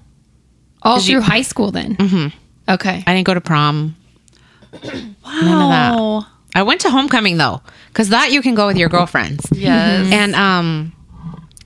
All 0.84 1.00
through 1.02 1.16
you- 1.16 1.22
high 1.22 1.42
school 1.42 1.72
then? 1.72 1.98
Mm-hmm. 1.98 2.28
Okay. 2.70 3.04
I 3.06 3.14
didn't 3.14 3.26
go 3.28 3.34
to 3.34 3.42
prom. 3.42 3.96
Wow. 4.72 5.42
None 5.42 5.62
of 5.62 5.70
that. 6.24 6.28
I 6.56 6.64
went 6.64 6.80
to 6.82 6.90
homecoming 6.90 7.38
though, 7.38 7.62
cuz 7.94 8.08
that 8.10 8.32
you 8.32 8.42
can 8.42 8.56
go 8.56 8.68
with 8.68 8.78
your 8.78 8.90
girlfriends. 8.90 9.46
Yes. 9.56 10.08
And 10.12 10.34
um 10.36 10.94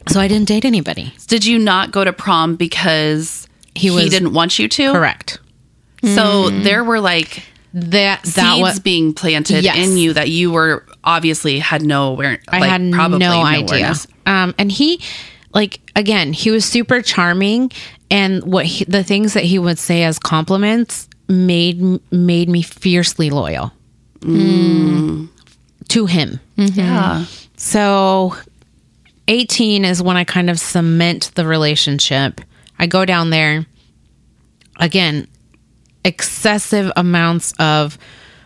so 0.07 0.19
I 0.19 0.27
didn't 0.27 0.47
date 0.47 0.65
anybody. 0.65 1.13
Did 1.27 1.45
you 1.45 1.59
not 1.59 1.91
go 1.91 2.03
to 2.03 2.11
prom 2.11 2.55
because 2.55 3.47
he, 3.75 3.89
He 3.89 4.09
didn't 4.09 4.33
want 4.33 4.57
you 4.57 4.67
to? 4.67 4.91
Correct. 4.91 5.37
So 6.03 6.49
mm-hmm. 6.49 6.63
there 6.63 6.83
were 6.83 6.99
like 6.99 7.43
That 7.73 8.23
that 8.23 8.55
seeds 8.55 8.61
was 8.61 8.79
being 8.79 9.13
planted 9.13 9.63
Yes. 9.63 9.77
in 9.77 9.97
you 9.97 10.13
that 10.13 10.29
you 10.29 10.51
were 10.51 10.85
obviously 11.03 11.59
had 11.59 11.83
no 11.83 12.09
awareness. 12.11 12.43
I 12.49 12.67
had 12.67 12.91
probably 12.91 13.19
no 13.19 13.43
idea. 13.43 13.93
Um, 14.25 14.53
and 14.57 14.71
he, 14.71 14.99
like, 15.53 15.79
again, 15.95 16.33
he 16.33 16.51
was 16.51 16.65
super 16.65 17.01
charming, 17.01 17.71
and 18.09 18.43
what 18.43 18.65
he, 18.65 18.83
the 18.85 19.03
things 19.03 19.33
that 19.33 19.43
he 19.43 19.57
would 19.57 19.79
say 19.79 20.03
as 20.03 20.19
compliments 20.19 21.07
made 21.29 21.81
made 22.11 22.49
me 22.49 22.61
fiercely 22.61 23.29
loyal 23.29 23.71
mm. 24.19 25.29
to 25.87 26.05
him. 26.05 26.39
Mm-hmm. 26.57 26.79
Yeah. 26.79 27.25
So, 27.55 28.35
eighteen 29.27 29.85
is 29.85 30.03
when 30.03 30.17
I 30.17 30.25
kind 30.25 30.49
of 30.49 30.59
cement 30.59 31.31
the 31.35 31.45
relationship. 31.47 32.41
I 32.77 32.87
go 32.87 33.05
down 33.05 33.29
there 33.29 33.65
again, 34.77 35.27
excessive 36.03 36.91
amounts 36.95 37.53
of 37.59 37.97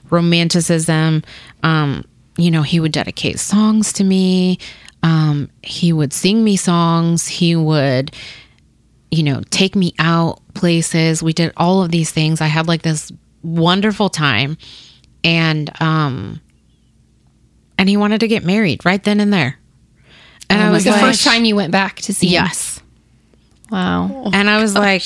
romanticism. 0.10 1.24
Um, 1.63 2.06
you 2.38 2.52
know, 2.52 2.62
he 2.62 2.80
would 2.80 2.91
dedicate 2.91 3.39
songs 3.39 3.94
to 3.94 4.04
me. 4.04 4.60
Um, 5.04 5.50
he 5.62 5.94
would 5.94 6.13
sing 6.13 6.44
me 6.44 6.58
songs. 6.58 7.28
He 7.28 7.56
would, 7.56 8.12
you 9.12 9.24
know, 9.24 9.41
take 9.52 9.76
me 9.76 9.94
out 10.00 10.41
places. 10.54 11.22
We 11.22 11.34
did 11.34 11.54
all 11.56 11.84
of 11.84 11.91
these 11.91 12.12
things. 12.12 12.41
I 12.41 12.48
had 12.48 12.68
like 12.68 12.82
this 12.82 13.12
wonderful 13.44 14.10
time. 14.10 14.58
And 15.24 15.70
um 15.82 16.41
and 17.78 17.89
he 17.89 17.98
wanted 17.98 18.20
to 18.22 18.28
get 18.28 18.44
married 18.44 18.86
right 18.86 19.04
then 19.04 19.20
and 19.20 19.32
there. 19.32 19.60
And 20.50 20.62
I 20.62 20.72
was 20.72 20.84
the 20.84 20.91
like, 20.91 21.02
first 21.02 21.24
time 21.24 21.46
you 21.46 21.56
went 21.56 21.72
back 21.72 21.98
to 21.98 22.13
see 22.13 22.28
him? 22.28 22.34
yes. 22.46 22.82
Wow. 23.72 24.30
and 24.32 24.50
I 24.50 24.62
was 24.62 24.76
like, 24.76 25.04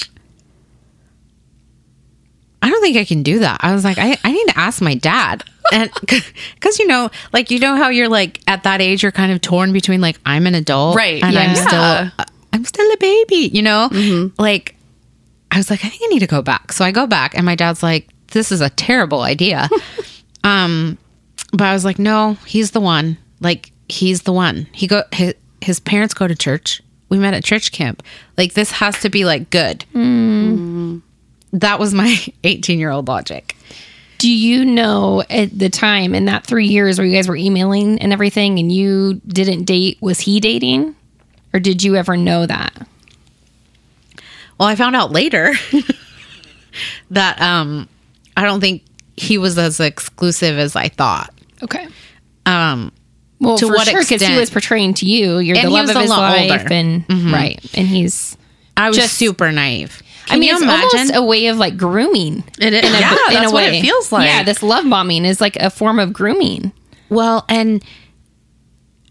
I 2.61 2.69
don't 2.69 2.81
think 2.81 2.97
I 2.97 3.05
can 3.05 3.23
do 3.23 3.39
that. 3.39 3.59
I 3.63 3.73
was 3.73 3.83
like, 3.83 3.97
I, 3.97 4.17
I 4.23 4.31
need 4.31 4.47
to 4.47 4.57
ask 4.57 4.81
my 4.81 4.95
dad. 4.95 5.43
And 5.71 5.91
because, 6.01 6.79
you 6.79 6.87
know, 6.87 7.09
like, 7.31 7.51
you 7.51 7.59
know 7.59 7.75
how 7.75 7.89
you're 7.89 8.09
like 8.09 8.41
at 8.47 8.63
that 8.63 8.81
age, 8.81 9.03
you're 9.03 9.11
kind 9.11 9.31
of 9.31 9.41
torn 9.41 9.71
between 9.71 10.01
like, 10.01 10.19
I'm 10.25 10.45
an 10.47 10.55
adult. 10.55 10.95
Right. 10.95 11.23
And 11.23 11.37
I'm 11.37 11.55
still, 11.55 11.79
uh, 11.79 12.09
I'm 12.51 12.65
still 12.65 12.91
a 12.91 12.97
baby, 12.97 13.49
you 13.53 13.61
know? 13.61 13.89
Mm-hmm. 13.91 14.41
Like, 14.41 14.75
I 15.51 15.57
was 15.57 15.69
like, 15.69 15.83
I 15.83 15.89
think 15.89 16.01
I 16.03 16.07
need 16.07 16.19
to 16.19 16.27
go 16.27 16.41
back. 16.41 16.71
So 16.73 16.85
I 16.85 16.91
go 16.91 17.07
back, 17.07 17.35
and 17.35 17.45
my 17.45 17.55
dad's 17.55 17.81
like, 17.81 18.07
this 18.27 18.51
is 18.51 18.61
a 18.61 18.69
terrible 18.69 19.21
idea. 19.21 19.67
um, 20.43 20.97
but 21.51 21.63
I 21.63 21.73
was 21.73 21.85
like, 21.85 21.99
no, 21.99 22.33
he's 22.45 22.71
the 22.71 22.81
one. 22.81 23.17
Like, 23.39 23.71
he's 23.87 24.23
the 24.23 24.33
one. 24.33 24.67
He 24.73 24.85
go, 24.87 25.03
his, 25.11 25.33
his 25.61 25.79
parents 25.79 26.13
go 26.13 26.27
to 26.27 26.35
church. 26.35 26.81
We 27.09 27.17
met 27.17 27.33
at 27.33 27.43
church 27.43 27.71
camp. 27.71 28.03
Like, 28.37 28.53
this 28.53 28.71
has 28.71 29.01
to 29.01 29.09
be 29.09 29.25
like 29.25 29.49
good. 29.49 29.85
Mm. 29.93 30.53
Mm-hmm. 30.53 30.97
That 31.53 31.79
was 31.79 31.93
my 31.93 32.17
18 32.43 32.79
year 32.79 32.91
old 32.91 33.07
logic. 33.07 33.55
Do 34.17 34.29
you 34.29 34.65
know 34.65 35.23
at 35.29 35.57
the 35.57 35.69
time 35.69 36.13
in 36.13 36.25
that 36.25 36.45
three 36.45 36.67
years 36.67 36.97
where 36.97 37.07
you 37.07 37.15
guys 37.15 37.29
were 37.29 37.37
emailing 37.37 37.99
and 38.01 38.11
everything 38.11 38.59
and 38.59 38.69
you 38.71 39.21
didn't 39.25 39.63
date, 39.63 39.97
was 40.01 40.19
he 40.19 40.39
dating? 40.41 40.93
Or 41.53 41.59
did 41.61 41.83
you 41.83 41.95
ever 41.95 42.17
know 42.17 42.45
that? 42.45 42.85
Well, 44.59 44.67
I 44.67 44.75
found 44.75 44.95
out 44.97 45.11
later 45.11 45.53
that 47.11 47.41
um, 47.41 47.87
I 48.35 48.43
don't 48.43 48.59
think 48.59 48.83
he 49.15 49.37
was 49.37 49.57
as 49.57 49.79
exclusive 49.79 50.57
as 50.57 50.75
I 50.75 50.89
thought. 50.89 51.33
Okay. 51.63 51.87
Um, 52.45 52.91
Well, 53.39 53.57
To 53.57 53.67
for 53.67 53.73
what 53.73 53.87
sure, 53.87 54.01
because 54.01 54.21
he 54.21 54.37
was 54.37 54.49
portraying 54.49 54.95
to 54.95 55.05
you, 55.05 55.37
you're 55.39 55.57
And 55.57 55.67
the 55.67 55.71
love 55.71 55.89
of 55.89 55.95
his 55.95 56.09
life, 56.09 56.51
older. 56.51 56.73
and 56.73 57.05
right, 57.31 57.59
and 57.73 57.87
he's. 57.87 58.35
I 58.79 58.87
was 58.87 58.97
Just- 58.97 59.13
super 59.17 59.51
naive. 59.51 60.01
I 60.31 60.35
mean, 60.35 60.43
you 60.49 60.53
it's 60.53 60.61
imagine? 60.61 60.99
almost 60.99 61.15
a 61.15 61.23
way 61.23 61.47
of 61.47 61.57
like 61.57 61.75
grooming. 61.75 62.43
It 62.59 62.71
is. 62.73 62.83
in 62.85 62.93
a, 62.95 62.99
yeah, 62.99 63.11
in 63.29 63.33
that's 63.33 63.51
a 63.51 63.53
what 63.53 63.65
way. 63.71 63.79
it 63.79 63.81
feels 63.81 64.11
like. 64.11 64.27
Yeah, 64.27 64.43
this 64.43 64.61
love 64.61 64.87
bombing 64.87 65.25
is 65.25 65.41
like 65.41 65.55
a 65.55 65.71
form 65.71 65.97
of 65.97 66.13
grooming. 66.13 66.71
Well, 67.09 67.45
and 67.49 67.83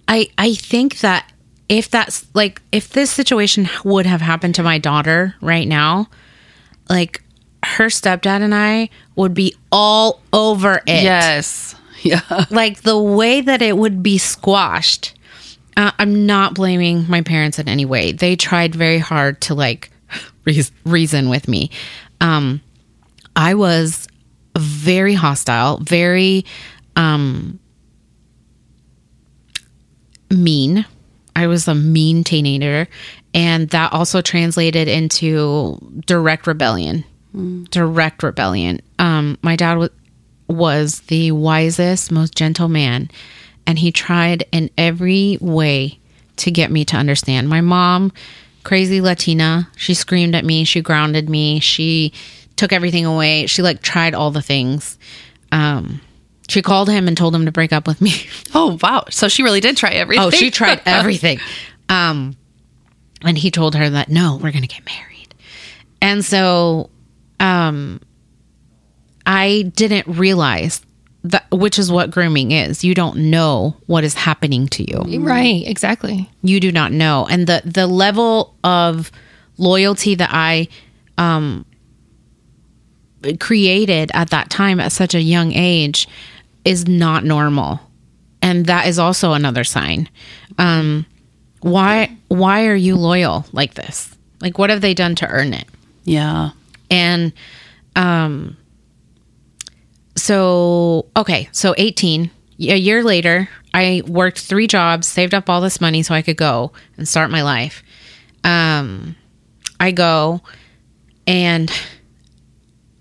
I 0.06 0.28
I 0.38 0.54
think 0.54 1.00
that 1.00 1.30
if 1.68 1.90
that's 1.90 2.24
like 2.34 2.62
if 2.72 2.90
this 2.90 3.10
situation 3.10 3.68
would 3.84 4.06
have 4.06 4.20
happened 4.20 4.54
to 4.56 4.62
my 4.62 4.78
daughter 4.78 5.34
right 5.40 5.66
now, 5.66 6.08
like 6.88 7.22
her 7.64 7.86
stepdad 7.86 8.40
and 8.42 8.54
I 8.54 8.88
would 9.16 9.34
be 9.34 9.56
all 9.72 10.22
over 10.32 10.76
it. 10.86 11.02
yes. 11.02 11.74
Yeah. 12.02 12.44
Like 12.50 12.82
the 12.82 12.96
way 12.96 13.40
that 13.40 13.60
it 13.60 13.76
would 13.76 14.04
be 14.04 14.18
squashed. 14.18 15.17
Uh, 15.78 15.92
I'm 15.98 16.26
not 16.26 16.54
blaming 16.54 17.08
my 17.08 17.22
parents 17.22 17.60
in 17.60 17.68
any 17.68 17.84
way. 17.84 18.10
They 18.10 18.34
tried 18.34 18.74
very 18.74 18.98
hard 18.98 19.40
to 19.42 19.54
like 19.54 19.90
reas 20.44 20.72
reason 20.84 21.28
with 21.28 21.46
me. 21.46 21.70
Um, 22.20 22.60
I 23.36 23.54
was 23.54 24.08
very 24.56 25.14
hostile, 25.14 25.78
very 25.78 26.44
um, 26.96 27.60
mean. 30.30 30.84
I 31.36 31.46
was 31.46 31.68
a 31.68 31.74
mean 31.76 32.24
teenager, 32.24 32.88
and 33.32 33.70
that 33.70 33.92
also 33.92 34.20
translated 34.20 34.88
into 34.88 35.78
direct 36.06 36.48
rebellion. 36.48 37.04
Direct 37.70 38.24
rebellion. 38.24 38.80
Um, 38.98 39.38
my 39.42 39.54
dad 39.54 39.78
was 39.78 39.90
was 40.48 41.00
the 41.02 41.30
wisest, 41.30 42.10
most 42.10 42.34
gentle 42.34 42.68
man, 42.68 43.10
and 43.68 43.78
he 43.78 43.92
tried 43.92 44.46
in 44.50 44.70
every 44.78 45.36
way 45.42 46.00
to 46.36 46.50
get 46.50 46.70
me 46.70 46.86
to 46.86 46.96
understand. 46.96 47.50
My 47.50 47.60
mom, 47.60 48.12
crazy 48.64 49.02
Latina, 49.02 49.68
she 49.76 49.92
screamed 49.92 50.34
at 50.34 50.44
me, 50.44 50.64
she 50.64 50.80
grounded 50.80 51.28
me, 51.28 51.60
she 51.60 52.14
took 52.56 52.72
everything 52.72 53.04
away. 53.04 53.46
She 53.46 53.60
like 53.60 53.82
tried 53.82 54.14
all 54.14 54.30
the 54.30 54.40
things. 54.40 54.98
Um, 55.52 56.00
she 56.48 56.62
called 56.62 56.88
him 56.88 57.06
and 57.06 57.16
told 57.16 57.34
him 57.34 57.44
to 57.44 57.52
break 57.52 57.74
up 57.74 57.86
with 57.86 58.00
me. 58.00 58.12
Oh 58.54 58.78
wow! 58.82 59.04
So 59.10 59.28
she 59.28 59.42
really 59.42 59.60
did 59.60 59.76
try 59.76 59.90
everything. 59.90 60.24
Oh, 60.24 60.30
she 60.30 60.50
tried 60.50 60.80
everything. 60.86 61.38
Um, 61.90 62.34
and 63.22 63.36
he 63.36 63.50
told 63.50 63.74
her 63.74 63.90
that 63.90 64.08
no, 64.08 64.36
we're 64.36 64.50
going 64.50 64.62
to 64.62 64.66
get 64.66 64.84
married. 64.86 65.34
And 66.00 66.24
so, 66.24 66.88
um, 67.38 68.00
I 69.26 69.70
didn't 69.76 70.06
realize 70.08 70.80
that, 71.30 71.46
which 71.50 71.78
is 71.78 71.90
what 71.90 72.10
grooming 72.10 72.52
is. 72.52 72.84
You 72.84 72.94
don't 72.94 73.30
know 73.30 73.76
what 73.86 74.04
is 74.04 74.14
happening 74.14 74.68
to 74.68 74.82
you. 74.82 75.20
Right, 75.20 75.66
exactly. 75.66 76.30
You 76.42 76.60
do 76.60 76.72
not 76.72 76.92
know. 76.92 77.26
And 77.30 77.46
the, 77.46 77.62
the 77.64 77.86
level 77.86 78.54
of 78.64 79.10
loyalty 79.56 80.14
that 80.14 80.30
I, 80.32 80.68
um, 81.16 81.64
created 83.40 84.10
at 84.14 84.30
that 84.30 84.50
time 84.50 84.78
at 84.78 84.92
such 84.92 85.14
a 85.14 85.20
young 85.20 85.52
age 85.52 86.08
is 86.64 86.86
not 86.86 87.24
normal 87.24 87.80
and 88.42 88.66
that 88.66 88.86
is 88.86 88.98
also 88.98 89.32
another 89.32 89.64
sign 89.64 90.08
um 90.58 91.04
why 91.60 92.14
why 92.28 92.66
are 92.66 92.74
you 92.74 92.96
loyal 92.96 93.44
like 93.52 93.74
this 93.74 94.16
like 94.40 94.58
what 94.58 94.70
have 94.70 94.80
they 94.80 94.94
done 94.94 95.14
to 95.14 95.26
earn 95.26 95.52
it 95.52 95.66
yeah. 96.04 96.50
and 96.90 97.32
um 97.96 98.56
so 100.18 101.06
okay 101.16 101.48
so 101.52 101.74
18 101.76 102.30
a 102.60 102.76
year 102.76 103.02
later 103.04 103.48
i 103.72 104.02
worked 104.06 104.40
three 104.40 104.66
jobs 104.66 105.06
saved 105.06 105.34
up 105.34 105.48
all 105.48 105.60
this 105.60 105.80
money 105.80 106.02
so 106.02 106.14
i 106.14 106.22
could 106.22 106.36
go 106.36 106.72
and 106.96 107.08
start 107.08 107.30
my 107.30 107.42
life. 107.42 107.82
Um 108.44 109.16
i 109.80 109.90
go 109.90 110.42
and 111.26 111.70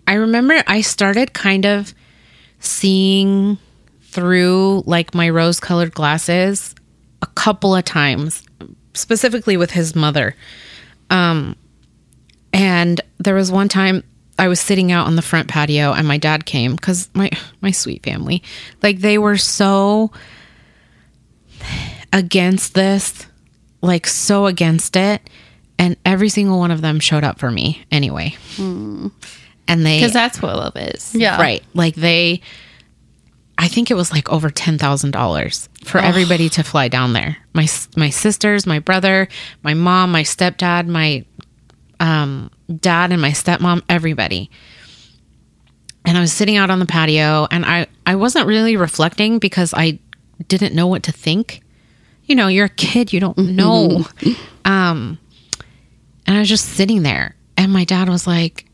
i 0.05 0.13
remember 0.13 0.63
i 0.67 0.81
started 0.81 1.33
kind 1.33 1.65
of 1.65 1.93
seeing 2.59 3.57
through 4.01 4.83
like 4.85 5.13
my 5.13 5.29
rose 5.29 5.59
colored 5.59 5.93
glasses 5.93 6.75
a 7.21 7.27
couple 7.27 7.75
of 7.75 7.83
times 7.83 8.43
specifically 8.93 9.57
with 9.57 9.71
his 9.71 9.95
mother. 9.95 10.35
Um 11.09 11.55
and 12.53 13.01
there 13.19 13.35
was 13.35 13.51
one 13.51 13.69
time 13.69 14.03
I 14.39 14.47
was 14.47 14.59
sitting 14.59 14.91
out 14.91 15.07
on 15.07 15.15
the 15.15 15.21
front 15.21 15.47
patio 15.47 15.93
and 15.93 16.07
my 16.07 16.17
dad 16.17 16.45
came 16.45 16.75
because 16.75 17.09
my 17.13 17.31
my 17.61 17.71
sweet 17.71 18.03
family, 18.03 18.43
like 18.83 18.99
they 18.99 19.17
were 19.17 19.37
so 19.37 20.11
against 22.13 22.73
this, 22.73 23.25
like 23.81 24.07
so 24.07 24.45
against 24.45 24.95
it, 24.95 25.21
and 25.79 25.97
every 26.05 26.29
single 26.29 26.59
one 26.59 26.71
of 26.71 26.81
them 26.81 26.99
showed 26.99 27.23
up 27.23 27.39
for 27.39 27.51
me 27.51 27.83
anyway. 27.91 28.35
Hmm. 28.55 29.07
And 29.67 29.85
they 29.85 29.97
Because 29.97 30.13
that's 30.13 30.41
what 30.41 30.55
love 30.55 30.77
is. 30.77 31.13
Yeah. 31.13 31.41
right, 31.41 31.63
like 31.73 31.95
they, 31.95 32.41
I 33.57 33.67
think 33.67 33.91
it 33.91 33.95
was 33.95 34.11
like 34.11 34.31
over 34.31 34.49
ten 34.49 34.77
thousand 34.77 35.11
dollars 35.11 35.67
for 35.83 35.99
everybody 35.99 36.47
to 36.49 36.63
fly 36.63 36.87
down 36.87 37.13
there. 37.13 37.37
My 37.53 37.67
my 37.95 38.09
sisters, 38.09 38.65
my 38.65 38.79
brother, 38.79 39.27
my 39.63 39.73
mom, 39.73 40.11
my 40.11 40.23
stepdad, 40.23 40.87
my 40.87 41.25
um, 41.99 42.51
dad 42.79 43.11
and 43.11 43.21
my 43.21 43.31
stepmom, 43.31 43.83
everybody. 43.89 44.49
And 46.05 46.17
I 46.17 46.21
was 46.21 46.31
sitting 46.31 46.55
out 46.57 46.69
on 46.69 46.79
the 46.79 46.85
patio 46.85 47.47
and 47.51 47.65
I, 47.65 47.87
I 48.05 48.15
wasn't 48.15 48.47
really 48.47 48.77
reflecting 48.77 49.39
because 49.39 49.73
I 49.73 49.99
didn't 50.47 50.73
know 50.75 50.87
what 50.87 51.03
to 51.03 51.11
think. 51.11 51.61
You 52.25 52.35
know, 52.35 52.47
you're 52.47 52.65
a 52.65 52.69
kid, 52.69 53.11
you 53.11 53.19
don't 53.19 53.37
know. 53.37 54.05
um, 54.65 55.17
and 56.25 56.35
I 56.35 56.39
was 56.39 56.49
just 56.49 56.65
sitting 56.65 57.03
there 57.03 57.35
and 57.57 57.73
my 57.73 57.83
dad 57.83 58.09
was 58.09 58.27
like, 58.27 58.65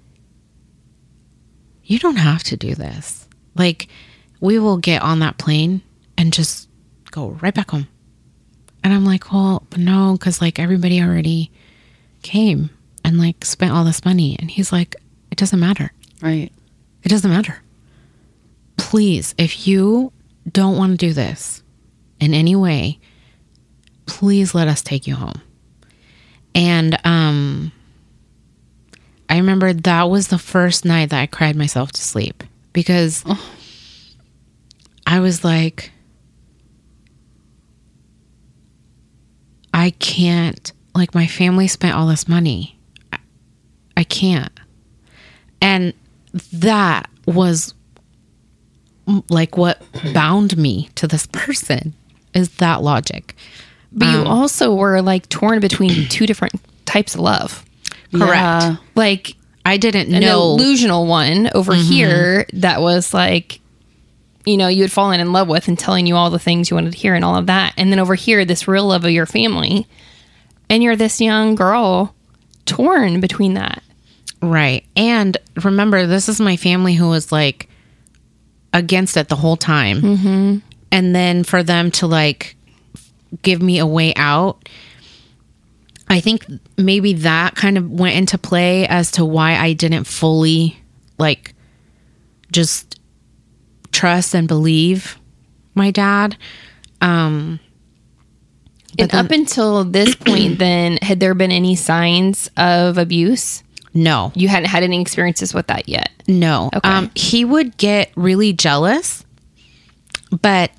You 1.84 2.00
don't 2.00 2.18
have 2.18 2.44
to 2.46 2.58
do 2.58 2.76
this. 2.76 3.28
Like, 3.56 3.88
we 4.40 4.60
will 4.60 4.78
get 4.78 5.02
on 5.02 5.20
that 5.20 5.38
plane 5.38 5.82
and 6.18 6.34
just 6.34 6.68
go 7.12 7.30
right 7.42 7.54
back 7.54 7.72
home. 7.72 7.88
And 8.84 8.94
I'm 8.94 9.06
like, 9.06 9.32
Well, 9.32 9.66
no, 9.78 10.14
because 10.14 10.42
like 10.42 10.60
everybody 10.60 11.02
already 11.02 11.52
came 12.22 12.70
and 13.04 13.18
like 13.18 13.44
spent 13.46 13.72
all 13.74 13.84
this 13.84 14.06
money. 14.06 14.36
And 14.40 14.50
he's 14.50 14.72
like, 14.72 14.96
it 15.32 15.38
doesn't 15.38 15.60
matter. 15.60 15.92
Right. 16.22 16.52
It 17.04 17.10
doesn't 17.10 17.30
matter. 17.30 17.62
Please, 18.78 19.36
if 19.38 19.68
you 19.68 20.12
don't 20.50 20.78
want 20.78 20.92
to 20.92 21.06
do 21.08 21.14
this 21.14 21.64
in 22.20 22.34
any 22.34 22.56
way, 22.56 23.00
please 24.06 24.54
let 24.54 24.68
us 24.68 24.82
take 24.82 25.08
you 25.08 25.16
home. 25.16 25.42
And 26.56 26.98
um 27.06 27.72
I 29.30 29.38
remember 29.38 29.74
that 29.74 30.04
was 30.10 30.28
the 30.28 30.38
first 30.38 30.86
night 30.86 31.10
that 31.10 31.20
I 31.20 31.26
cried 31.26 31.56
myself 31.56 31.92
to 31.94 32.02
sleep 32.02 32.44
because 32.72 33.24
I 35.08 35.20
was 35.20 35.44
like 35.44 35.92
I 39.74 39.90
can't 39.92 40.72
like 40.94 41.16
my 41.16 41.26
family 41.26 41.68
spent 41.68 41.96
all 41.96 42.08
this 42.08 42.28
money. 42.28 42.73
I, 43.96 44.02
I 44.02 44.04
can't. 44.04 44.60
And 45.62 45.94
that 46.52 47.10
was 47.26 47.74
like 49.30 49.58
what 49.58 49.82
bound 50.14 50.58
me 50.58 50.90
to 50.96 51.08
this 51.08 51.28
person 51.28 51.94
is 52.34 52.50
that 52.58 52.82
logic. 52.82 53.36
But 53.92 54.12
you 54.12 54.20
um. 54.20 54.28
also 54.28 54.74
were 54.74 55.02
like 55.02 55.30
torn 55.30 55.60
between 55.60 56.08
two 56.10 56.26
different 56.26 56.54
types 56.86 57.16
of 57.16 57.22
love. 57.22 57.66
Correct. 58.12 58.32
Yeah. 58.32 58.76
Like 58.96 59.36
I 59.66 59.78
didn't 59.78 60.14
an 60.14 60.22
know 60.22 60.58
illusional 60.58 61.08
one 61.08 61.50
over 61.54 61.74
mm-hmm. 61.74 61.92
here 61.92 62.46
that 62.54 62.82
was 62.82 63.14
like 63.14 63.60
you 64.46 64.58
know 64.58 64.68
you 64.68 64.82
had 64.82 64.92
fallen 64.92 65.20
in 65.20 65.32
love 65.32 65.48
with 65.48 65.68
and 65.68 65.80
telling 65.80 66.06
you 66.06 66.16
all 66.16 66.30
the 66.30 66.40
things 66.40 66.70
you 66.70 66.76
wanted 66.76 66.92
to 66.92 66.98
hear 66.98 67.16
and 67.16 67.24
all 67.24 67.36
of 67.36 67.48
that 67.48 67.74
and 67.78 67.92
then 67.92 68.00
over 68.00 68.14
here 68.14 68.44
this 68.44 68.68
real 68.68 68.88
love 68.88 69.06
of 69.06 69.12
your 69.12 69.26
family 69.26 69.88
and 70.70 70.84
you're 70.84 70.98
this 70.98 71.22
young 71.22 71.56
girl 71.56 72.14
torn 72.66 73.20
between 73.20 73.54
that 73.54 73.84
Right. 74.44 74.86
And 74.98 75.38
remember, 75.64 76.06
this 76.06 76.28
is 76.28 76.42
my 76.42 76.58
family 76.58 76.96
who 76.96 77.08
was 77.08 77.32
like 77.32 77.70
against 78.74 79.16
it 79.16 79.30
the 79.30 79.38
whole 79.38 79.56
time. 79.56 80.02
Mm-hmm. 80.02 80.58
And 80.92 81.16
then 81.16 81.46
for 81.46 81.64
them 81.64 81.92
to 81.92 82.08
like 82.08 82.58
give 83.42 83.62
me 83.62 83.80
a 83.80 83.86
way 83.86 84.14
out, 84.16 84.68
I 86.10 86.20
think 86.20 86.46
maybe 86.78 87.14
that 87.14 87.56
kind 87.56 87.78
of 87.78 87.90
went 87.90 88.18
into 88.18 88.38
play 88.38 88.86
as 88.86 89.12
to 89.12 89.24
why 89.24 89.56
I 89.56 89.72
didn't 89.72 90.04
fully 90.04 90.78
like 91.18 91.56
just 92.52 93.00
trust 93.94 94.36
and 94.36 94.46
believe 94.46 95.18
my 95.74 95.90
dad. 95.90 96.36
Um, 97.00 97.62
and 99.00 99.14
up 99.14 99.32
until 99.32 99.84
this 99.84 100.16
point 100.28 100.60
then 100.60 100.98
had 101.02 101.20
there 101.20 101.34
been 101.34 101.52
any 101.52 101.76
signs 101.76 102.50
of 102.58 102.98
abuse 102.98 103.64
no, 103.96 104.32
you 104.34 104.48
hadn't 104.48 104.70
had 104.70 104.82
any 104.82 105.00
experiences 105.00 105.54
with 105.54 105.68
that 105.68 105.88
yet 105.88 106.10
No. 106.28 106.70
Okay. 106.74 106.90
Um, 106.90 107.12
he 107.16 107.46
would 107.46 107.78
get 107.78 108.12
really 108.16 108.54
jealous, 108.54 109.24
but 110.42 110.72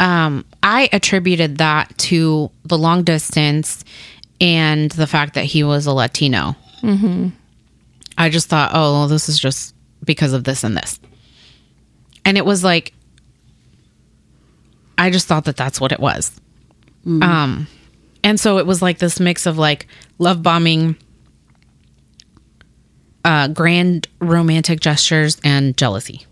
um, 0.00 0.44
I 0.62 0.88
attributed 0.92 1.58
that 1.58 1.96
to 1.98 2.50
the 2.64 2.76
long 2.76 3.04
distance 3.04 3.84
and 4.40 4.90
the 4.90 5.06
fact 5.06 5.34
that 5.34 5.44
he 5.44 5.62
was 5.62 5.86
a 5.86 5.92
Latino. 5.92 6.56
Mm-hmm. 6.82 7.28
I 8.18 8.28
just 8.28 8.48
thought, 8.48 8.72
oh, 8.74 8.92
well, 8.92 9.08
this 9.08 9.28
is 9.28 9.38
just 9.38 9.74
because 10.04 10.32
of 10.32 10.44
this 10.44 10.64
and 10.64 10.76
this. 10.76 10.98
And 12.24 12.36
it 12.36 12.44
was 12.44 12.64
like, 12.64 12.92
I 14.98 15.10
just 15.10 15.28
thought 15.28 15.44
that 15.44 15.56
that's 15.56 15.80
what 15.80 15.92
it 15.92 16.00
was. 16.00 16.32
Um, 17.22 17.66
and 18.24 18.38
so 18.38 18.58
it 18.58 18.66
was 18.66 18.80
like 18.82 18.98
this 18.98 19.18
mix 19.18 19.46
of 19.46 19.58
like 19.58 19.86
love 20.18 20.42
bombing, 20.42 20.96
uh, 23.24 23.48
grand 23.48 24.06
romantic 24.20 24.80
gestures 24.80 25.38
and 25.44 25.76
jealousy. 25.76 26.26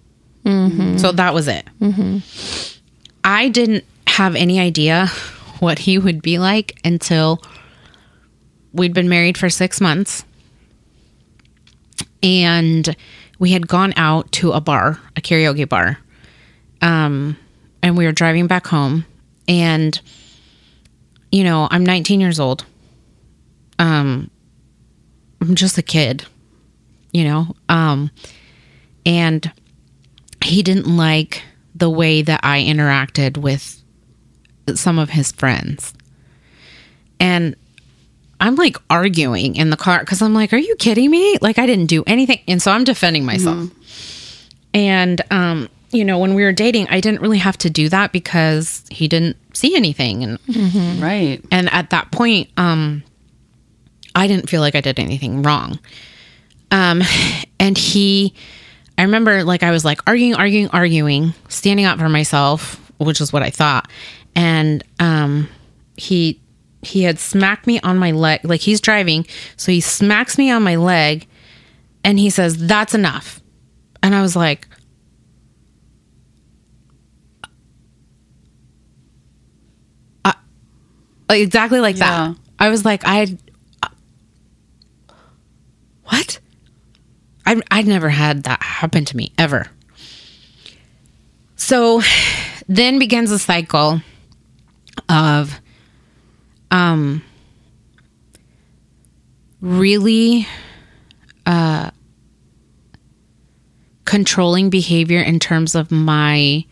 So 0.99 1.13
that 1.13 1.35
was 1.35 1.49
it. 1.49 1.67
I 3.25 3.49
didn't 3.49 3.85
have 4.07 4.35
any 4.35 4.59
idea 4.59 5.07
what 5.59 5.79
he 5.81 5.99
would 5.99 6.23
be 6.23 6.39
like 6.39 6.79
until 6.85 7.43
we'd 8.73 8.95
been 8.95 9.09
married 9.09 9.37
for 9.37 9.51
six 9.51 9.81
months. 9.81 10.25
And 12.23 12.95
we 13.39 13.53
had 13.53 13.67
gone 13.69 13.93
out 13.97 14.31
to 14.33 14.53
a 14.53 14.61
bar, 14.61 14.99
a 15.17 15.21
karaoke 15.21 15.69
bar. 15.69 15.99
Um, 16.83 17.37
and 17.83 17.97
we 17.97 18.05
were 18.07 18.13
driving 18.13 18.47
back 18.47 18.67
home. 18.67 19.05
And, 19.49 20.01
you 21.33 21.45
know, 21.45 21.69
I'm 21.71 21.85
19 21.85 22.21
years 22.21 22.41
old. 22.41 22.65
Um, 23.79 24.31
I'm 25.41 25.55
just 25.55 25.79
a 25.79 25.83
kid, 25.83 26.25
you 27.13 27.25
know? 27.25 27.55
Um, 27.69 28.11
and 29.07 29.51
he 30.45 30.63
didn't 30.63 30.97
like 30.97 31.43
the 31.75 31.91
way 31.91 32.23
that 32.23 32.41
I 32.43 32.63
interacted 32.63 33.37
with 33.39 33.83
some 34.75 34.99
of 34.99 35.11
his 35.11 35.33
friends. 35.33 35.95
And 37.19 37.57
I'm 38.41 38.55
like 38.57 38.77
arguing 38.89 39.57
in 39.57 39.71
the 39.71 39.77
car 39.77 40.01
because 40.01 40.23
I'm 40.23 40.35
like, 40.35 40.53
are 40.53 40.59
you 40.59 40.77
kidding 40.77 41.11
me? 41.11 41.39
Like, 41.41 41.59
I 41.59 41.67
didn't 41.67 41.87
do 41.87 42.03
anything. 42.07 42.41
And 42.49 42.61
so 42.61 42.71
I'm 42.73 42.85
defending 42.85 43.25
myself. 43.25 43.71
And, 44.73 45.21
um, 45.31 45.69
you 45.93 46.05
know, 46.05 46.19
when 46.19 46.35
we 46.35 46.43
were 46.45 46.53
dating, 46.53 46.87
I 46.89 47.01
didn't 47.01 47.21
really 47.21 47.39
have 47.39 47.59
to 47.59 47.71
do 47.71 47.89
that 47.89 48.13
because 48.13 48.85
he 48.91 49.09
didn't 49.09 49.37
see 49.55 49.75
anything. 49.75 50.23
And, 50.23 51.03
Right. 51.03 51.41
and 51.51 51.69
at 51.73 51.91
that 51.91 52.11
point, 52.13 52.49
um, 52.57 53.03
I 54.15 54.27
didn't 54.27 54.49
feel 54.49 54.61
like 54.61 54.75
I 54.75 54.81
did 54.81 54.99
anything 55.01 55.43
wrong. 55.43 55.79
Um, 56.71 57.03
and 57.61 57.77
he, 57.77 58.35
I 58.99 59.03
remember 59.03 59.43
like 59.45 59.63
I 59.63 59.71
was 59.71 59.85
like 59.85 60.01
arguing, 60.07 60.35
arguing, 60.35 60.69
arguing, 60.69 61.35
standing 61.49 61.87
up 61.87 61.99
for 61.99 62.09
myself, 62.09 62.77
which 62.99 63.21
is 63.21 63.33
what 63.33 63.43
I 63.43 63.51
thought. 63.51 63.91
And 64.37 64.85
um, 65.01 65.49
he 65.97 66.41
he 66.83 67.03
had 67.03 67.19
smacked 67.19 67.67
me 67.67 67.79
on 67.81 67.99
my 67.99 68.13
leg, 68.13 68.41
like 68.45 68.61
he's 68.61 68.81
driving, 68.81 69.27
so 69.57 69.71
he 69.73 69.81
smacks 69.81 70.39
me 70.39 70.51
on 70.51 70.63
my 70.63 70.77
leg, 70.77 71.27
and 72.05 72.19
he 72.19 72.31
says, 72.31 72.57
"That's 72.69 72.95
enough." 72.95 73.41
And 74.03 74.15
I 74.15 74.23
was 74.23 74.35
like, 74.37 74.67
uh, 80.25 80.33
like, 81.31 81.41
exactly 81.43 81.81
like 81.81 81.97
Yeah. 81.97 82.35
that. 82.35 82.37
I 82.59 82.69
was 82.69 82.85
like, 82.85 83.03
I 83.05 83.37
what? 86.05 86.41
I 87.47 87.61
I'd 87.71 87.87
never 87.87 88.09
had 88.09 88.43
that 88.45 88.63
happen 88.63 89.05
to 89.07 89.17
me 89.17 89.33
ever. 89.39 89.67
So 91.57 92.03
then 92.69 92.99
begins 92.99 93.31
a 93.31 93.39
cycle 93.39 94.03
of 95.09 95.61
um 96.71 97.23
really 99.61 100.47
uh 101.47 101.91
controlling 104.05 104.71
behavior 104.71 105.21
in 105.21 105.39
terms 105.39 105.75
of 105.75 105.91
my 105.91 106.65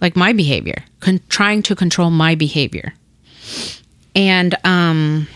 like 0.00 0.16
my 0.16 0.32
behavior, 0.32 0.82
con- 1.00 1.20
trying 1.28 1.62
to 1.62 1.74
control 1.74 2.10
my 2.10 2.34
behavior. 2.34 2.94
And 4.14 4.54
um 4.64 5.26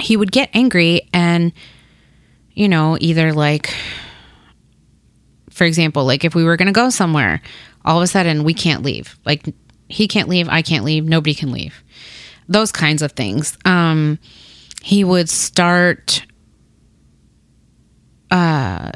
he 0.00 0.16
would 0.16 0.32
get 0.32 0.50
angry 0.52 1.02
and 1.12 1.52
you 2.54 2.68
know 2.68 2.96
either 3.00 3.32
like 3.32 3.72
for 5.50 5.64
example 5.64 6.04
like 6.04 6.24
if 6.24 6.34
we 6.34 6.44
were 6.44 6.56
going 6.56 6.66
to 6.66 6.72
go 6.72 6.90
somewhere 6.90 7.40
all 7.84 7.98
of 7.98 8.02
a 8.02 8.06
sudden 8.06 8.44
we 8.44 8.54
can't 8.54 8.82
leave. 8.82 9.18
Like 9.24 9.46
he 9.88 10.08
can't 10.08 10.28
leave 10.28 10.48
i 10.48 10.62
can't 10.62 10.84
leave 10.84 11.04
nobody 11.04 11.34
can 11.34 11.52
leave. 11.52 11.82
Those 12.48 12.72
kinds 12.72 13.02
of 13.02 13.12
things. 13.12 13.56
Um 13.64 14.18
he 14.82 15.04
would 15.04 15.28
start 15.28 16.24
uh 18.30 18.90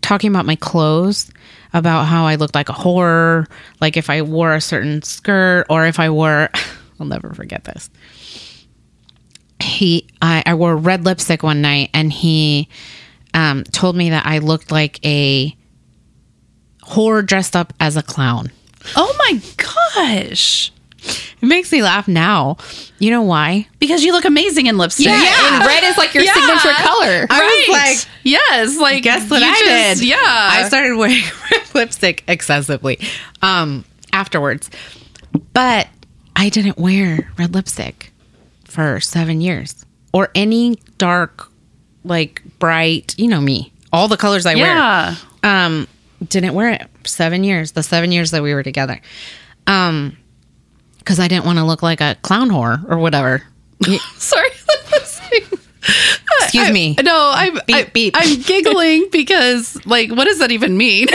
talking 0.00 0.30
about 0.30 0.46
my 0.46 0.56
clothes 0.56 1.30
about 1.72 2.04
how 2.04 2.26
i 2.26 2.34
looked 2.34 2.54
like 2.54 2.68
a 2.68 2.72
whore 2.74 3.46
like 3.80 3.96
if 3.96 4.10
i 4.10 4.22
wore 4.22 4.54
a 4.54 4.60
certain 4.60 5.02
skirt 5.02 5.64
or 5.68 5.86
if 5.86 5.98
i 5.98 6.10
wore 6.10 6.48
i'll 7.00 7.06
never 7.06 7.32
forget 7.34 7.64
this 7.64 7.90
he 9.62 10.06
I, 10.22 10.42
I 10.46 10.54
wore 10.54 10.76
red 10.76 11.04
lipstick 11.04 11.42
one 11.42 11.60
night 11.60 11.90
and 11.92 12.12
he 12.12 12.68
um, 13.34 13.64
told 13.64 13.96
me 13.96 14.10
that 14.10 14.26
I 14.26 14.38
looked 14.38 14.70
like 14.70 15.04
a 15.04 15.56
whore 16.82 17.24
dressed 17.24 17.54
up 17.54 17.72
as 17.80 17.96
a 17.96 18.02
clown. 18.02 18.50
Oh 18.96 19.14
my 19.18 19.40
gosh. 19.56 20.72
It 21.02 21.46
makes 21.46 21.72
me 21.72 21.82
laugh 21.82 22.06
now. 22.06 22.56
You 22.98 23.10
know 23.10 23.22
why? 23.22 23.66
Because 23.78 24.04
you 24.04 24.12
look 24.12 24.24
amazing 24.24 24.66
in 24.66 24.76
lipstick. 24.78 25.06
Yeah, 25.06 25.54
and 25.56 25.66
red 25.66 25.84
is 25.84 25.96
like 25.96 26.12
your 26.14 26.22
Yeah. 26.24 26.34
signature 26.34 26.72
color. 26.82 27.26
Right. 27.30 27.64
was 27.68 27.76
like, 27.76 28.14
yes. 28.24 28.78
Like, 28.78 29.02
Guess 29.02 29.30
what 29.30 29.42
I 29.42 29.48
just- 29.58 30.00
did? 30.00 30.08
Yeah. 30.08 30.16
I 30.20 30.64
started 30.68 30.96
wearing 30.96 31.22
red 31.50 31.74
lipstick 31.74 32.24
excessively 32.28 32.98
um, 33.42 33.84
afterwards, 34.12 34.68
but 35.54 35.88
I 36.36 36.48
didn't 36.50 36.78
wear 36.78 37.30
red 37.38 37.54
lipstick 37.54 38.12
for 38.64 39.00
seven 39.00 39.40
years 39.40 39.84
or 40.12 40.28
any 40.34 40.76
dark, 40.98 41.50
like 42.04 42.42
bright. 42.58 43.14
You 43.18 43.28
know 43.28 43.40
me, 43.40 43.72
all 43.92 44.08
the 44.08 44.16
colors 44.16 44.44
I 44.46 44.54
Yeah. 44.54 45.14
wear. 45.42 45.54
Um, 45.66 45.88
didn't 46.28 46.52
wear 46.54 46.68
it 46.70 46.86
seven 47.04 47.44
years. 47.44 47.72
The 47.72 47.82
seven 47.82 48.12
years 48.12 48.30
that 48.32 48.42
we 48.42 48.52
were 48.52 48.62
together, 48.62 49.00
um, 49.66 50.16
because 51.10 51.18
I 51.18 51.26
didn't 51.26 51.44
want 51.44 51.58
to 51.58 51.64
look 51.64 51.82
like 51.82 52.00
a 52.00 52.16
clown 52.22 52.50
whore 52.50 52.88
or 52.88 52.96
whatever. 52.98 53.42
Sorry. 54.16 54.48
Excuse 56.42 56.68
I- 56.68 56.72
me. 56.72 56.94
No, 57.02 57.32
I'm 57.34 57.54
Beep, 57.66 57.76
I, 57.76 57.84
beep. 57.92 58.14
I'm 58.16 58.40
giggling 58.42 59.08
because 59.12 59.84
like 59.86 60.10
what 60.10 60.26
does 60.26 60.38
that 60.38 60.52
even 60.52 60.76
mean? 60.76 61.08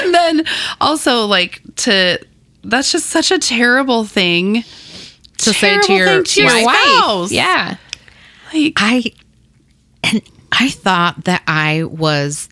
and 0.00 0.14
then 0.14 0.44
also 0.80 1.26
like 1.26 1.60
to 1.76 2.18
that's 2.62 2.92
just 2.92 3.06
such 3.06 3.32
a 3.32 3.38
terrible 3.40 4.04
thing 4.04 4.62
To 5.38 5.52
say 5.52 5.80
to 5.80 5.92
your 5.92 6.22
to 6.22 6.40
your 6.40 6.64
wife. 6.64 6.76
spouse. 6.76 7.32
Yeah. 7.32 7.76
Like 8.54 8.74
I 8.76 9.02
and 10.04 10.22
I 10.52 10.68
thought 10.70 11.24
that 11.24 11.42
I 11.48 11.82
was 11.82 12.48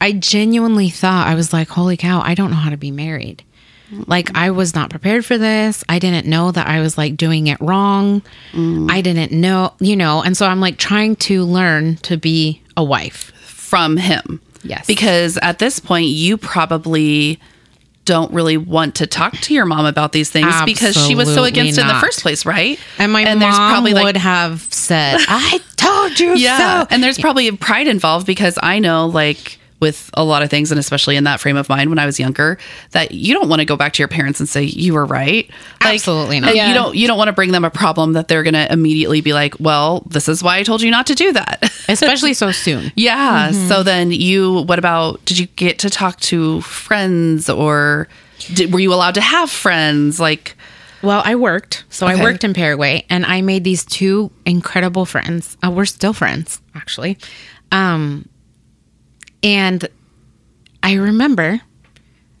I 0.00 0.10
genuinely 0.12 0.90
thought 0.90 1.28
I 1.28 1.36
was 1.36 1.52
like, 1.52 1.68
holy 1.68 1.96
cow, 1.96 2.20
I 2.20 2.34
don't 2.34 2.50
know 2.50 2.56
how 2.56 2.70
to 2.70 2.76
be 2.76 2.90
married. 2.90 3.44
Like 4.06 4.34
I 4.34 4.50
was 4.50 4.74
not 4.74 4.90
prepared 4.90 5.24
for 5.24 5.38
this. 5.38 5.84
I 5.88 5.98
didn't 5.98 6.26
know 6.26 6.50
that 6.50 6.66
I 6.66 6.80
was 6.80 6.96
like 6.96 7.16
doing 7.16 7.46
it 7.46 7.60
wrong. 7.60 8.22
Mm. 8.52 8.90
I 8.90 9.00
didn't 9.00 9.32
know, 9.32 9.74
you 9.80 9.96
know, 9.96 10.22
and 10.22 10.36
so 10.36 10.46
I'm 10.46 10.60
like 10.60 10.78
trying 10.78 11.16
to 11.16 11.44
learn 11.44 11.96
to 11.96 12.16
be 12.16 12.62
a 12.76 12.84
wife. 12.84 13.30
from 13.44 13.96
him. 13.96 14.40
Yes. 14.62 14.86
Because 14.86 15.38
at 15.38 15.58
this 15.58 15.80
point 15.80 16.06
you 16.06 16.36
probably 16.36 17.40
don't 18.04 18.32
really 18.32 18.56
want 18.56 18.96
to 18.96 19.06
talk 19.06 19.32
to 19.32 19.54
your 19.54 19.64
mom 19.64 19.86
about 19.86 20.12
these 20.12 20.28
things 20.28 20.52
because 20.64 20.94
she 20.94 21.14
was 21.14 21.28
so 21.28 21.44
Absolutely 21.44 21.48
against 21.48 21.78
it 21.78 21.82
in 21.82 21.88
the 21.88 21.94
first 21.94 22.20
place, 22.20 22.44
right? 22.44 22.78
And 22.98 23.12
my 23.12 23.34
mom 23.34 23.84
would 23.84 24.16
have 24.16 24.60
said, 24.60 25.18
"I 25.28 25.60
told 25.82 26.18
you 26.20 26.34
yeah 26.36 26.82
so." 26.82 26.88
and 26.90 27.02
there's 27.02 27.18
probably 27.18 27.50
pride 27.52 27.86
involved 27.86 28.26
because 28.26 28.58
i 28.62 28.78
know 28.78 29.06
like 29.06 29.58
with 29.82 30.08
a 30.14 30.24
lot 30.24 30.42
of 30.42 30.48
things 30.48 30.70
and 30.72 30.78
especially 30.80 31.16
in 31.16 31.24
that 31.24 31.38
frame 31.40 31.56
of 31.58 31.68
mind 31.68 31.90
when 31.90 31.98
i 31.98 32.06
was 32.06 32.18
younger 32.18 32.56
that 32.92 33.10
you 33.12 33.34
don't 33.34 33.50
want 33.50 33.60
to 33.60 33.66
go 33.66 33.76
back 33.76 33.92
to 33.92 33.98
your 34.00 34.08
parents 34.08 34.40
and 34.40 34.48
say 34.48 34.62
you 34.62 34.94
were 34.94 35.04
right 35.04 35.50
Like, 35.84 35.96
Absolutely 35.96 36.40
not. 36.40 36.54
Yeah. 36.56 36.68
you 36.68 36.74
don't 36.74 36.96
you 36.96 37.06
don't 37.06 37.18
want 37.18 37.28
to 37.28 37.32
bring 37.34 37.52
them 37.52 37.64
a 37.66 37.70
problem 37.70 38.14
that 38.14 38.28
they're 38.28 38.42
going 38.42 38.54
to 38.54 38.72
immediately 38.72 39.20
be 39.20 39.34
like 39.34 39.60
well 39.60 40.02
this 40.08 40.26
is 40.28 40.42
why 40.42 40.56
i 40.56 40.62
told 40.62 40.80
you 40.80 40.90
not 40.90 41.06
to 41.08 41.14
do 41.14 41.32
that 41.34 41.62
Especially 41.88 42.32
so 42.32 42.50
soon. 42.52 42.90
yeah 42.96 43.50
so 43.50 43.82
then 43.82 44.10
you 44.12 44.62
what 44.62 44.78
about 44.78 45.22
did 45.26 45.38
you 45.38 45.46
get 45.56 45.78
to 45.80 45.90
talk 45.90 46.18
to 46.20 46.60
friends 46.62 47.50
or 47.50 48.08
did, 48.54 48.72
were 48.72 48.80
you 48.80 48.94
allowed 48.94 49.14
to 49.14 49.20
have 49.20 49.50
friends 49.50 50.18
like 50.18 50.56
Well, 51.02 51.22
I 51.24 51.34
worked. 51.34 51.84
So 51.90 52.06
Okay. 52.06 52.20
I 52.20 52.22
worked 52.22 52.44
in 52.44 52.54
Paraguay 52.54 53.04
and 53.10 53.26
I 53.26 53.42
made 53.42 53.64
these 53.64 53.84
two 53.84 54.30
incredible 54.46 55.04
friends. 55.04 55.56
Uh, 55.64 55.70
we're 55.72 55.84
still 55.84 56.12
friends, 56.12 56.60
actually. 56.76 57.18
Um, 57.72 58.28
and 59.42 59.88
I 60.82 60.94
remember 60.94 61.60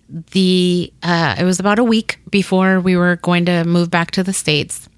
the, 0.08 0.92
uh, 1.02 1.36
it 1.38 1.44
was 1.44 1.60
about 1.60 1.78
a 1.78 1.84
week 1.84 2.18
before 2.30 2.80
we 2.80 2.96
were 2.96 3.16
going 3.16 3.46
to 3.46 3.64
move 3.64 3.90
back 3.90 4.10
to 4.12 4.22
the 4.22 4.32
States. 4.32 4.88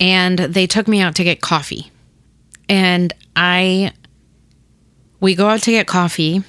And 0.00 0.38
they 0.38 0.66
took 0.66 0.88
me 0.88 1.00
out 1.00 1.14
to 1.16 1.24
get 1.24 1.40
coffee. 1.40 1.90
And 2.68 3.12
I, 3.34 3.92
we 5.20 5.34
go 5.34 5.48
out 5.48 5.62
to 5.62 5.70
get 5.70 5.86
coffee. 5.86 6.42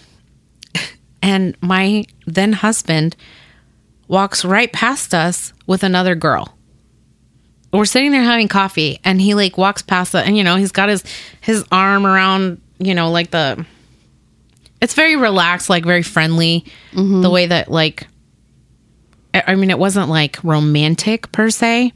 And 1.19 1.57
my 1.61 2.05
then 2.25 2.53
husband 2.53 3.15
walks 4.07 4.45
right 4.45 4.71
past 4.71 5.13
us 5.13 5.51
with 5.65 5.83
another 5.83 6.15
girl. 6.15 6.55
We're 7.73 7.85
sitting 7.85 8.11
there 8.11 8.23
having 8.23 8.47
coffee 8.47 8.99
and 9.03 9.19
he 9.19 9.33
like 9.33 9.57
walks 9.57 9.81
past 9.81 10.15
us 10.15 10.25
and 10.25 10.37
you 10.37 10.43
know, 10.43 10.55
he's 10.55 10.71
got 10.71 10.89
his 10.89 11.03
his 11.41 11.65
arm 11.71 12.05
around, 12.05 12.61
you 12.79 12.95
know, 12.95 13.11
like 13.11 13.31
the 13.31 13.65
it's 14.81 14.93
very 14.93 15.15
relaxed, 15.15 15.69
like 15.69 15.85
very 15.85 16.03
friendly. 16.03 16.65
Mm-hmm. 16.91 17.21
The 17.21 17.29
way 17.29 17.45
that 17.47 17.69
like 17.69 18.07
I 19.33 19.43
I 19.47 19.55
mean, 19.55 19.69
it 19.69 19.79
wasn't 19.79 20.09
like 20.09 20.43
romantic 20.43 21.31
per 21.31 21.49
se, 21.49 21.93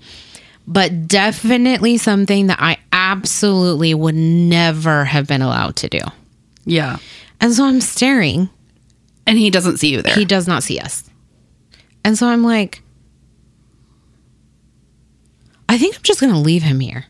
but 0.68 1.08
definitely 1.08 1.98
something 1.98 2.48
that 2.48 2.60
I 2.62 2.78
absolutely 2.92 3.94
would 3.94 4.16
never 4.16 5.06
have 5.06 5.28
been 5.28 5.42
allowed 5.42 5.76
to 5.78 5.90
do. 5.90 6.00
Yeah. 6.66 6.98
And 7.40 7.54
so 7.54 7.66
I'm 7.66 7.82
staring. 7.82 8.50
And 9.28 9.38
he 9.38 9.50
doesn't 9.50 9.78
see 9.78 9.90
you 9.90 10.02
there. 10.02 10.16
He 10.16 10.26
does 10.26 10.48
not 10.48 10.64
see 10.64 10.80
us. 10.80 11.10
And 12.04 12.18
so 12.18 12.28
I'm 12.28 12.44
like, 12.44 12.82
I 15.70 15.78
think 15.78 15.96
I'm 15.96 16.04
just 16.04 16.20
going 16.20 16.34
to 16.34 16.40
leave 16.40 16.64
him 16.64 16.80
here. 16.80 17.06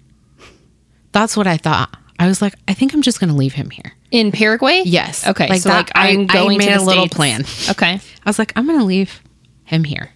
That's 1.13 1.35
what 1.35 1.47
I 1.47 1.57
thought. 1.57 1.95
I 2.19 2.27
was 2.27 2.41
like, 2.41 2.53
I 2.67 2.73
think 2.73 2.93
I'm 2.93 3.01
just 3.01 3.19
going 3.19 3.29
to 3.29 3.35
leave 3.35 3.53
him 3.53 3.69
here. 3.69 3.93
In 4.11 4.31
Paraguay? 4.31 4.83
Yes. 4.85 5.25
Okay. 5.25 5.47
Like 5.47 5.61
so 5.61 5.69
that, 5.69 5.77
like 5.77 5.91
I'm 5.95 6.19
I- 6.21 6.23
I 6.23 6.25
going 6.25 6.57
made 6.57 6.67
to 6.67 6.75
a 6.79 6.81
little 6.83 7.07
plan. 7.07 7.43
Okay. 7.69 7.93
I 7.93 8.29
was 8.29 8.37
like, 8.37 8.51
I'm 8.55 8.67
going 8.67 8.77
to 8.79 8.85
leave 8.85 9.21
him 9.63 9.83
here. 9.85 10.11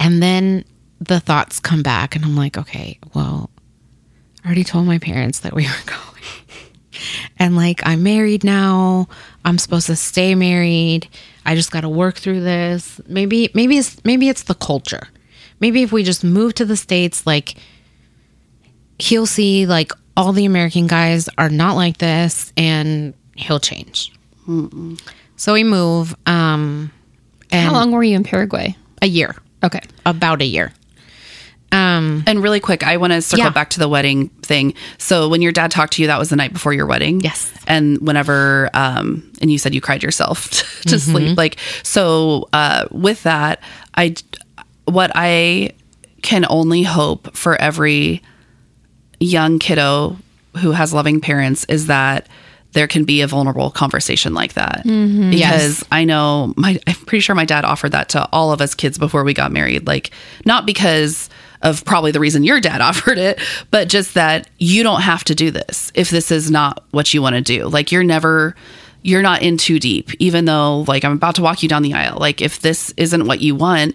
And 0.00 0.22
then 0.22 0.64
the 1.00 1.20
thoughts 1.20 1.60
come 1.60 1.82
back, 1.82 2.14
and 2.16 2.24
I'm 2.24 2.36
like, 2.36 2.58
okay, 2.58 2.98
well, 3.14 3.50
I 4.44 4.46
already 4.46 4.64
told 4.64 4.86
my 4.86 4.98
parents 4.98 5.40
that 5.40 5.54
we 5.54 5.64
were 5.64 5.72
going. 5.86 6.00
and 7.38 7.56
like, 7.56 7.80
I'm 7.86 8.02
married 8.02 8.44
now. 8.44 9.08
I'm 9.44 9.58
supposed 9.58 9.86
to 9.86 9.96
stay 9.96 10.34
married. 10.34 11.08
I 11.46 11.54
just 11.54 11.70
got 11.70 11.82
to 11.82 11.88
work 11.88 12.16
through 12.16 12.40
this. 12.40 13.00
Maybe, 13.06 13.50
maybe 13.54 13.78
it's 13.78 14.02
maybe 14.04 14.28
it's 14.28 14.44
the 14.44 14.54
culture. 14.54 15.08
Maybe 15.60 15.82
if 15.82 15.92
we 15.92 16.02
just 16.02 16.24
move 16.24 16.54
to 16.54 16.64
the 16.64 16.76
states, 16.76 17.26
like 17.26 17.54
he'll 18.98 19.26
see 19.26 19.66
like 19.66 19.92
all 20.16 20.32
the 20.32 20.44
American 20.44 20.86
guys 20.86 21.28
are 21.38 21.48
not 21.50 21.74
like 21.76 21.98
this, 21.98 22.52
and 22.56 23.14
he'll 23.36 23.60
change. 23.60 24.12
So 25.36 25.52
we 25.54 25.64
move. 25.64 26.14
Um, 26.26 26.90
and 27.50 27.66
How 27.68 27.72
long 27.72 27.92
were 27.92 28.02
you 28.02 28.14
in 28.16 28.22
Paraguay? 28.24 28.76
A 29.02 29.06
year, 29.06 29.34
Okay. 29.62 29.80
about 30.06 30.40
a 30.42 30.44
year. 30.44 30.72
Um, 31.72 32.22
and 32.28 32.40
really 32.40 32.60
quick, 32.60 32.84
I 32.84 32.98
want 32.98 33.12
to 33.14 33.20
circle 33.20 33.46
Yeah. 33.46 33.50
back 33.50 33.70
to 33.70 33.80
the 33.80 33.88
wedding 33.88 34.28
thing. 34.42 34.74
So 34.98 35.28
when 35.28 35.42
your 35.42 35.50
dad 35.50 35.72
talked 35.72 35.94
to 35.94 36.02
you, 36.02 36.06
that 36.06 36.20
was 36.20 36.28
the 36.28 36.36
night 36.36 36.52
before 36.52 36.72
your 36.72 36.86
wedding. 36.86 37.20
Yes. 37.20 37.52
And 37.66 37.98
whenever, 37.98 38.70
um, 38.74 39.28
and 39.40 39.50
you 39.50 39.58
said 39.58 39.74
you 39.74 39.80
cried 39.80 40.00
yourself 40.02 40.50
to 40.82 40.94
Mm-hmm. 40.96 40.98
sleep. 41.12 41.36
Like, 41.36 41.56
so, 41.82 42.48
uh, 42.52 42.86
with 42.92 43.24
that, 43.24 43.60
I, 43.96 44.14
what 44.84 45.10
I 45.16 45.72
can 46.22 46.46
only 46.48 46.84
hope 46.84 47.36
for 47.36 47.60
every 47.60 48.22
young 49.24 49.58
kiddo 49.58 50.16
who 50.58 50.72
has 50.72 50.92
loving 50.92 51.20
parents 51.20 51.64
is 51.64 51.86
that 51.88 52.28
there 52.72 52.86
can 52.88 53.04
be 53.04 53.20
a 53.20 53.26
vulnerable 53.26 53.70
conversation 53.70 54.34
like 54.34 54.54
that. 54.54 54.82
Mm-hmm. 54.84 55.30
Because 55.30 55.78
Yes. 55.80 55.84
I 55.92 56.04
know 56.04 56.52
my 56.56 56.80
I'm 56.86 56.94
pretty 56.94 57.20
sure 57.20 57.34
my 57.34 57.44
dad 57.44 57.64
offered 57.64 57.92
that 57.92 58.08
to 58.10 58.28
all 58.32 58.52
of 58.52 58.60
us 58.60 58.74
kids 58.74 58.98
before 58.98 59.24
we 59.24 59.32
got 59.34 59.52
married. 59.52 59.86
Like 59.86 60.10
not 60.44 60.66
because 60.66 61.30
of 61.62 61.84
probably 61.84 62.10
the 62.10 62.20
reason 62.20 62.42
your 62.44 62.60
dad 62.60 62.80
offered 62.90 63.16
it 63.18 63.40
but 63.70 63.88
just 63.88 64.14
that 64.14 64.48
you 64.58 64.82
don't 64.82 65.00
have 65.00 65.24
to 65.24 65.34
do 65.34 65.50
this 65.50 65.90
if 65.94 66.10
this 66.10 66.30
is 66.30 66.50
not 66.50 66.84
what 66.90 67.14
you 67.14 67.22
want 67.22 67.36
to 67.36 67.40
do. 67.42 67.66
Like 67.66 67.92
you're 67.92 68.04
never 68.04 68.54
you're 69.02 69.22
not 69.22 69.42
in 69.42 69.56
too 69.56 69.78
deep 69.78 70.10
even 70.18 70.44
though 70.44 70.84
like 70.88 71.04
I'm 71.04 71.12
about 71.12 71.36
to 71.36 71.42
walk 71.42 71.62
you 71.62 71.68
down 71.68 71.82
the 71.82 71.94
aisle. 71.94 72.18
Like 72.18 72.40
if 72.42 72.60
this 72.60 72.92
isn't 72.96 73.26
what 73.26 73.40
you 73.40 73.54
want 73.54 73.94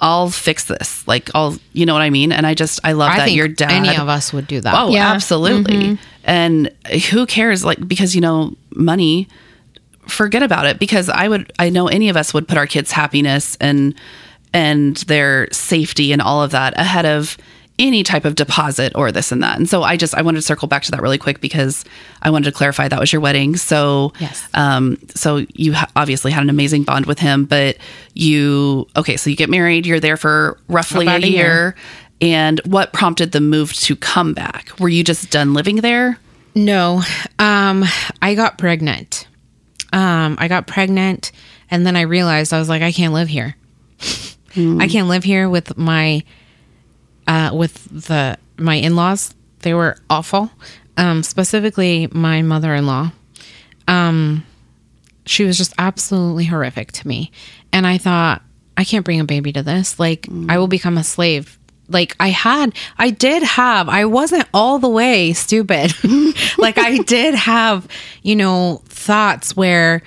I'll 0.00 0.28
fix 0.28 0.64
this 0.64 1.06
like 1.06 1.30
I'll 1.34 1.56
you 1.72 1.86
know 1.86 1.92
what 1.94 2.02
I 2.02 2.10
mean 2.10 2.32
and 2.32 2.46
I 2.46 2.54
just 2.54 2.80
I 2.84 2.92
love 2.92 3.10
I 3.12 3.18
that 3.18 3.24
think 3.26 3.36
your 3.36 3.48
dad 3.48 3.70
any 3.70 3.96
of 3.96 4.08
us 4.08 4.32
would 4.32 4.46
do 4.46 4.60
that. 4.60 4.74
Oh, 4.74 4.90
Yeah. 4.90 5.12
absolutely. 5.12 5.76
Mm-hmm. 5.76 6.02
And 6.24 6.72
who 7.10 7.26
cares? 7.26 7.64
Like, 7.66 7.86
because, 7.86 8.14
you 8.14 8.20
know, 8.22 8.56
money, 8.74 9.28
forget 10.08 10.42
about 10.42 10.64
it. 10.66 10.78
Because 10.78 11.08
I 11.10 11.28
would, 11.28 11.52
I 11.58 11.68
know 11.68 11.86
any 11.86 12.08
of 12.08 12.16
us 12.16 12.32
would 12.32 12.48
put 12.48 12.56
our 12.56 12.66
kids' 12.66 12.90
happiness 12.92 13.56
and, 13.60 13.94
and 14.54 14.96
their 15.06 15.48
safety 15.52 16.12
and 16.12 16.22
all 16.22 16.42
of 16.42 16.50
that 16.52 16.78
ahead 16.78 17.04
of 17.04 17.36
any 17.78 18.02
type 18.04 18.24
of 18.24 18.36
deposit 18.36 18.92
or 18.94 19.10
this 19.10 19.32
and 19.32 19.42
that. 19.42 19.56
And 19.58 19.68
so 19.68 19.82
I 19.82 19.96
just, 19.96 20.14
I 20.14 20.22
wanted 20.22 20.36
to 20.38 20.42
circle 20.42 20.68
back 20.68 20.84
to 20.84 20.90
that 20.92 21.02
really 21.02 21.18
quick 21.18 21.40
because 21.40 21.84
I 22.22 22.30
wanted 22.30 22.44
to 22.44 22.52
clarify 22.52 22.86
that 22.86 23.00
was 23.00 23.12
your 23.12 23.20
wedding. 23.20 23.56
So, 23.56 24.12
Yes. 24.20 24.46
um, 24.54 24.96
so 25.14 25.44
you 25.54 25.72
ha- 25.74 25.90
obviously 25.96 26.30
had 26.30 26.44
an 26.44 26.50
amazing 26.50 26.84
bond 26.84 27.06
with 27.06 27.18
him, 27.18 27.46
but 27.46 27.76
you, 28.14 28.86
okay, 28.96 29.16
so 29.16 29.28
you 29.28 29.34
get 29.36 29.50
married, 29.50 29.86
you're 29.86 29.98
there 29.98 30.16
for 30.16 30.58
roughly 30.68 31.06
a 31.08 31.16
a 31.16 31.18
year. 31.18 31.28
year. 31.30 31.74
And 32.20 32.60
what 32.64 32.92
prompted 32.92 33.32
the 33.32 33.40
move 33.40 33.72
to 33.72 33.96
come 33.96 34.34
back? 34.34 34.70
Were 34.78 34.88
you 34.88 35.02
just 35.02 35.30
done 35.30 35.52
living 35.52 35.76
there? 35.76 36.16
No, 36.54 37.02
um, 37.40 37.84
I 38.22 38.36
got 38.36 38.56
pregnant. 38.56 39.26
Um, 39.92 40.36
I 40.38 40.46
got 40.46 40.68
pregnant, 40.68 41.32
and 41.70 41.84
then 41.84 41.96
I 41.96 42.02
realized 42.02 42.52
I 42.52 42.60
was 42.60 42.68
like, 42.68 42.82
I 42.82 42.92
can't 42.92 43.12
live 43.12 43.28
here. 43.28 43.56
I 44.56 44.86
can't 44.88 45.08
live 45.08 45.24
here 45.24 45.48
with 45.50 45.76
my, 45.76 46.22
uh, 47.26 47.50
with 47.52 48.06
the 48.06 48.38
my 48.58 48.76
in 48.76 48.96
laws. 48.96 49.34
They 49.60 49.74
were 49.74 49.96
awful. 50.10 50.50
Um, 50.96 51.22
specifically, 51.22 52.08
my 52.12 52.42
mother 52.42 52.74
in 52.74 52.86
law. 52.86 53.12
Um, 53.88 54.46
she 55.26 55.44
was 55.44 55.56
just 55.58 55.72
absolutely 55.78 56.44
horrific 56.44 56.92
to 56.92 57.08
me, 57.08 57.32
and 57.72 57.86
I 57.86 57.98
thought 57.98 58.42
I 58.76 58.84
can't 58.84 59.04
bring 59.04 59.20
a 59.20 59.24
baby 59.24 59.52
to 59.52 59.62
this. 59.62 59.98
Like, 59.98 60.28
I 60.48 60.58
will 60.58 60.68
become 60.68 60.98
a 60.98 61.04
slave 61.04 61.58
like 61.88 62.16
I 62.18 62.28
had 62.28 62.74
I 62.98 63.10
did 63.10 63.42
have 63.42 63.88
I 63.88 64.04
wasn't 64.06 64.48
all 64.54 64.78
the 64.78 64.88
way 64.88 65.32
stupid. 65.32 65.92
like 66.58 66.78
I 66.78 66.98
did 67.06 67.34
have, 67.34 67.86
you 68.22 68.36
know, 68.36 68.82
thoughts 68.86 69.56
where 69.56 70.02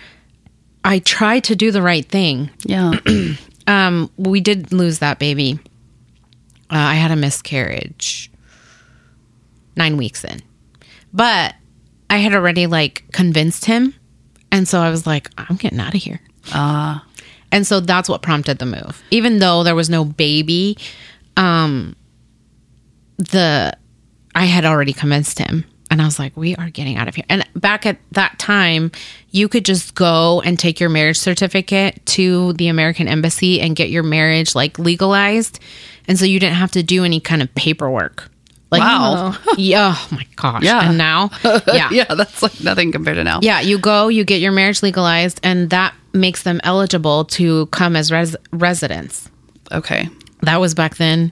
I 0.84 0.99
tried 0.99 1.45
to 1.45 1.55
do 1.55 1.72
the 1.72 1.82
right 1.82 2.05
thing. 2.05 2.49
Yeah. 2.63 2.93
Um 3.68 4.09
we 4.15 4.39
did 4.39 4.72
lose 4.72 4.99
that 4.99 5.20
baby. 5.20 5.59
Uh, 6.70 6.76
I 6.76 6.95
had 6.95 7.11
a 7.11 7.15
miscarriage 7.15 8.32
9 9.76 9.97
weeks 9.97 10.24
in. 10.24 10.41
But 11.13 11.55
I 12.09 12.18
had 12.18 12.34
already 12.34 12.68
like 12.68 13.05
convinced 13.11 13.65
him 13.65 13.93
and 14.51 14.68
so 14.68 14.80
I 14.80 14.89
was 14.89 15.05
like 15.05 15.30
I'm 15.38 15.55
getting 15.55 15.80
out 15.80 15.95
of 15.95 16.01
here. 16.01 16.22
Ah. 16.53 17.05
And 17.51 17.65
so 17.65 17.80
that's 17.80 18.09
what 18.09 18.22
prompted 18.22 18.59
the 18.59 18.65
move. 18.65 19.01
Even 19.11 19.39
though 19.39 19.63
there 19.63 19.76
was 19.76 19.89
no 19.89 20.03
baby, 20.05 20.78
um 21.36 21.95
the 23.18 23.76
I 24.36 24.45
had 24.45 24.65
already 24.65 24.93
convinced 24.93 25.39
him 25.39 25.65
and 25.89 26.01
I 26.01 26.05
was 26.05 26.19
like, 26.19 26.35
we 26.35 26.55
are 26.55 26.69
getting 26.69 26.97
out 26.97 27.07
of 27.07 27.15
here. 27.15 27.25
And 27.29 27.47
back 27.55 27.85
at 27.85 27.97
that 28.11 28.38
time, 28.39 28.91
you 29.31 29.47
could 29.47 29.63
just 29.65 29.95
go 29.95 30.41
and 30.41 30.59
take 30.59 30.79
your 30.79 30.89
marriage 30.89 31.17
certificate 31.17 32.05
to 32.07 32.53
the 32.53 32.67
American 32.67 33.07
embassy 33.07 33.61
and 33.61 33.75
get 33.75 33.89
your 33.89 34.03
marriage 34.03 34.53
like 34.55 34.77
legalized. 34.79 35.59
And 36.07 36.19
so 36.19 36.25
you 36.25 36.39
didn't 36.39 36.55
have 36.55 36.71
to 36.71 36.83
do 36.83 37.03
any 37.03 37.19
kind 37.19 37.41
of 37.41 37.53
paperwork. 37.55 38.29
Like, 38.69 38.81
Wow. 38.81 39.35
yeah, 39.57 39.93
oh 39.95 40.07
my 40.11 40.25
gosh. 40.35 40.63
Yeah. 40.63 40.89
And 40.89 40.97
now, 40.97 41.29
yeah. 41.67 41.89
yeah, 41.89 42.13
that's 42.15 42.43
like 42.43 42.59
nothing 42.61 42.91
compared 42.91 43.15
to 43.15 43.23
now. 43.23 43.39
Yeah, 43.41 43.61
you 43.61 43.77
go, 43.79 44.09
you 44.09 44.25
get 44.25 44.41
your 44.41 44.51
marriage 44.51 44.83
legalized, 44.83 45.39
and 45.43 45.69
that 45.69 45.93
makes 46.13 46.43
them 46.43 46.59
eligible 46.63 47.23
to 47.25 47.67
come 47.67 47.95
as 47.95 48.11
res- 48.11 48.35
residents. 48.51 49.29
Okay. 49.71 50.09
That 50.41 50.59
was 50.59 50.73
back 50.73 50.97
then. 50.97 51.31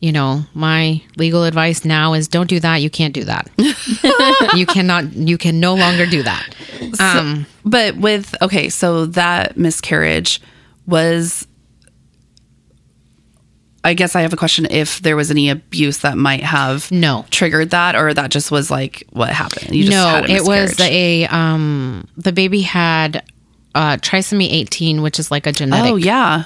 You 0.00 0.12
know, 0.12 0.44
my 0.54 1.02
legal 1.16 1.42
advice 1.44 1.84
now 1.84 2.14
is 2.14 2.28
don't 2.28 2.48
do 2.48 2.60
that. 2.60 2.76
You 2.76 2.88
can't 2.90 3.12
do 3.12 3.24
that. 3.24 3.50
you 4.54 4.64
cannot, 4.64 5.12
you 5.14 5.36
can 5.36 5.58
no 5.58 5.74
longer 5.74 6.06
do 6.06 6.22
that. 6.22 6.54
Um, 7.00 7.46
But 7.64 7.96
with 7.96 8.34
okay, 8.40 8.68
so 8.68 9.06
that 9.06 9.56
miscarriage 9.56 10.40
was 10.86 11.46
I 13.84 13.94
guess 13.94 14.16
I 14.16 14.22
have 14.22 14.32
a 14.32 14.36
question 14.36 14.66
if 14.70 15.00
there 15.00 15.16
was 15.16 15.30
any 15.30 15.48
abuse 15.50 15.98
that 15.98 16.18
might 16.18 16.42
have 16.42 16.90
No. 16.90 17.24
triggered 17.30 17.70
that 17.70 17.94
or 17.94 18.12
that 18.12 18.30
just 18.30 18.50
was 18.50 18.70
like 18.70 19.04
what 19.10 19.30
happened. 19.30 19.74
You 19.74 19.84
just 19.84 19.96
no, 19.96 20.22
it 20.28 20.44
was 20.44 20.78
a, 20.80 21.26
um, 21.26 22.06
the 22.16 22.32
baby 22.32 22.60
had 22.62 23.22
uh, 23.74 23.96
trisomy 23.98 24.48
18, 24.50 25.00
which 25.00 25.18
is 25.18 25.30
like 25.30 25.46
a 25.46 25.52
genetic 25.52 25.92
Oh 25.92 25.96
yeah. 25.96 26.44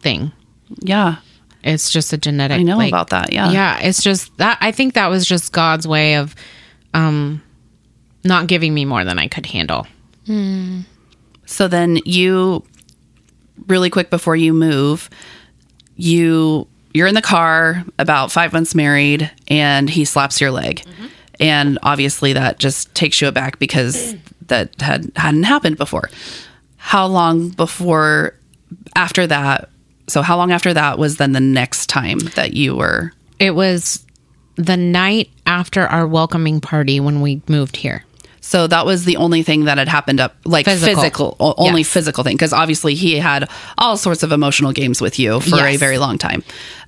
thing. 0.00 0.32
Yeah. 0.80 1.16
It's 1.64 1.90
just 1.90 2.12
a 2.12 2.18
genetic. 2.18 2.58
I 2.58 2.62
know 2.62 2.76
like- 2.76 2.90
about 2.90 3.10
that, 3.10 3.32
yeah. 3.32 3.50
Yeah. 3.50 3.78
It's 3.80 4.02
just 4.02 4.36
that. 4.38 4.58
I 4.60 4.72
think 4.72 4.94
that 4.94 5.08
was 5.08 5.26
just 5.26 5.52
God's 5.52 5.86
way 5.86 6.16
of, 6.16 6.34
um, 6.94 7.42
not 8.24 8.46
giving 8.46 8.72
me 8.74 8.84
more 8.84 9.04
than 9.04 9.18
I 9.18 9.28
could 9.28 9.46
handle. 9.46 9.86
So 11.46 11.68
then 11.68 11.98
you 12.04 12.64
really 13.66 13.90
quick 13.90 14.10
before 14.10 14.36
you 14.36 14.52
move, 14.52 15.10
you 15.96 16.66
you're 16.94 17.06
in 17.06 17.14
the 17.14 17.22
car 17.22 17.84
about 17.98 18.30
5 18.30 18.52
months 18.52 18.74
married 18.74 19.30
and 19.48 19.88
he 19.88 20.04
slaps 20.04 20.40
your 20.40 20.50
leg. 20.50 20.84
And 21.40 21.78
obviously 21.82 22.34
that 22.34 22.58
just 22.58 22.94
takes 22.94 23.20
you 23.20 23.28
aback 23.28 23.58
because 23.58 24.14
that 24.48 24.80
had 24.80 25.10
hadn't 25.16 25.44
happened 25.44 25.76
before. 25.76 26.10
How 26.76 27.06
long 27.06 27.48
before 27.48 28.34
after 28.94 29.26
that? 29.26 29.68
So 30.12 30.20
how 30.20 30.36
long 30.36 30.52
after 30.52 30.74
that 30.74 30.98
was 30.98 31.16
then 31.16 31.32
the 31.32 31.40
next 31.40 31.86
time 31.86 32.18
that 32.36 32.52
you 32.52 32.76
were 32.76 33.12
It 33.38 33.54
was 33.54 34.04
the 34.56 34.76
night 34.76 35.30
after 35.46 35.86
our 35.86 36.06
welcoming 36.06 36.60
party 36.60 37.00
when 37.00 37.22
we 37.22 37.40
moved 37.48 37.76
here. 37.76 38.04
So 38.42 38.66
that 38.66 38.84
was 38.84 39.06
the 39.06 39.16
only 39.16 39.42
thing 39.42 39.64
that 39.64 39.78
had 39.78 39.88
happened 39.88 40.20
up, 40.20 40.36
like 40.44 40.66
physical, 40.66 40.96
Physical. 40.96 41.36
only 41.56 41.80
Yes. 41.80 41.88
physical 41.88 42.24
thing. 42.24 42.34
Because 42.36 42.52
obviously 42.52 42.94
he 42.94 43.16
had 43.18 43.48
all 43.78 43.96
sorts 43.96 44.22
of 44.22 44.32
emotional 44.32 44.72
games 44.72 45.00
with 45.00 45.18
you 45.18 45.40
for 45.40 45.64
a 45.64 45.78
very 45.78 45.96
long 45.96 46.18
time. 46.18 46.42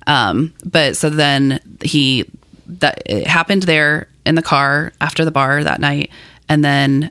Um, 0.05 0.53
but 0.63 0.95
so 0.95 1.09
then 1.09 1.59
he 1.81 2.25
that 2.67 3.01
it 3.07 3.25
happened 3.25 3.63
there 3.63 4.07
in 4.25 4.35
the 4.35 4.43
car 4.43 4.93
after 5.01 5.25
the 5.25 5.31
bar 5.31 5.63
that 5.63 5.79
night, 5.79 6.11
and 6.47 6.63
then 6.63 7.09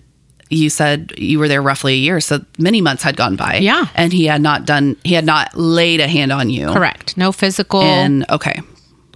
you 0.50 0.68
said 0.70 1.12
you 1.16 1.38
were 1.38 1.48
there 1.48 1.62
roughly 1.62 1.94
a 1.94 1.96
year, 1.96 2.20
so 2.20 2.44
many 2.58 2.80
months 2.80 3.02
had 3.02 3.16
gone 3.16 3.36
by. 3.36 3.56
Yeah. 3.56 3.86
and 3.94 4.12
he 4.12 4.26
had 4.26 4.40
not 4.42 4.64
done. 4.66 4.96
He 5.04 5.14
had 5.14 5.24
not 5.24 5.56
laid 5.56 6.00
a 6.00 6.06
hand 6.08 6.32
on 6.32 6.50
you. 6.50 6.68
Correct. 6.68 7.16
No 7.16 7.32
physical 7.32 7.82
And 7.82 8.24
okay, 8.30 8.60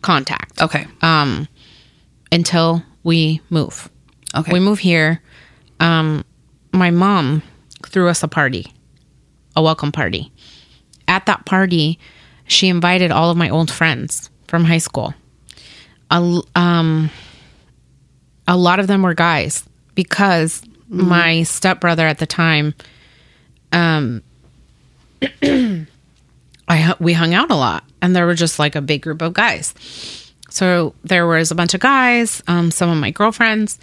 contact 0.03 0.61
okay, 0.63 0.87
um, 1.03 1.47
until 2.33 2.83
we 3.05 3.41
move. 3.51 3.89
okay. 4.37 4.53
We 4.53 4.61
move 4.61 4.79
here. 4.79 5.21
Um, 5.81 6.25
my 6.73 6.91
mom 6.91 7.43
threw 7.87 8.09
us 8.09 8.23
a 8.23 8.29
party, 8.29 8.73
a 9.55 9.63
welcome 9.63 9.93
party. 9.93 10.33
At 11.07 11.27
that 11.27 11.47
party, 11.47 11.99
she 12.47 12.69
invited 12.69 13.11
all 13.11 13.31
of 13.31 13.37
my 13.37 13.49
old 13.49 13.71
friends 13.71 14.29
from 14.47 14.65
high 14.65 14.79
school. 14.79 15.15
A, 16.11 16.41
um, 16.55 17.11
a 18.47 18.57
lot 18.57 18.81
of 18.81 18.87
them 18.87 19.03
were 19.03 19.15
guys 19.15 19.65
because 19.95 20.63
my 20.89 21.43
stepbrother 21.43 22.07
at 22.07 22.19
the 22.19 22.27
time, 22.27 22.75
um, 23.73 24.23
I 25.43 26.95
we 26.99 27.13
hung 27.13 27.35
out 27.35 27.51
a 27.51 27.55
lot, 27.55 27.85
and 28.01 28.15
there 28.15 28.27
were 28.27 28.35
just 28.35 28.59
like 28.59 28.77
a 28.77 28.83
big 28.83 29.03
group 29.03 29.23
of 29.23 29.35
guys. 29.35 29.75
So 30.51 30.95
there 31.05 31.27
was 31.27 31.51
a 31.51 31.55
bunch 31.55 31.75
of 31.75 31.81
guys, 31.81 32.43
um, 32.49 32.71
some 32.71 32.91
of 32.91 32.97
my 32.99 33.11
girlfriends, 33.11 33.79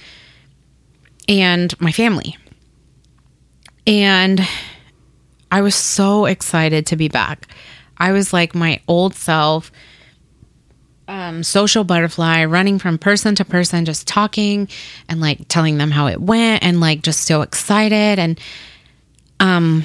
and 1.28 1.80
my 1.80 1.91
family. 1.91 2.38
And 3.88 4.41
I 5.51 5.62
was 5.62 5.76
so 5.76 6.26
excited 6.26 6.88
to 6.88 6.95
be 6.95 7.08
back. 7.08 7.47
I 7.97 8.12
was 8.12 8.34
like 8.34 8.56
my 8.56 8.82
old 8.88 9.16
self, 9.16 9.72
um, 11.08 11.43
social 11.43 11.84
butterfly, 11.84 12.45
running 12.45 12.80
from 12.80 12.97
person 12.97 13.36
to 13.36 13.45
person, 13.45 13.86
just 13.86 14.08
talking 14.08 14.68
and 15.08 15.22
like 15.22 15.47
telling 15.47 15.78
them 15.78 15.91
how 15.91 16.08
it 16.08 16.20
went, 16.20 16.64
and 16.64 16.80
like 16.80 17.01
just 17.01 17.22
so 17.22 17.41
excited. 17.41 18.20
And 18.20 18.39
um, 19.39 19.84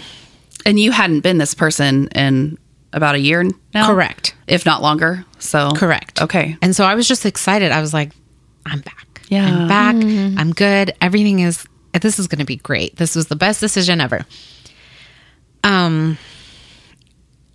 and 0.65 0.79
you 0.79 0.93
hadn't 0.93 1.21
been 1.21 1.39
this 1.39 1.55
person 1.55 2.09
in 2.09 2.59
about 2.93 3.15
a 3.15 3.19
year 3.19 3.45
now, 3.75 3.87
Correct. 3.87 4.35
If 4.47 4.67
not 4.67 4.83
longer. 4.83 5.25
So 5.39 5.71
Correct. 5.73 6.21
Okay. 6.23 6.57
And 6.61 6.75
so 6.75 6.85
I 6.85 6.95
was 6.95 7.07
just 7.07 7.25
excited. 7.27 7.73
I 7.73 7.81
was 7.81 7.95
like, 7.95 8.13
I'm 8.67 8.81
back. 8.81 9.23
Yeah. 9.29 9.47
I'm 9.47 9.69
back. 9.69 9.95
I'm 9.95 10.53
good. 10.53 10.93
Everything 11.01 11.41
is 11.41 11.65
this 12.01 12.19
is 12.19 12.29
going 12.29 12.39
to 12.39 12.45
be 12.45 12.57
great. 12.57 12.97
This 12.97 13.15
was 13.17 13.27
the 13.27 13.37
best 13.37 13.61
decision 13.61 14.01
ever. 14.01 14.25
Um 15.63 16.19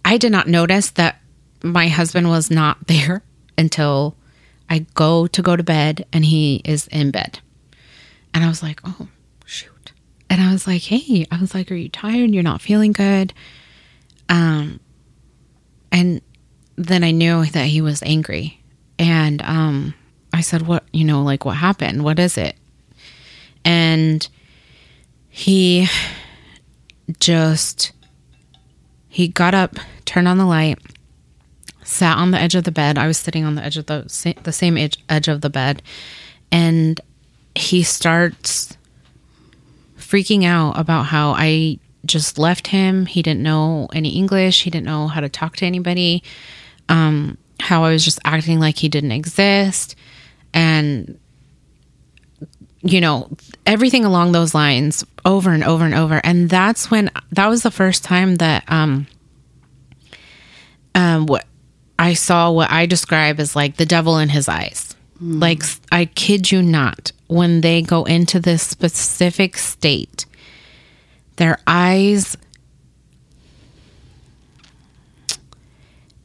I 0.03 0.17
did 0.17 0.31
not 0.31 0.47
notice 0.47 0.91
that 0.91 1.19
my 1.63 1.87
husband 1.87 2.29
was 2.29 2.51
not 2.51 2.77
there 2.87 3.23
until 3.57 4.15
I 4.69 4.85
go 4.93 5.27
to 5.27 5.41
go 5.41 5.55
to 5.55 5.63
bed 5.63 6.05
and 6.11 6.25
he 6.25 6.61
is 6.65 6.87
in 6.87 7.11
bed. 7.11 7.39
And 8.33 8.43
I 8.43 8.47
was 8.47 8.61
like, 8.61 8.81
"Oh, 8.83 9.07
shoot." 9.45 9.91
And 10.29 10.41
I 10.41 10.51
was 10.51 10.67
like, 10.67 10.81
"Hey, 10.81 11.25
I 11.31 11.39
was 11.39 11.53
like, 11.53 11.71
are 11.71 11.75
you 11.75 11.89
tired? 11.89 12.31
You're 12.31 12.43
not 12.43 12.61
feeling 12.61 12.91
good?" 12.91 13.33
Um 14.27 14.79
and 15.91 16.21
then 16.75 17.03
I 17.03 17.11
knew 17.11 17.45
that 17.45 17.67
he 17.67 17.81
was 17.81 18.03
angry. 18.03 18.59
And 18.99 19.41
um, 19.41 19.93
I 20.33 20.41
said, 20.41 20.63
What, 20.63 20.83
you 20.91 21.05
know, 21.05 21.23
like, 21.23 21.45
what 21.45 21.57
happened? 21.57 22.03
What 22.03 22.19
is 22.19 22.37
it? 22.37 22.55
And 23.63 24.27
he 25.29 25.87
just, 27.19 27.91
he 29.07 29.27
got 29.27 29.53
up, 29.53 29.75
turned 30.05 30.27
on 30.27 30.37
the 30.37 30.45
light, 30.45 30.79
sat 31.85 32.17
on 32.17 32.31
the 32.31 32.39
edge 32.39 32.55
of 32.55 32.63
the 32.63 32.71
bed. 32.71 32.97
I 32.97 33.07
was 33.07 33.17
sitting 33.17 33.45
on 33.45 33.55
the 33.55 33.63
edge 33.63 33.77
of 33.77 33.85
the, 33.85 34.35
the 34.43 34.51
same 34.51 34.77
edge, 34.77 34.97
edge 35.07 35.27
of 35.27 35.41
the 35.41 35.49
bed. 35.49 35.81
And 36.51 36.99
he 37.55 37.83
starts 37.83 38.75
freaking 39.97 40.45
out 40.45 40.77
about 40.77 41.03
how 41.03 41.31
I 41.31 41.79
just 42.05 42.37
left 42.37 42.67
him. 42.67 43.05
He 43.05 43.21
didn't 43.21 43.43
know 43.43 43.87
any 43.93 44.09
English. 44.09 44.63
He 44.63 44.69
didn't 44.69 44.85
know 44.85 45.07
how 45.07 45.21
to 45.21 45.29
talk 45.29 45.55
to 45.57 45.65
anybody. 45.65 46.23
Um, 46.89 47.37
how 47.59 47.83
I 47.83 47.91
was 47.91 48.03
just 48.03 48.19
acting 48.25 48.59
like 48.59 48.77
he 48.77 48.89
didn't 48.89 49.11
exist. 49.11 49.95
And, 50.53 51.19
you 52.81 53.01
know, 53.01 53.29
everything 53.65 54.05
along 54.05 54.31
those 54.31 54.53
lines 54.53 55.05
over 55.23 55.51
and 55.51 55.63
over 55.63 55.85
and 55.85 55.93
over. 55.93 56.21
And 56.23 56.49
that's 56.49 56.91
when, 56.91 57.09
that 57.31 57.47
was 57.47 57.63
the 57.63 57.71
first 57.71 58.03
time 58.03 58.35
that, 58.35 58.63
um, 58.67 59.07
um, 60.93 61.25
what 61.25 61.45
I 61.97 62.13
saw 62.13 62.51
what 62.51 62.71
I 62.71 62.85
describe 62.85 63.39
as 63.39 63.55
like 63.55 63.77
the 63.77 63.85
devil 63.85 64.17
in 64.17 64.29
his 64.29 64.47
eyes. 64.49 64.95
Hmm. 65.19 65.39
Like, 65.39 65.63
I 65.91 66.05
kid 66.05 66.51
you 66.51 66.61
not, 66.61 67.11
when 67.27 67.61
they 67.61 67.81
go 67.81 68.03
into 68.03 68.39
this 68.39 68.61
specific 68.61 69.57
state, 69.57 70.25
their 71.37 71.59
eyes 71.67 72.37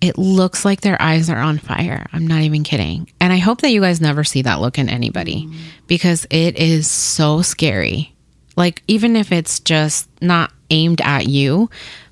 it 0.00 0.16
looks 0.16 0.64
like 0.64 0.80
their 0.80 1.00
eyes 1.00 1.28
are 1.28 1.40
on 1.40 1.58
fire. 1.58 2.06
I'm 2.14 2.26
not 2.26 2.40
even 2.40 2.62
kidding. 2.62 3.10
And 3.20 3.34
i 3.34 3.36
hope 3.36 3.60
that 3.60 3.70
you 3.70 3.82
guys 3.82 4.00
never 4.00 4.24
see 4.24 4.40
that 4.42 4.60
look 4.60 4.78
in 4.78 4.88
anybody 4.88 5.42
hmm. 5.42 5.56
because 5.86 6.26
it 6.30 6.56
is 6.56 6.90
so 6.90 7.42
scary. 7.42 8.14
Like 8.56 8.82
even 8.88 9.14
if 9.14 9.30
it's 9.30 9.60
just 9.60 10.08
not 10.22 10.52
aimed 10.70 11.00
at 11.02 11.26
you 11.26 11.68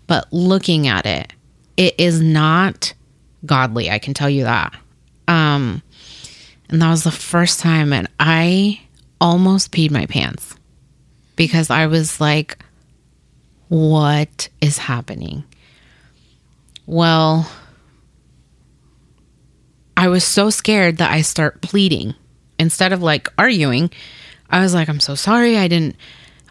but 0.06 0.30
looking 0.32 0.88
at 0.88 1.06
it 1.06 1.32
it 1.76 1.94
is 1.98 2.20
not 2.20 2.92
godly 3.48 3.90
i 3.90 3.98
can 3.98 4.14
tell 4.14 4.30
you 4.30 4.44
that 4.44 4.74
um 5.26 5.82
and 6.68 6.80
that 6.80 6.90
was 6.90 7.02
the 7.02 7.10
first 7.10 7.60
time 7.60 7.92
and 7.92 8.08
i 8.20 8.80
almost 9.20 9.72
peed 9.72 9.90
my 9.90 10.06
pants 10.06 10.54
because 11.36 11.70
i 11.70 11.86
was 11.86 12.20
like 12.20 12.58
what 13.68 14.48
is 14.60 14.78
happening? 14.78 15.44
Well, 16.86 17.50
I 19.96 20.08
was 20.08 20.24
so 20.24 20.50
scared 20.50 20.98
that 20.98 21.12
I 21.12 21.20
start 21.20 21.60
pleading 21.60 22.14
instead 22.58 22.92
of 22.92 23.02
like 23.02 23.28
arguing. 23.36 23.90
I 24.48 24.60
was 24.60 24.72
like, 24.72 24.88
I'm 24.88 25.00
so 25.00 25.14
sorry. 25.14 25.58
I 25.58 25.68
didn't, 25.68 25.96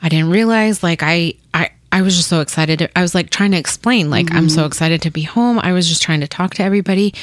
I 0.02 0.10
didn't 0.10 0.30
realize 0.30 0.84
like 0.84 1.02
I, 1.02 1.34
I, 1.54 1.72
I 1.98 2.02
was 2.04 2.16
just 2.16 2.28
so 2.30 2.42
excited. 2.42 2.90
I 2.96 3.02
was 3.02 3.16
like 3.16 3.30
trying 3.32 3.52
to 3.52 3.58
explain, 3.58 4.10
like, 4.12 4.32
I'm 4.34 4.50
so 4.50 4.66
excited 4.66 5.02
to 5.04 5.10
be 5.12 5.24
home. 5.24 5.60
I 5.62 5.72
was 5.74 5.88
just 5.88 6.02
trying 6.04 6.20
to 6.22 6.28
talk 6.28 6.54
to 6.56 6.64
everybody. 6.64 7.14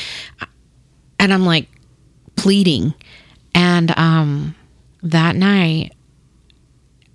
And 1.18 1.32
I'm 1.32 1.46
like 1.46 1.68
pleading. 2.34 2.92
And, 3.54 3.96
um, 3.96 4.54
that 5.02 5.36
night, 5.36 5.92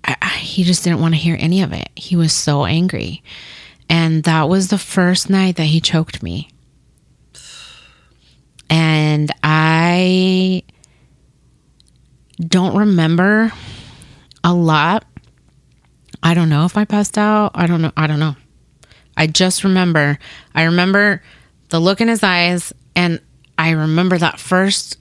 I, 0.04 0.16
I- 0.22 0.28
he 0.38 0.64
just 0.64 0.84
didn't 0.84 1.00
want 1.00 1.12
to 1.14 1.20
hear 1.20 1.36
any 1.38 1.60
of 1.62 1.72
it. 1.74 1.90
He 1.96 2.16
was 2.16 2.32
so 2.32 2.64
angry. 2.64 3.22
And 3.90 4.24
that 4.24 4.48
was 4.48 4.68
the 4.68 4.78
first 4.78 5.28
night 5.28 5.56
that 5.56 5.64
he 5.64 5.80
choked 5.80 6.22
me. 6.22 6.48
And 8.70 9.30
I 9.42 10.62
don't 12.40 12.76
remember 12.76 13.52
a 14.42 14.54
lot. 14.54 15.04
I 16.22 16.34
don't 16.34 16.48
know 16.48 16.64
if 16.64 16.76
I 16.76 16.84
passed 16.84 17.16
out. 17.16 17.52
I 17.54 17.66
don't 17.66 17.82
know. 17.82 17.92
I 17.96 18.06
don't 18.06 18.20
know. 18.20 18.36
I 19.16 19.26
just 19.26 19.64
remember, 19.64 20.18
I 20.54 20.64
remember 20.64 21.22
the 21.68 21.80
look 21.80 22.00
in 22.00 22.08
his 22.08 22.22
eyes, 22.22 22.72
and 22.94 23.20
I 23.58 23.70
remember 23.70 24.18
that 24.18 24.40
first 24.40 24.98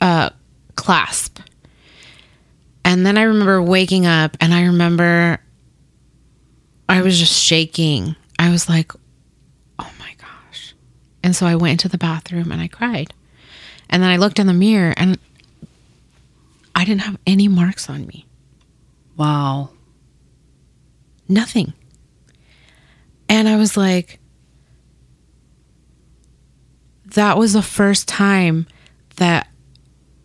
uh, 0.00 0.30
clasp. 0.76 1.40
And 2.84 3.06
then 3.06 3.16
I 3.16 3.22
remember 3.22 3.62
waking 3.62 4.06
up, 4.06 4.36
and 4.40 4.52
I 4.52 4.64
remember 4.64 5.38
I 6.88 7.02
was 7.02 7.18
just 7.18 7.32
shaking. 7.32 8.16
I 8.38 8.50
was 8.50 8.68
like, 8.68 8.92
oh 9.78 9.90
my 9.98 10.14
gosh. 10.18 10.74
And 11.22 11.34
so 11.34 11.46
I 11.46 11.56
went 11.56 11.72
into 11.72 11.88
the 11.88 11.98
bathroom 11.98 12.52
and 12.52 12.60
I 12.60 12.68
cried. 12.68 13.14
And 13.88 14.02
then 14.02 14.10
I 14.10 14.16
looked 14.16 14.38
in 14.38 14.46
the 14.46 14.52
mirror, 14.52 14.92
and 14.96 15.18
I 16.74 16.84
didn't 16.84 17.02
have 17.02 17.18
any 17.26 17.48
marks 17.48 17.88
on 17.88 18.06
me. 18.06 18.26
Wow. 19.16 19.70
Nothing. 21.28 21.72
And 23.28 23.48
I 23.48 23.56
was 23.56 23.76
like, 23.76 24.20
that 27.06 27.38
was 27.38 27.52
the 27.52 27.62
first 27.62 28.08
time 28.08 28.66
that 29.16 29.48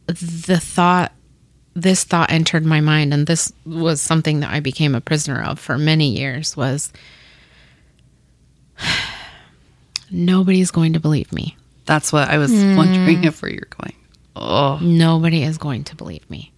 the 0.07 0.59
thought, 0.59 1.13
this 1.75 2.03
thought 2.03 2.31
entered 2.31 2.65
my 2.65 2.81
mind. 2.81 3.13
And 3.13 3.27
this 3.27 3.53
was 3.65 4.01
something 4.01 4.41
that 4.41 4.51
I 4.51 4.59
became 4.59 4.95
a 4.95 5.01
prisoner 5.01 5.41
of 5.41 5.59
for 5.59 5.77
many 5.77 6.09
years 6.09 6.57
was 6.57 6.91
nobody's 10.11 10.71
going 10.71 10.93
to 10.93 10.99
believe 10.99 11.31
me. 11.31 11.55
That's 11.85 12.11
what 12.11 12.29
I 12.29 12.37
was 12.37 12.51
hmm. 12.51 12.75
wondering 12.75 13.23
if 13.23 13.41
where 13.41 13.51
you're 13.51 13.67
going. 13.79 13.95
Oh, 14.35 14.79
Nobody 14.81 15.43
is 15.43 15.57
going 15.57 15.83
to 15.85 15.95
believe 15.95 16.27
me. 16.29 16.53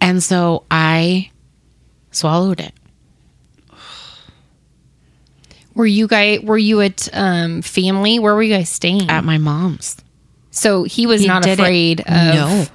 And 0.00 0.22
so 0.22 0.64
I 0.70 1.30
swallowed 2.10 2.60
it. 2.60 2.74
Were 5.74 5.86
you 5.86 6.06
guys? 6.06 6.40
Were 6.40 6.58
you 6.58 6.80
at 6.80 7.08
um, 7.12 7.62
family? 7.62 8.18
Where 8.18 8.34
were 8.34 8.42
you 8.42 8.54
guys 8.54 8.68
staying? 8.68 9.10
At 9.10 9.24
my 9.24 9.38
mom's. 9.38 9.96
so 10.50 10.84
he 10.84 11.06
was 11.06 11.20
He 11.22 11.26
not 11.26 11.42
did 11.42 11.52
it- 11.58 11.60
afraid 11.60 12.00
of 12.00 12.06
No. 12.06 12.66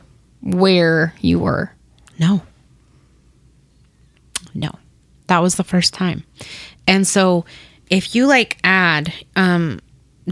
where 0.41 1.13
you 1.21 1.39
were. 1.39 1.71
No. 2.19 2.41
No. 4.53 4.71
That 5.27 5.39
was 5.39 5.55
the 5.55 5.63
first 5.63 5.93
time. 5.93 6.23
And 6.87 7.07
so 7.07 7.45
if 7.89 8.15
you 8.15 8.25
like 8.27 8.57
add 8.63 9.13
um 9.35 9.79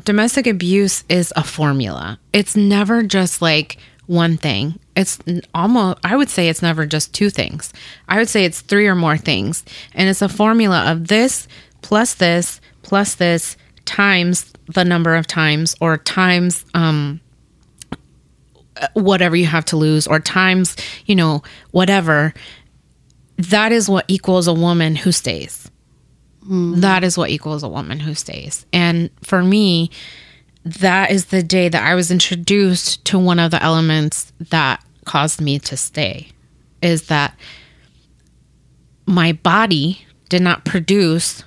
domestic 0.04 0.46
abuse 0.48 1.04
is 1.10 1.32
a 1.36 1.44
formula. 1.44 2.20
It's 2.34 2.56
never 2.56 3.04
just 3.04 3.42
like 3.42 3.78
one 4.08 4.38
thing. 4.38 4.80
It's 4.96 5.20
almost 5.54 6.00
I 6.04 6.16
would 6.16 6.30
say 6.30 6.50
it's 6.50 6.62
never 6.62 6.86
just 6.86 7.14
two 7.14 7.30
things. 7.30 7.74
I 8.10 8.18
would 8.18 8.30
say 8.30 8.46
it's 8.46 8.62
three 8.62 8.88
or 8.88 8.96
more 8.96 9.18
things. 9.18 9.64
And 9.94 10.10
it's 10.10 10.22
a 10.22 10.30
formula 10.30 10.92
of 10.92 11.08
this 11.08 11.48
plus 11.88 12.16
this 12.16 12.60
plus 12.82 13.16
this 13.16 13.56
times 13.86 14.52
the 14.74 14.84
number 14.84 15.16
of 15.16 15.26
times 15.26 15.74
or 15.80 15.98
times 15.98 16.66
um 16.74 17.22
whatever 18.94 19.38
you 19.38 19.46
have 19.46 19.66
to 19.66 19.78
lose 19.78 20.06
or 20.06 20.20
times, 20.20 20.76
you 21.06 21.16
know, 21.16 21.42
whatever, 21.72 22.34
that 23.38 23.72
is 23.72 23.90
what 23.90 24.06
equals 24.10 24.48
a 24.48 24.54
woman 24.54 24.98
who 24.98 25.12
stays. 25.12 25.72
That 26.80 27.04
is 27.04 27.18
what 27.18 27.30
equals 27.30 27.64
a 27.64 27.70
woman 27.70 28.00
who 28.00 28.14
stays. 28.14 28.66
And 28.72 29.10
for 29.24 29.42
me, 29.42 29.90
that 30.66 31.10
is 31.10 31.26
the 31.26 31.42
day 31.42 31.70
that 31.70 31.84
I 31.84 31.96
was 31.96 32.12
introduced 32.12 33.06
to 33.06 33.18
one 33.18 33.40
of 33.40 33.52
the 33.52 33.64
elements 33.64 34.34
that 34.50 34.84
caused 35.06 35.40
me 35.42 35.60
to 35.60 35.78
stay 35.78 36.30
is 36.82 37.08
that 37.08 37.34
my 39.06 39.32
body 39.32 40.06
did 40.30 40.42
not 40.42 40.66
produce 40.66 41.44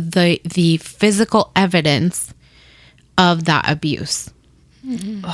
the 0.00 0.40
the 0.44 0.78
physical 0.78 1.52
evidence 1.54 2.32
of 3.18 3.44
that 3.44 3.68
abuse. 3.70 4.30
Mm-hmm. 4.86 5.24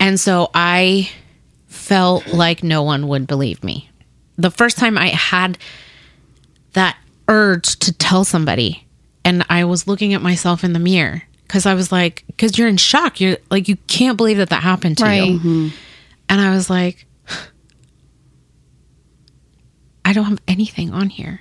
And 0.00 0.18
so 0.18 0.50
I 0.54 1.10
felt 1.66 2.26
like 2.28 2.62
no 2.62 2.82
one 2.82 3.08
would 3.08 3.26
believe 3.26 3.62
me. 3.62 3.90
The 4.38 4.50
first 4.50 4.78
time 4.78 4.96
I 4.96 5.08
had 5.08 5.58
that 6.72 6.96
urge 7.28 7.78
to 7.80 7.92
tell 7.92 8.24
somebody, 8.24 8.86
and 9.24 9.44
I 9.50 9.64
was 9.64 9.86
looking 9.86 10.14
at 10.14 10.22
myself 10.22 10.64
in 10.64 10.72
the 10.72 10.78
mirror 10.78 11.22
because 11.42 11.66
I 11.66 11.74
was 11.74 11.92
like, 11.92 12.24
because 12.28 12.56
you're 12.58 12.68
in 12.68 12.76
shock. 12.78 13.20
You're 13.20 13.36
like, 13.50 13.68
you 13.68 13.76
can't 13.86 14.16
believe 14.16 14.38
that 14.38 14.48
that 14.50 14.62
happened 14.62 14.98
to 14.98 15.04
Right. 15.04 15.30
you. 15.30 15.70
And 16.28 16.40
I 16.40 16.50
was 16.54 16.70
like, 16.70 17.06
I 20.04 20.12
don't 20.12 20.24
have 20.24 20.40
anything 20.48 20.92
on 20.92 21.08
here. 21.10 21.40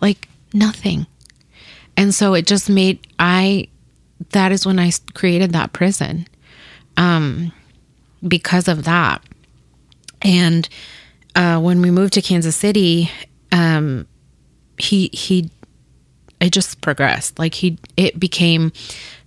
Like, 0.00 0.28
nothing. 0.52 1.06
And 1.96 2.14
so 2.14 2.34
it 2.34 2.46
just 2.46 2.70
made, 2.70 3.06
I, 3.18 3.68
that 4.30 4.52
is 4.52 4.66
when 4.66 4.78
I 4.78 4.90
created 5.14 5.52
that 5.52 5.72
prison 5.72 6.26
um, 6.96 7.52
because 8.26 8.68
of 8.68 8.84
that. 8.84 9.22
And 10.22 10.68
uh, 11.34 11.60
when 11.60 11.80
we 11.82 11.90
moved 11.90 12.14
to 12.14 12.22
Kansas 12.22 12.56
City, 12.56 13.10
um, 13.52 14.06
he 14.78 15.08
he 15.12 15.50
it 16.40 16.50
just 16.50 16.80
progressed. 16.80 17.38
Like 17.38 17.54
he 17.54 17.78
it 17.96 18.18
became 18.18 18.72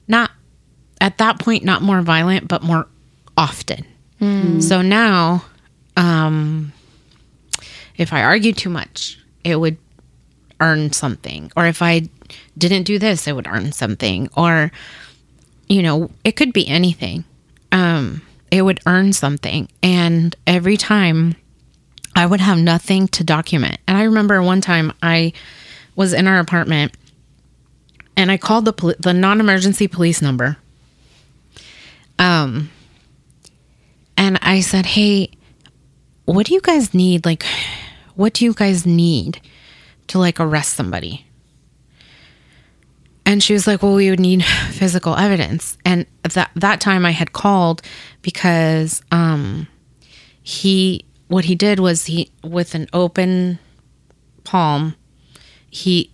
not 0.08 0.32
at 1.02 1.18
that 1.18 1.40
point 1.40 1.64
not 1.64 1.82
more 1.82 2.02
violent, 2.02 2.48
but 2.48 2.64
more 2.64 2.88
often. 3.38 3.86
So 4.62 4.82
now, 4.82 5.44
um, 5.98 6.72
if 7.98 8.14
I 8.14 8.24
argued 8.24 8.56
too 8.58 8.70
much, 8.70 9.20
it 9.44 9.58
would 9.58 9.78
earn 10.64 10.92
something, 10.94 11.52
or 11.56 11.68
if 11.68 11.82
I 11.82 12.10
didn't 12.58 12.84
do 12.84 12.98
this, 12.98 13.28
I 13.28 13.34
would 13.34 13.48
earn 13.48 13.72
something, 13.72 14.30
or 14.36 14.72
you 15.68 15.82
know, 15.82 16.10
it 16.24 16.36
could 16.36 16.54
be 16.54 16.68
anything. 16.68 17.26
Um, 17.72 18.22
it 18.52 18.62
would 18.62 18.80
earn 18.86 19.14
something, 19.14 19.68
and 19.82 20.36
every 20.48 20.78
time 20.78 21.36
I 22.16 22.26
would 22.26 22.42
have 22.42 22.58
nothing 22.58 23.08
to 23.10 23.24
document. 23.24 23.80
And 23.88 23.98
I 23.98 24.04
remember 24.04 24.42
one 24.42 24.62
time 24.62 24.94
I 25.02 25.34
was 25.96 26.14
in 26.14 26.28
our 26.28 26.40
apartment 26.40 26.94
and 28.16 28.32
I 28.32 28.38
called 28.38 28.66
the 28.66 28.74
poli- 28.74 28.96
the 29.00 29.14
non-emergency 29.14 29.88
police 29.88 30.22
number. 30.22 30.58
Um 32.20 32.70
and 34.16 34.38
I 34.42 34.62
said, 34.62 34.86
"Hey, 34.86 35.32
what 36.26 36.46
do 36.46 36.54
you 36.54 36.62
guys 36.62 36.94
need? 36.94 37.26
Like 37.26 37.44
what 38.16 38.34
do 38.34 38.46
you 38.46 38.54
guys 38.54 38.86
need 38.86 39.42
to 40.08 40.20
like 40.20 40.40
arrest 40.40 40.74
somebody?" 40.74 41.26
And 43.26 43.42
she 43.42 43.54
was 43.54 43.68
like, 43.68 43.82
"Well, 43.82 43.96
we 43.96 44.10
would 44.10 44.20
need 44.20 44.44
physical 44.72 45.16
evidence." 45.16 45.78
And 45.86 46.06
that 46.24 46.52
that 46.56 46.82
time 46.82 47.06
I 47.06 47.12
had 47.12 47.34
called 47.34 47.82
because 48.22 49.02
um 49.12 49.68
he 50.44 51.06
what 51.28 51.46
he 51.46 51.56
did 51.56 51.80
was 51.80 52.06
he 52.06 52.30
with 52.44 52.76
an 52.76 52.88
open 52.94 53.58
palm 54.44 54.96
he 55.70 56.12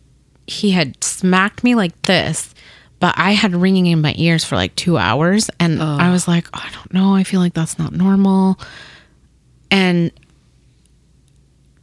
he 0.47 0.71
had 0.71 1.03
smacked 1.03 1.63
me 1.63 1.75
like 1.75 1.99
this 2.03 2.53
but 2.99 3.13
i 3.17 3.31
had 3.31 3.53
ringing 3.55 3.87
in 3.87 4.01
my 4.01 4.13
ears 4.17 4.45
for 4.45 4.55
like 4.55 4.73
two 4.75 4.97
hours 4.97 5.49
and 5.59 5.81
i 5.81 6.11
was 6.11 6.27
like 6.27 6.47
i 6.53 6.69
don't 6.73 6.93
know 6.93 7.15
i 7.15 7.23
feel 7.23 7.39
like 7.39 7.53
that's 7.53 7.79
not 7.79 7.91
normal 7.91 8.57
and 9.71 10.11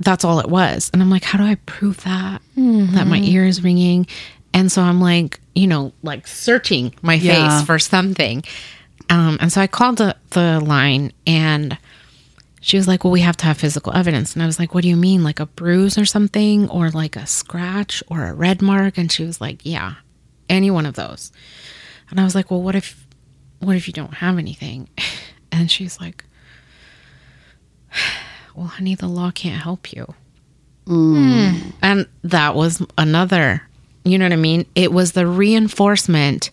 that's 0.00 0.24
all 0.24 0.40
it 0.40 0.48
was 0.48 0.90
and 0.92 1.00
i'm 1.02 1.10
like 1.10 1.24
how 1.24 1.38
do 1.38 1.44
i 1.44 1.54
prove 1.66 2.02
that 2.04 2.40
that 2.56 3.06
my 3.06 3.18
ear 3.20 3.44
is 3.46 3.62
ringing 3.64 4.06
and 4.52 4.70
so 4.70 4.82
i'm 4.82 5.00
like 5.00 5.40
you 5.54 5.66
know 5.66 5.92
like 6.02 6.26
searching 6.26 6.92
my 7.02 7.14
Yeah. 7.14 7.58
face 7.58 7.66
for 7.66 7.78
something 7.78 8.44
um, 9.08 9.38
and 9.40 9.52
so 9.52 9.60
i 9.60 9.66
called 9.66 9.98
the, 9.98 10.16
the 10.30 10.60
line 10.60 11.12
and 11.26 11.78
she 12.62 12.76
was 12.76 12.88
like, 12.88 13.04
Well, 13.04 13.12
we 13.12 13.20
have 13.20 13.36
to 13.36 13.44
have 13.44 13.58
physical 13.58 13.94
evidence. 13.94 14.34
And 14.34 14.42
I 14.42 14.46
was 14.46 14.58
like, 14.58 14.74
What 14.74 14.82
do 14.82 14.88
you 14.88 14.96
mean? 14.96 15.22
Like 15.22 15.38
a 15.38 15.46
bruise 15.46 15.96
or 15.96 16.04
something? 16.04 16.68
Or 16.68 16.90
like 16.90 17.14
a 17.14 17.24
scratch 17.24 18.02
or 18.08 18.24
a 18.24 18.34
red 18.34 18.60
mark? 18.60 18.98
And 18.98 19.12
she 19.12 19.22
was 19.22 19.40
like, 19.40 19.64
Yeah, 19.64 19.92
any 20.48 20.72
one 20.72 20.84
of 20.84 20.94
those. 20.96 21.30
And 22.10 22.18
I 22.18 22.24
was 22.24 22.34
like, 22.34 22.50
Well, 22.50 22.60
what 22.60 22.74
if 22.74 23.06
what 23.60 23.76
if 23.76 23.86
you 23.86 23.92
don't 23.92 24.14
have 24.14 24.36
anything? 24.38 24.88
And 25.52 25.70
she's 25.70 26.00
like, 26.00 26.24
Well, 28.56 28.66
honey, 28.68 28.94
the 28.94 29.06
law 29.06 29.30
can't 29.30 29.60
help 29.62 29.92
you. 29.92 30.14
And 31.82 32.06
that 32.24 32.54
was 32.54 32.82
another, 32.96 33.62
you 34.04 34.18
know 34.18 34.24
what 34.24 34.32
I 34.32 34.36
mean? 34.36 34.66
It 34.74 34.92
was 34.92 35.12
the 35.12 35.26
reinforcement 35.26 36.50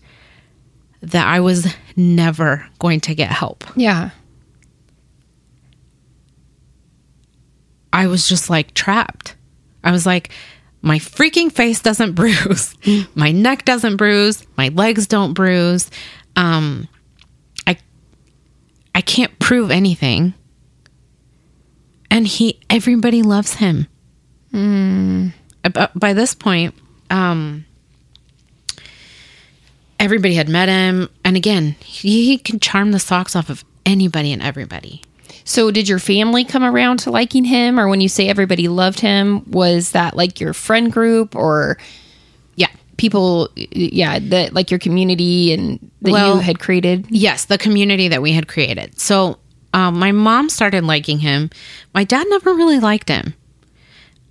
that 1.00 1.26
I 1.26 1.40
was 1.40 1.66
never 1.96 2.66
going 2.78 3.00
to 3.00 3.14
get 3.14 3.30
help. 3.30 3.64
Yeah. 3.74 4.10
I 7.92 8.06
was 8.08 8.28
just 8.28 8.50
like 8.50 8.74
trapped. 8.74 9.36
I 9.82 9.90
was 9.92 10.04
like, 10.04 10.30
my 10.82 10.98
freaking 10.98 11.50
face 11.50 11.80
doesn't 11.80 12.12
bruise. 12.16 12.74
my 13.14 13.32
neck 13.32 13.64
doesn't 13.64 13.96
bruise. 13.96 14.44
My 14.56 14.68
legs 14.68 15.06
don't 15.06 15.32
bruise. 15.32 15.90
Um, 16.36 16.88
I, 17.66 17.78
I 18.94 19.00
can't 19.00 19.38
prove 19.38 19.70
anything. 19.70 20.34
And 22.14 22.28
he, 22.28 22.60
everybody 22.70 23.22
loves 23.22 23.54
him. 23.54 23.88
About, 25.64 25.98
by 25.98 26.12
this 26.12 26.32
point, 26.32 26.72
um, 27.10 27.64
everybody 29.98 30.34
had 30.34 30.48
met 30.48 30.68
him. 30.68 31.08
And 31.24 31.36
again, 31.36 31.74
he, 31.84 32.24
he 32.26 32.38
can 32.38 32.60
charm 32.60 32.92
the 32.92 33.00
socks 33.00 33.34
off 33.34 33.50
of 33.50 33.64
anybody 33.84 34.32
and 34.32 34.40
everybody. 34.40 35.02
So 35.42 35.72
did 35.72 35.88
your 35.88 35.98
family 35.98 36.44
come 36.44 36.62
around 36.62 36.98
to 37.00 37.10
liking 37.10 37.44
him 37.44 37.80
or 37.80 37.88
when 37.88 38.00
you 38.00 38.08
say 38.08 38.28
everybody 38.28 38.68
loved 38.68 39.00
him, 39.00 39.50
was 39.50 39.90
that 39.90 40.16
like 40.16 40.38
your 40.40 40.54
friend 40.54 40.92
group 40.92 41.34
or 41.34 41.78
Yeah. 42.54 42.68
people 42.96 43.50
yeah, 43.56 44.20
that 44.20 44.54
like 44.54 44.70
your 44.70 44.78
community 44.78 45.52
and 45.52 45.78
that 46.02 46.12
Well- 46.12 46.36
you 46.36 46.40
had 46.40 46.60
created? 46.60 47.06
Yes, 47.10 47.46
the 47.46 47.58
community 47.58 48.06
that 48.06 48.22
we 48.22 48.30
had 48.32 48.46
created. 48.46 49.00
So 49.00 49.38
um, 49.74 49.98
my 49.98 50.12
mom 50.12 50.48
started 50.48 50.84
liking 50.84 51.18
him. 51.18 51.50
My 51.92 52.04
dad 52.04 52.26
never 52.30 52.54
really 52.54 52.78
liked 52.78 53.08
him. 53.08 53.34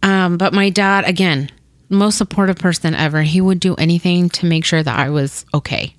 Um, 0.01 0.37
but 0.37 0.53
my 0.53 0.69
dad, 0.69 1.05
again, 1.05 1.51
most 1.89 2.17
supportive 2.17 2.57
person 2.57 2.95
ever. 2.95 3.21
He 3.21 3.41
would 3.41 3.59
do 3.59 3.75
anything 3.75 4.29
to 4.29 4.45
make 4.45 4.63
sure 4.65 4.81
that 4.81 4.97
I 4.97 5.09
was 5.09 5.45
okay. 5.53 5.93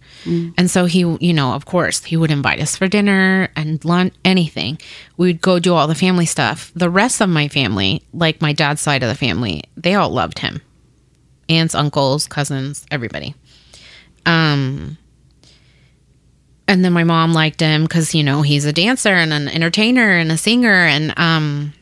And 0.56 0.70
so 0.70 0.86
he, 0.86 1.00
you 1.20 1.34
know, 1.34 1.52
of 1.52 1.66
course, 1.66 2.02
he 2.02 2.16
would 2.16 2.30
invite 2.30 2.58
us 2.60 2.74
for 2.76 2.88
dinner 2.88 3.50
and 3.54 3.84
lunch, 3.84 4.14
anything. 4.24 4.78
We 5.18 5.28
would 5.28 5.42
go 5.42 5.58
do 5.58 5.74
all 5.74 5.86
the 5.86 5.94
family 5.94 6.24
stuff. 6.24 6.72
The 6.74 6.88
rest 6.88 7.20
of 7.20 7.28
my 7.28 7.48
family, 7.48 8.02
like 8.14 8.40
my 8.40 8.54
dad's 8.54 8.80
side 8.80 9.02
of 9.02 9.10
the 9.10 9.14
family, 9.14 9.64
they 9.76 9.94
all 9.94 10.08
loved 10.08 10.38
him. 10.38 10.62
Aunts, 11.50 11.74
uncles, 11.74 12.26
cousins, 12.26 12.86
everybody. 12.90 13.34
Um, 14.24 14.96
and 16.66 16.84
then 16.84 16.92
my 16.92 17.04
mom 17.04 17.32
liked 17.32 17.60
him 17.60 17.82
because 17.82 18.14
you 18.14 18.22
know 18.22 18.42
he's 18.42 18.64
a 18.64 18.72
dancer 18.72 19.10
and 19.10 19.32
an 19.32 19.48
entertainer 19.48 20.12
and 20.12 20.32
a 20.32 20.38
singer 20.38 20.72
and 20.86 21.12
um 21.18 21.72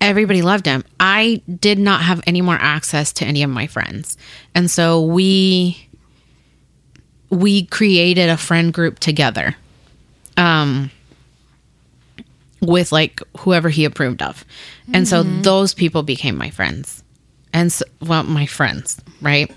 everybody 0.00 0.42
loved 0.42 0.66
him. 0.66 0.84
I 1.00 1.40
did 1.60 1.78
not 1.78 2.02
have 2.02 2.22
any 2.26 2.42
more 2.42 2.58
access 2.60 3.12
to 3.14 3.24
any 3.24 3.42
of 3.42 3.50
my 3.50 3.66
friends. 3.66 4.18
And 4.54 4.70
so 4.70 5.02
we 5.02 5.88
we 7.30 7.64
created 7.66 8.28
a 8.28 8.36
friend 8.36 8.72
group 8.72 8.98
together. 8.98 9.56
Um 10.36 10.90
with 12.60 12.92
like 12.92 13.20
whoever 13.38 13.68
he 13.68 13.84
approved 13.84 14.22
of. 14.22 14.44
And 14.92 15.06
so 15.06 15.22
those 15.22 15.74
people 15.74 16.02
became 16.02 16.36
my 16.36 16.50
friends. 16.50 17.02
And 17.52 17.72
so, 17.72 17.84
well, 18.00 18.22
my 18.22 18.46
friends, 18.46 19.00
right? 19.20 19.50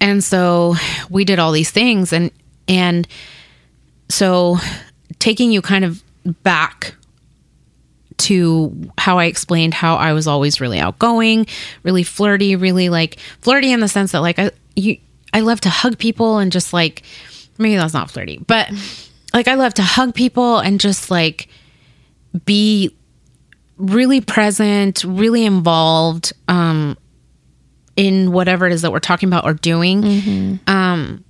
And 0.00 0.22
so 0.22 0.76
we 1.10 1.24
did 1.24 1.38
all 1.38 1.52
these 1.52 1.70
things 1.70 2.12
and 2.12 2.30
and 2.68 3.08
so 4.08 4.58
taking 5.18 5.50
you 5.50 5.62
kind 5.62 5.84
of 5.84 6.02
back 6.42 6.94
to 8.18 8.90
how 8.98 9.18
I 9.18 9.26
explained 9.26 9.74
how 9.74 9.96
I 9.96 10.12
was 10.12 10.26
always 10.26 10.60
really 10.60 10.80
outgoing, 10.80 11.46
really 11.82 12.02
flirty, 12.02 12.56
really 12.56 12.88
like 12.88 13.18
flirty 13.40 13.72
in 13.72 13.80
the 13.80 13.88
sense 13.88 14.12
that 14.12 14.20
like 14.20 14.38
I 14.38 14.50
you 14.76 14.98
I 15.32 15.40
love 15.40 15.60
to 15.62 15.70
hug 15.70 15.98
people 15.98 16.38
and 16.38 16.50
just 16.52 16.72
like 16.72 17.02
maybe 17.58 17.76
that's 17.76 17.94
not 17.94 18.10
flirty, 18.10 18.38
but 18.46 18.70
like 19.32 19.48
I 19.48 19.54
love 19.54 19.74
to 19.74 19.82
hug 19.82 20.14
people 20.14 20.58
and 20.58 20.80
just 20.80 21.10
like 21.10 21.48
be 22.44 22.94
really 23.76 24.20
present, 24.20 25.04
really 25.04 25.44
involved 25.44 26.32
um 26.48 26.96
in 27.96 28.32
whatever 28.32 28.66
it 28.66 28.72
is 28.72 28.82
that 28.82 28.92
we're 28.92 29.00
talking 29.00 29.28
about 29.28 29.44
or 29.44 29.54
doing. 29.54 30.58
Um 30.66 31.24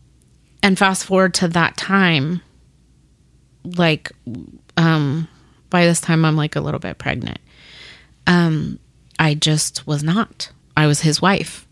and 0.63 0.79
fast 0.79 1.05
forward 1.05 1.35
to 1.35 1.49
that 1.49 1.77
time 1.77 2.41
like 3.65 4.13
um 4.77 5.29
by 5.71 5.85
this 5.85 6.01
time 6.01 6.25
I'm 6.25 6.37
like 6.37 6.57
a 6.57 6.61
little 6.61 6.81
bit 6.81 6.99
pregnant. 6.99 7.39
Um 8.27 8.79
I 9.19 9.35
just 9.35 9.87
was 9.87 10.03
not. 10.03 10.51
I 10.77 10.87
was 10.87 11.01
his 11.01 11.21
wife. 11.21 11.67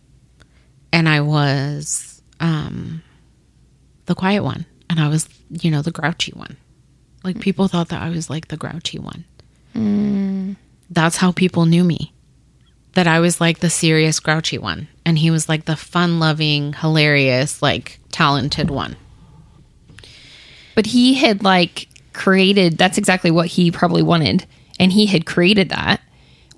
And 0.92 1.08
I 1.08 1.20
was 1.20 2.20
um 2.40 3.02
the 4.06 4.14
quiet 4.14 4.42
one 4.42 4.66
and 4.88 5.00
I 5.00 5.08
was, 5.08 5.28
you 5.50 5.70
know, 5.70 5.82
the 5.82 5.90
grouchy 5.90 6.32
one. 6.32 6.56
Like 7.24 7.40
people 7.40 7.68
thought 7.68 7.88
that 7.88 8.02
I 8.02 8.10
was 8.10 8.30
like 8.30 8.48
the 8.48 8.56
grouchy 8.56 8.98
one. 8.98 9.24
That's 10.90 11.16
how 11.16 11.32
people 11.32 11.66
knew 11.66 11.84
me. 11.84 12.12
That 12.94 13.06
I 13.06 13.20
was 13.20 13.40
like 13.40 13.58
the 13.58 13.70
serious 13.70 14.20
grouchy 14.20 14.58
one 14.58 14.88
and 15.06 15.16
he 15.16 15.30
was 15.30 15.48
like 15.48 15.64
the 15.64 15.76
fun-loving, 15.76 16.74
hilarious, 16.74 17.62
like 17.62 18.00
talented 18.10 18.70
one. 18.70 18.96
But 20.74 20.86
he 20.86 21.14
had 21.14 21.44
like 21.44 21.88
created 22.12 22.76
that's 22.76 22.98
exactly 22.98 23.30
what 23.30 23.46
he 23.46 23.70
probably 23.70 24.02
wanted. 24.02 24.44
And 24.78 24.92
he 24.92 25.06
had 25.06 25.24
created 25.24 25.70
that. 25.70 26.02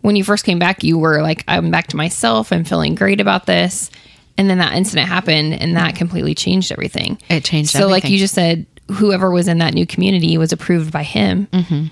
When 0.00 0.16
you 0.16 0.24
first 0.24 0.44
came 0.44 0.58
back, 0.58 0.82
you 0.82 0.98
were 0.98 1.22
like, 1.22 1.44
I'm 1.46 1.70
back 1.70 1.88
to 1.88 1.96
myself. 1.96 2.50
I'm 2.50 2.64
feeling 2.64 2.94
great 2.94 3.20
about 3.20 3.46
this. 3.46 3.90
And 4.38 4.48
then 4.48 4.58
that 4.58 4.74
incident 4.74 5.08
happened 5.08 5.54
and 5.54 5.76
that 5.76 5.94
completely 5.94 6.34
changed 6.34 6.72
everything. 6.72 7.20
It 7.28 7.44
changed 7.44 7.70
So, 7.70 7.86
like 7.88 8.04
you 8.08 8.18
just 8.18 8.34
said, 8.34 8.66
whoever 8.90 9.30
was 9.30 9.46
in 9.46 9.58
that 9.58 9.74
new 9.74 9.86
community 9.86 10.38
was 10.38 10.52
approved 10.52 10.92
by 10.92 11.02
him. 11.02 11.48
Mm-hmm. 11.52 11.86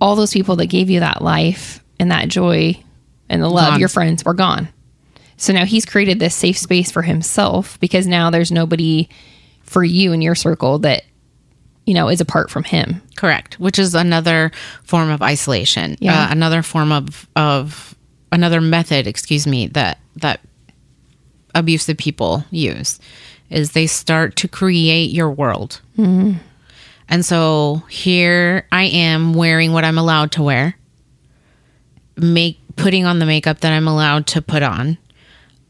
All 0.00 0.16
those 0.16 0.32
people 0.32 0.56
that 0.56 0.66
gave 0.66 0.88
you 0.88 1.00
that 1.00 1.20
life 1.20 1.84
and 2.00 2.10
that 2.10 2.28
joy 2.28 2.82
and 3.28 3.42
the 3.42 3.48
love, 3.48 3.72
Gone. 3.72 3.80
your 3.80 3.88
friends, 3.88 4.24
were 4.24 4.34
gone. 4.34 4.68
So 5.42 5.52
now 5.52 5.64
he's 5.64 5.84
created 5.84 6.20
this 6.20 6.36
safe 6.36 6.56
space 6.56 6.92
for 6.92 7.02
himself 7.02 7.76
because 7.80 8.06
now 8.06 8.30
there's 8.30 8.52
nobody 8.52 9.08
for 9.64 9.82
you 9.82 10.12
in 10.12 10.22
your 10.22 10.36
circle 10.36 10.78
that, 10.78 11.02
you 11.84 11.94
know, 11.94 12.08
is 12.08 12.20
apart 12.20 12.48
from 12.48 12.62
him. 12.62 13.02
Correct, 13.16 13.58
which 13.58 13.76
is 13.76 13.96
another 13.96 14.52
form 14.84 15.10
of 15.10 15.20
isolation. 15.20 15.96
Yeah. 15.98 16.26
Uh, 16.26 16.30
another 16.30 16.62
form 16.62 16.92
of 16.92 17.28
of 17.34 17.96
another 18.30 18.60
method, 18.60 19.08
excuse 19.08 19.44
me, 19.44 19.66
that 19.66 19.98
that 20.14 20.38
abusive 21.56 21.96
people 21.96 22.44
use 22.52 23.00
is 23.50 23.72
they 23.72 23.88
start 23.88 24.36
to 24.36 24.46
create 24.46 25.10
your 25.10 25.28
world. 25.32 25.80
And 27.08 27.24
so 27.24 27.82
here 27.90 28.68
I 28.70 28.84
am 28.84 29.34
wearing 29.34 29.72
what 29.72 29.84
I'm 29.84 29.98
allowed 29.98 30.30
to 30.32 30.42
wear, 30.44 30.76
make 32.16 32.60
putting 32.76 33.04
on 33.04 33.18
the 33.18 33.26
makeup 33.26 33.58
that 33.60 33.72
I'm 33.72 33.88
allowed 33.88 34.28
to 34.28 34.40
put 34.40 34.62
on. 34.62 34.98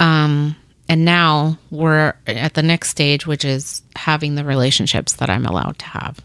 Um, 0.02 0.56
and 0.88 1.04
now 1.04 1.58
we're 1.70 2.14
at 2.26 2.54
the 2.54 2.62
next 2.62 2.88
stage, 2.88 3.24
which 3.26 3.44
is 3.44 3.82
having 3.94 4.34
the 4.34 4.44
relationships 4.44 5.14
that 5.14 5.30
I'm 5.30 5.46
allowed 5.46 5.78
to 5.78 5.86
have. 5.86 6.20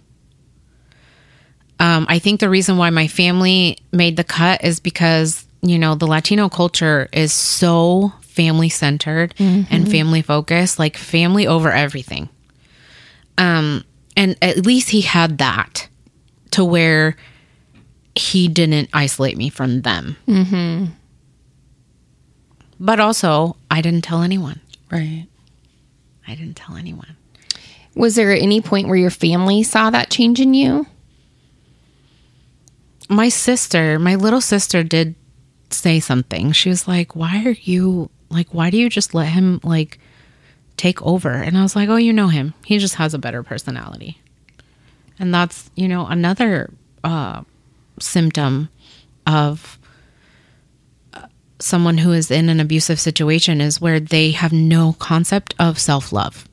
Um, 1.79 2.07
I 2.09 2.17
think 2.17 2.39
the 2.39 2.49
reason 2.49 2.77
why 2.77 2.89
my 2.89 3.07
family 3.07 3.77
made 3.91 4.17
the 4.17 4.23
cut 4.23 4.63
is 4.63 4.79
because, 4.79 5.45
you 5.61 5.77
know, 5.77 5.93
the 5.93 6.07
Latino 6.07 6.49
culture 6.49 7.07
is 7.13 7.31
so 7.31 8.11
family 8.21 8.69
centered 8.69 9.35
and 9.37 9.89
family 9.89 10.23
focused, 10.23 10.79
like 10.79 10.97
family 10.97 11.45
over 11.45 11.71
everything. 11.71 12.29
Um, 13.37 13.83
and 14.15 14.35
at 14.41 14.65
least 14.65 14.89
he 14.89 15.01
had 15.01 15.37
that 15.37 15.87
to 16.51 16.65
where 16.65 17.15
he 18.15 18.47
didn't 18.47 18.89
isolate 18.91 19.37
me 19.37 19.49
from 19.49 19.81
them. 19.81 20.17
Mm-hmm. 20.27 20.85
But 22.79 22.99
also, 22.99 23.55
I 23.77 23.81
didn't 23.81 24.03
tell 24.03 24.23
anyone. 24.23 24.59
Right. 24.91 25.27
I 26.27 26.35
didn't 26.35 26.55
tell 26.55 26.75
anyone. 26.75 27.15
Was 27.95 28.15
there 28.15 28.31
any 28.31 28.61
point 28.61 28.87
where 28.87 28.97
your 28.97 29.09
family 29.09 29.63
saw 29.63 29.89
that 29.89 30.09
change 30.09 30.39
in 30.39 30.53
you? 30.53 30.87
my 33.09 33.29
sister, 33.29 33.99
my 33.99 34.15
little 34.15 34.41
sister 34.41 34.83
did 34.83 35.15
say 35.69 35.99
something. 35.99 36.51
She 36.51 36.69
was 36.69 36.87
like, 36.87 37.15
"Why 37.15 37.43
are 37.45 37.55
you 37.61 38.09
like 38.29 38.53
why 38.53 38.69
do 38.69 38.77
you 38.77 38.89
just 38.89 39.13
let 39.13 39.29
him 39.29 39.59
like 39.63 39.99
take 40.75 41.01
over?" 41.01 41.31
And 41.31 41.57
I 41.57 41.63
was 41.63 41.75
like, 41.75 41.89
"Oh, 41.89 41.95
you 41.95 42.13
know 42.13 42.27
him. 42.27 42.53
He 42.65 42.77
just 42.77 42.95
has 42.95 43.13
a 43.13 43.19
better 43.19 43.43
personality." 43.43 44.19
And 45.19 45.33
that's, 45.33 45.69
you 45.75 45.87
know, 45.87 46.05
another 46.07 46.71
uh 47.03 47.43
symptom 47.99 48.69
of 49.25 49.79
someone 51.59 51.97
who 51.99 52.11
is 52.11 52.29
in 52.31 52.49
an 52.49 52.59
abusive 52.59 52.99
situation 52.99 53.61
is 53.61 53.81
where 53.81 53.99
they 53.99 54.31
have 54.31 54.53
no 54.53 54.93
concept 54.99 55.55
of 55.59 55.79
self-love. 55.79 56.47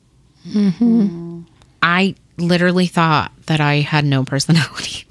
Mm-hmm. 0.47 1.41
I 1.81 2.15
literally 2.37 2.87
thought 2.87 3.31
that 3.45 3.59
I 3.61 3.75
had 3.81 4.05
no 4.05 4.23
personality. 4.23 5.05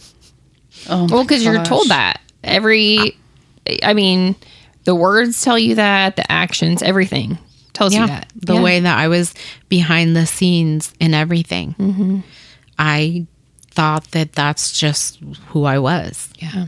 Oh, 0.88 1.06
Well, 1.10 1.22
because 1.24 1.44
you're 1.44 1.64
told 1.64 1.88
that 1.88 2.20
every, 2.42 3.16
I 3.82 3.94
mean, 3.94 4.34
the 4.84 4.94
words 4.94 5.40
tell 5.42 5.58
you 5.58 5.76
that, 5.76 6.16
the 6.16 6.30
actions, 6.30 6.82
everything 6.82 7.38
tells 7.72 7.94
you 7.94 8.06
that. 8.06 8.30
the 8.36 8.54
Yeah. 8.54 8.62
way 8.62 8.80
that 8.80 8.98
I 8.98 9.08
was 9.08 9.32
behind 9.68 10.14
the 10.14 10.26
scenes 10.26 10.92
in 11.00 11.14
everything. 11.14 11.74
Mm-hmm. 11.78 12.18
I 12.78 13.26
thought 13.70 14.10
that 14.12 14.32
that's 14.34 14.78
just 14.78 15.18
who 15.48 15.64
I 15.64 15.78
was, 15.78 16.28
yeah, 16.38 16.66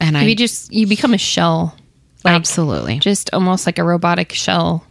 and 0.00 0.16
I 0.16 0.22
you 0.24 0.34
just 0.36 0.72
you 0.72 0.86
become 0.86 1.12
a 1.12 1.18
shell, 1.18 1.76
like 2.24 2.34
absolutely 2.34 2.98
just 2.98 3.30
almost 3.32 3.66
like 3.66 3.78
a 3.78 3.84
robotic 3.84 4.32
shell 4.32 4.86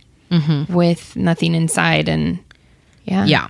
with 0.70 1.16
nothing 1.16 1.56
inside, 1.56 2.08
and 2.08 2.40
yeah, 3.06 3.26
yeah. 3.26 3.48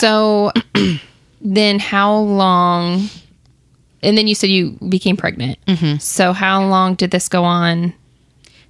So 0.00 0.52
then, 1.40 1.78
how 1.78 2.14
long? 2.16 3.08
And 4.02 4.16
then 4.18 4.28
you 4.28 4.34
said 4.34 4.50
you 4.50 4.78
became 4.88 5.16
pregnant. 5.16 5.58
So 5.98 6.32
how 6.32 6.64
long 6.66 6.94
did 6.94 7.10
this 7.10 7.28
go 7.28 7.44
on? 7.44 7.94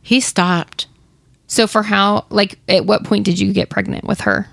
He 0.01 0.21
stopped. 0.21 0.87
So 1.49 1.67
for 1.67 1.83
how 1.83 2.25
like 2.31 2.59
at 2.69 2.87
what 2.87 3.05
point 3.05 3.25
did 3.25 3.39
you 3.39 3.53
get 3.53 3.69
pregnant 3.69 4.05
with 4.05 4.21
her? 4.23 4.47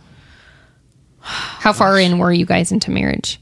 How 1.20 1.72
far 1.74 2.00
in 2.00 2.18
were 2.20 2.32
you 2.32 2.46
guys 2.46 2.72
into 2.72 2.92
marriage? 2.92 3.40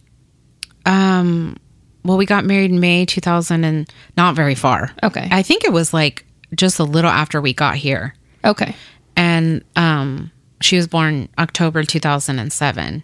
Um, 0.85 1.57
well, 2.03 2.17
we 2.17 2.25
got 2.25 2.45
married 2.45 2.71
in 2.71 2.79
May 2.79 3.05
2000, 3.05 3.63
and 3.63 3.91
not 4.17 4.35
very 4.35 4.55
far. 4.55 4.91
Okay. 5.03 5.27
I 5.31 5.41
think 5.43 5.63
it 5.63 5.71
was 5.71 5.93
like 5.93 6.25
just 6.55 6.79
a 6.79 6.83
little 6.83 7.09
after 7.11 7.41
we 7.41 7.53
got 7.53 7.75
here, 7.75 8.13
Okay. 8.45 8.75
and 9.15 9.63
um, 9.75 10.31
she 10.61 10.75
was 10.75 10.87
born 10.87 11.29
October 11.37 11.83
2007, 11.83 13.03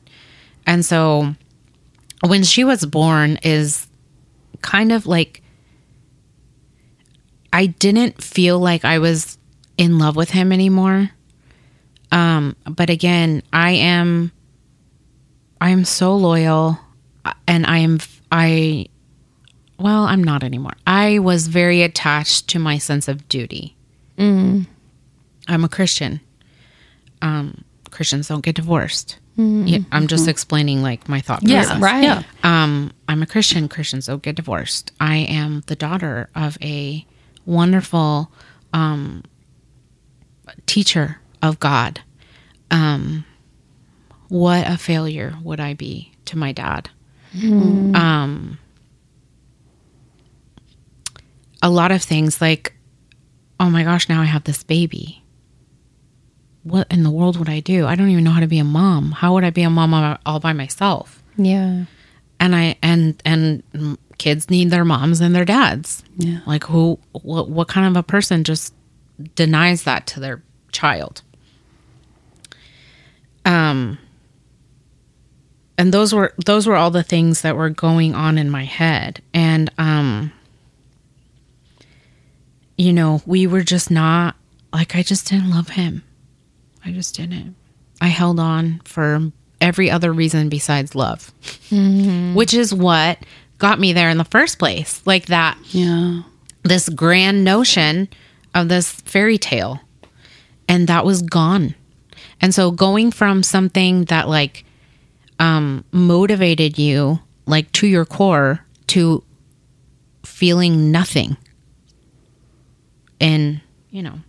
and 0.65 0.85
so 0.85 1.33
when 2.27 2.43
she 2.43 2.63
was 2.63 2.85
born 2.85 3.37
is 3.43 3.87
kind 4.61 4.91
of 4.91 5.05
like 5.07 5.41
I 7.51 7.67
didn't 7.67 8.21
feel 8.21 8.59
like 8.59 8.85
I 8.85 8.99
was 8.99 9.37
in 9.77 9.97
love 9.97 10.15
with 10.15 10.29
him 10.31 10.51
anymore. 10.51 11.09
Um, 12.11 12.55
but 12.65 12.89
again, 12.89 13.41
I 13.53 13.71
am 13.71 14.31
I 15.61 15.69
am 15.69 15.85
so 15.85 16.15
loyal 16.15 16.77
and 17.47 17.65
I 17.65 17.79
am 17.79 17.99
I 18.31 18.87
well, 19.79 20.03
I'm 20.03 20.23
not 20.23 20.43
anymore. 20.43 20.73
I 20.85 21.19
was 21.19 21.47
very 21.47 21.81
attached 21.83 22.49
to 22.49 22.59
my 22.59 22.77
sense 22.77 23.07
of 23.07 23.27
duty. 23.29 23.75
I'm 24.17 24.67
a 25.63 25.69
Christian. 25.69 26.19
Um, 27.21 27.63
Christians 27.91 28.27
don't 28.27 28.43
get 28.43 28.55
divorced. 28.55 29.17
Yeah, 29.37 29.79
I'm 29.93 30.07
just 30.07 30.27
explaining 30.27 30.81
like 30.83 31.07
my 31.07 31.21
thought 31.21 31.43
Yeah, 31.43 31.63
process. 31.63 31.81
right. 31.81 32.03
Yeah. 32.03 32.23
Um, 32.43 32.91
I'm 33.07 33.21
a 33.23 33.25
Christian. 33.25 33.69
Christians 33.69 34.07
don't 34.07 34.21
get 34.21 34.35
divorced. 34.35 34.91
I 34.99 35.15
am 35.17 35.63
the 35.67 35.77
daughter 35.77 36.29
of 36.35 36.57
a 36.61 37.05
wonderful 37.45 38.29
um, 38.73 39.23
teacher 40.65 41.21
of 41.41 41.57
God. 41.61 42.01
Um, 42.69 43.23
what 44.27 44.69
a 44.69 44.77
failure 44.77 45.33
would 45.41 45.61
I 45.61 45.73
be 45.73 46.11
to 46.25 46.37
my 46.37 46.51
dad? 46.51 46.89
Um, 47.95 48.57
a 51.61 51.69
lot 51.69 51.91
of 51.91 52.01
things 52.01 52.41
like, 52.41 52.73
oh 53.59 53.69
my 53.69 53.83
gosh, 53.83 54.09
now 54.09 54.21
I 54.21 54.25
have 54.25 54.43
this 54.45 54.63
baby. 54.63 55.23
What 56.63 56.87
in 56.91 57.03
the 57.03 57.11
world 57.11 57.37
would 57.37 57.49
I 57.49 57.59
do? 57.59 57.85
I 57.85 57.95
don't 57.95 58.09
even 58.09 58.23
know 58.23 58.31
how 58.31 58.39
to 58.39 58.47
be 58.47 58.59
a 58.59 58.63
mom. 58.63 59.11
How 59.11 59.33
would 59.33 59.43
I 59.43 59.49
be 59.49 59.61
a 59.63 59.69
mom 59.69 60.17
all- 60.25 60.39
by 60.39 60.53
myself? 60.53 61.21
Yeah. 61.37 61.85
and 62.39 62.55
I 62.55 62.77
and 62.83 63.21
and 63.25 63.63
mm, 63.73 63.97
kids 64.17 64.49
need 64.49 64.69
their 64.71 64.83
moms 64.85 65.21
and 65.21 65.33
their 65.35 65.45
dads. 65.45 66.03
Yeah. 66.17 66.39
Like 66.45 66.63
who 66.65 66.99
what 67.13 67.49
what 67.49 67.67
kind 67.69 67.87
of 67.87 67.95
a 67.95 68.03
person 68.03 68.43
just 68.43 68.73
denies 69.35 69.83
that 69.83 70.05
to 70.07 70.19
their 70.19 70.41
child? 70.71 71.21
Um 73.45 73.97
and 75.79 75.91
those 75.91 76.13
were 76.13 76.33
those 76.45 76.67
were 76.67 76.75
all 76.75 76.91
the 76.91 77.01
things 77.03 77.41
that 77.41 77.55
were 77.55 77.69
going 77.71 78.13
on 78.13 78.37
in 78.37 78.49
my 78.51 78.65
head 78.65 79.21
and 79.33 79.71
um 79.79 80.31
you 82.77 82.93
know, 82.93 83.21
we 83.25 83.45
were 83.47 83.63
just 83.63 83.91
not 83.91 84.35
like 84.71 84.95
I 84.95 85.03
just 85.03 85.27
didn't 85.27 85.49
love 85.51 85.69
him. 85.69 86.03
I 86.85 86.91
just 86.91 87.15
didn't. 87.15 87.55
I 87.99 88.07
held 88.07 88.39
on 88.39 88.81
for 88.85 89.31
every 89.59 89.91
other 89.91 90.13
reason 90.13 90.47
besides 90.47 90.95
love 90.95 91.33
which 92.33 92.53
is 92.53 92.73
what 92.73 93.19
got 93.57 93.77
me 93.79 93.91
there 93.91 94.09
in 94.09 94.17
the 94.17 94.23
first 94.23 94.57
place. 94.59 95.01
Like 95.05 95.25
that, 95.27 95.57
Yeah. 95.71 96.21
this 96.63 96.87
grand 96.89 97.43
notion 97.43 98.07
of 98.55 98.69
this 98.69 98.91
fairy 99.01 99.37
tale. 99.37 99.81
And 100.69 100.87
that 100.87 101.03
was 101.05 101.21
gone. 101.23 101.75
And 102.41 102.55
so 102.55 102.71
going 102.71 103.11
from 103.11 103.43
something 103.43 104.05
that 104.05 104.29
like 104.29 104.63
um, 105.39 105.83
motivated 105.91 106.77
you, 106.77 107.19
like 107.45 107.71
to 107.73 107.87
your 107.87 108.05
core, 108.05 108.63
to 108.87 109.23
feeling 110.23 110.91
nothing 110.91 111.37
in, 113.19 113.61
you 113.89 114.03
know, 114.03 114.19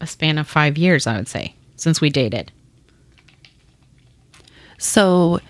a 0.00 0.06
span 0.06 0.38
of 0.38 0.46
five 0.46 0.78
years, 0.78 1.06
I 1.06 1.16
would 1.16 1.28
say, 1.28 1.54
since 1.76 2.00
we 2.00 2.10
dated. 2.10 2.52
So 4.78 5.40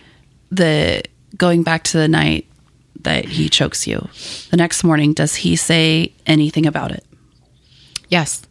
the 0.50 1.02
going 1.36 1.62
back 1.62 1.84
to 1.84 1.98
the 1.98 2.08
night 2.08 2.46
that 3.02 3.24
he 3.24 3.48
chokes 3.48 3.86
you, 3.86 4.08
the 4.50 4.56
next 4.56 4.82
morning, 4.82 5.12
does 5.12 5.36
he 5.36 5.56
say 5.56 6.12
anything 6.26 6.66
about 6.66 6.90
it? 6.90 7.04
Yes. 8.08 8.42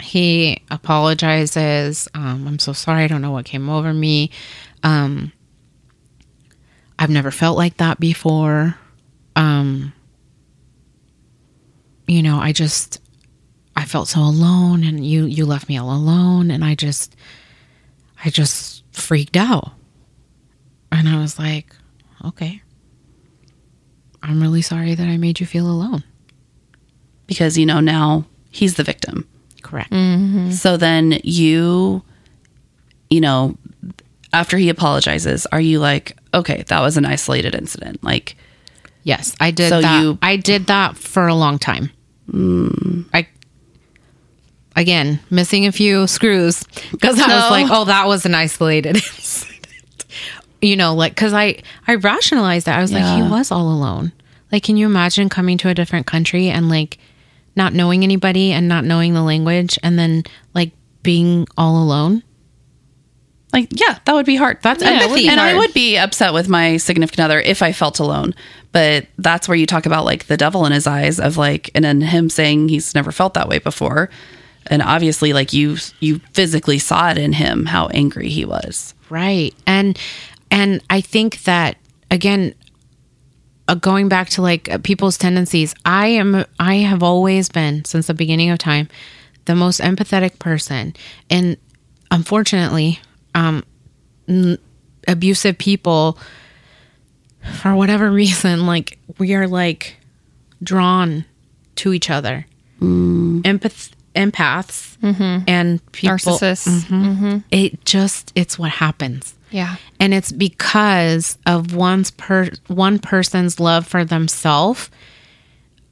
He 0.00 0.62
apologizes. 0.70 2.08
Um, 2.14 2.46
I'm 2.46 2.58
so 2.58 2.72
sorry. 2.72 3.04
I 3.04 3.06
don't 3.08 3.22
know 3.22 3.30
what 3.30 3.44
came 3.44 3.68
over 3.68 3.92
me. 3.92 4.30
Um, 4.82 5.32
I've 6.98 7.10
never 7.10 7.30
felt 7.30 7.56
like 7.56 7.78
that 7.78 7.98
before. 8.00 8.76
Um, 9.36 9.92
you 12.06 12.22
know, 12.22 12.38
I 12.38 12.52
just, 12.52 13.00
I 13.76 13.84
felt 13.84 14.08
so 14.08 14.20
alone 14.20 14.84
and 14.84 15.04
you, 15.04 15.24
you 15.24 15.44
left 15.46 15.68
me 15.68 15.76
all 15.76 15.90
alone. 15.94 16.50
And 16.50 16.64
I 16.64 16.74
just, 16.74 17.16
I 18.24 18.30
just 18.30 18.84
freaked 18.92 19.36
out. 19.36 19.72
And 20.92 21.08
I 21.08 21.18
was 21.18 21.38
like, 21.38 21.74
okay. 22.24 22.62
I'm 24.22 24.40
really 24.40 24.62
sorry 24.62 24.94
that 24.94 25.06
I 25.06 25.16
made 25.16 25.40
you 25.40 25.46
feel 25.46 25.66
alone. 25.66 26.04
Because 27.26 27.58
you 27.58 27.66
know 27.66 27.80
now 27.80 28.26
he's 28.50 28.76
the 28.76 28.84
victim. 28.84 29.28
Correct. 29.62 29.92
So 30.52 30.76
then 30.76 31.18
you, 31.24 32.02
you 33.10 33.20
know, 33.20 33.56
after 34.32 34.56
he 34.56 34.68
apologizes, 34.68 35.46
are 35.46 35.60
you 35.60 35.80
like, 35.80 36.16
okay, 36.34 36.62
that 36.68 36.80
was 36.80 36.96
an 36.96 37.04
isolated 37.06 37.54
incident? 37.54 38.02
Like, 38.04 38.36
Yes, 39.06 39.36
I 39.38 39.50
did 39.50 39.68
So 39.68 39.80
that. 39.82 40.02
you- 40.02 40.18
I 40.22 40.36
did 40.36 40.66
that 40.68 40.96
for 40.96 41.26
a 41.26 41.34
long 41.34 41.58
time. 41.58 41.90
Hmm. 42.30 43.02
I 43.12 43.26
again 44.76 45.20
missing 45.30 45.66
a 45.66 45.72
few 45.72 46.06
screws 46.06 46.64
because 46.90 47.20
I 47.20 47.26
was 47.28 47.50
like, 47.50 47.66
oh, 47.70 47.84
that 47.84 48.06
was 48.06 48.24
an 48.26 48.34
isolated 48.34 48.96
incident. 49.16 50.04
You 50.62 50.76
know, 50.76 50.94
like 50.94 51.14
because 51.14 51.34
I 51.34 51.62
I 51.86 51.96
rationalized 51.96 52.66
that 52.66 52.78
I 52.78 52.80
was 52.82 52.92
like, 52.92 53.04
he 53.16 53.22
was 53.22 53.50
all 53.50 53.68
alone. 53.70 54.12
Like, 54.50 54.62
can 54.62 54.76
you 54.76 54.86
imagine 54.86 55.28
coming 55.28 55.58
to 55.58 55.68
a 55.68 55.74
different 55.74 56.06
country 56.06 56.48
and 56.48 56.68
like 56.70 56.98
not 57.56 57.74
knowing 57.74 58.02
anybody 58.02 58.52
and 58.52 58.66
not 58.68 58.84
knowing 58.84 59.12
the 59.14 59.22
language 59.22 59.78
and 59.82 59.98
then 59.98 60.22
like 60.54 60.72
being 61.02 61.46
all 61.58 61.76
alone? 61.82 62.22
Like, 63.54 63.68
yeah, 63.80 63.98
that 64.04 64.12
would 64.14 64.26
be 64.26 64.36
hard. 64.36 64.58
That's 64.60 64.82
Yeah, 64.82 64.90
empathy. 64.90 65.28
and 65.28 65.40
I 65.40 65.56
would 65.56 65.72
be 65.72 65.96
upset 65.96 66.34
with 66.34 66.48
my 66.48 66.76
significant 66.76 67.24
other 67.24 67.40
if 67.40 67.62
I 67.62 67.72
felt 67.72 67.98
alone. 68.00 68.34
But 68.72 69.06
that's 69.16 69.48
where 69.48 69.56
you 69.56 69.64
talk 69.66 69.86
about 69.86 70.04
like 70.04 70.26
the 70.26 70.36
devil 70.36 70.66
in 70.66 70.72
his 70.72 70.86
eyes 70.86 71.18
of 71.20 71.36
like, 71.36 71.70
and 71.74 71.84
then 71.84 72.00
him 72.02 72.28
saying 72.28 72.68
he's 72.68 72.94
never 72.94 73.12
felt 73.12 73.34
that 73.34 73.48
way 73.48 73.60
before. 73.60 74.10
And 74.66 74.82
obviously, 74.82 75.32
like 75.32 75.52
you, 75.52 75.76
you 76.00 76.18
physically 76.32 76.78
saw 76.78 77.10
it 77.10 77.18
in 77.18 77.32
him 77.34 77.66
how 77.66 77.86
angry 77.88 78.28
he 78.28 78.44
was. 78.44 78.92
Right. 79.08 79.54
And 79.66 79.98
and 80.50 80.82
I 80.90 81.00
think 81.00 81.44
that 81.44 81.76
again 82.10 82.54
uh, 83.68 83.74
going 83.76 84.08
back 84.08 84.28
to 84.30 84.42
like 84.42 84.70
uh, 84.70 84.78
people's 84.78 85.16
tendencies, 85.18 85.74
I 85.84 86.08
am 86.08 86.44
I 86.58 86.76
have 86.76 87.02
always 87.02 87.48
been 87.48 87.84
since 87.84 88.08
the 88.08 88.14
beginning 88.14 88.50
of 88.50 88.58
time 88.58 88.88
the 89.44 89.54
most 89.54 89.80
empathetic 89.80 90.38
person 90.38 90.94
and 91.28 91.56
unfortunately 92.10 92.98
um 93.34 93.62
n- 94.28 94.58
abusive 95.08 95.58
people 95.58 96.18
for 97.60 97.74
whatever 97.74 98.10
reason 98.22 98.66
like 98.66 98.98
we 99.18 99.34
are 99.34 99.46
like 99.48 99.96
drawn 100.62 101.24
to 101.76 101.92
each 101.92 102.08
other. 102.10 102.46
Empath 102.80 103.90
empaths 104.14 104.96
and 105.48 105.92
people. 105.92 106.16
Narcissists. 106.16 107.42
it 107.50 107.84
just 107.84 108.32
it's 108.34 108.58
what 108.58 108.70
happens. 108.70 109.34
Yeah. 109.50 109.76
and 110.00 110.12
it's 110.12 110.32
because 110.32 111.38
of 111.46 111.74
one's 111.76 112.10
per 112.10 112.48
one 112.66 112.98
person's 112.98 113.60
love 113.60 113.86
for 113.86 114.04
themselves 114.04 114.90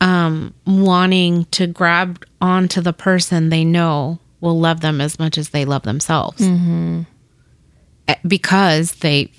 um 0.00 0.52
wanting 0.66 1.44
to 1.52 1.68
grab 1.68 2.24
onto 2.40 2.80
the 2.80 2.92
person 2.92 3.50
they 3.50 3.64
know 3.64 4.18
will 4.40 4.58
love 4.58 4.80
them 4.80 5.00
as 5.00 5.18
much 5.20 5.38
as 5.38 5.50
they 5.50 5.64
love 5.64 5.82
themselves. 5.84 6.42
Eh, 6.42 7.04
because 8.26 8.92
they 8.96 9.30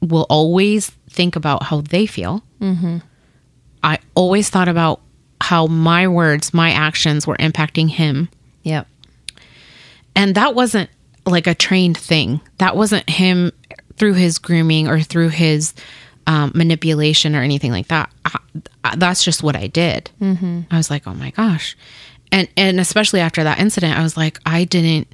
will 0.00 0.26
always 0.28 0.90
think 1.10 1.36
about 1.36 1.64
how 1.64 1.80
they 1.80 2.06
feel. 2.06 2.42
I 3.82 3.98
always 4.14 4.50
thought 4.50 4.68
about 4.68 5.00
how 5.40 5.66
my 5.66 6.08
words 6.08 6.52
my 6.54 6.70
actions 6.70 7.26
were 7.26 7.36
impacting 7.36 7.88
him. 7.90 8.28
Yep. 8.64 8.88
and 10.16 10.34
that 10.34 10.54
wasn't 10.54 10.90
like 11.26 11.46
a 11.46 11.54
trained 11.54 11.96
thing. 11.96 12.40
That 12.58 12.76
wasn't 12.76 13.08
him 13.08 13.52
through 13.96 14.14
his 14.14 14.38
grooming 14.38 14.88
or 14.88 15.00
through 15.00 15.28
his 15.28 15.72
um, 16.26 16.50
manipulation 16.54 17.36
or 17.36 17.42
anything 17.42 17.70
like 17.70 17.88
that. 17.88 18.10
I, 18.24 18.38
I- 18.84 18.96
that's 18.96 19.22
just 19.24 19.42
what 19.42 19.56
i 19.56 19.66
did. 19.66 20.10
Mm-hmm. 20.20 20.60
i 20.70 20.76
was 20.76 20.90
like 20.90 21.06
oh 21.06 21.14
my 21.14 21.30
gosh. 21.30 21.76
And 22.32 22.48
and 22.56 22.80
especially 22.80 23.20
after 23.20 23.44
that 23.44 23.58
incident 23.60 23.96
i 23.98 24.02
was 24.02 24.16
like 24.16 24.38
i 24.46 24.64
didn't 24.64 25.06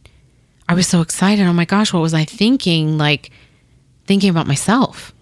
i 0.73 0.75
was 0.75 0.87
so 0.87 1.01
excited 1.01 1.47
oh 1.47 1.53
my 1.53 1.65
gosh 1.65 1.93
what 1.93 2.01
was 2.01 2.15
i 2.15 2.25
thinking 2.25 2.99
like 2.99 3.31
thinking 4.07 4.31
about 4.31 4.47
myself 4.47 5.13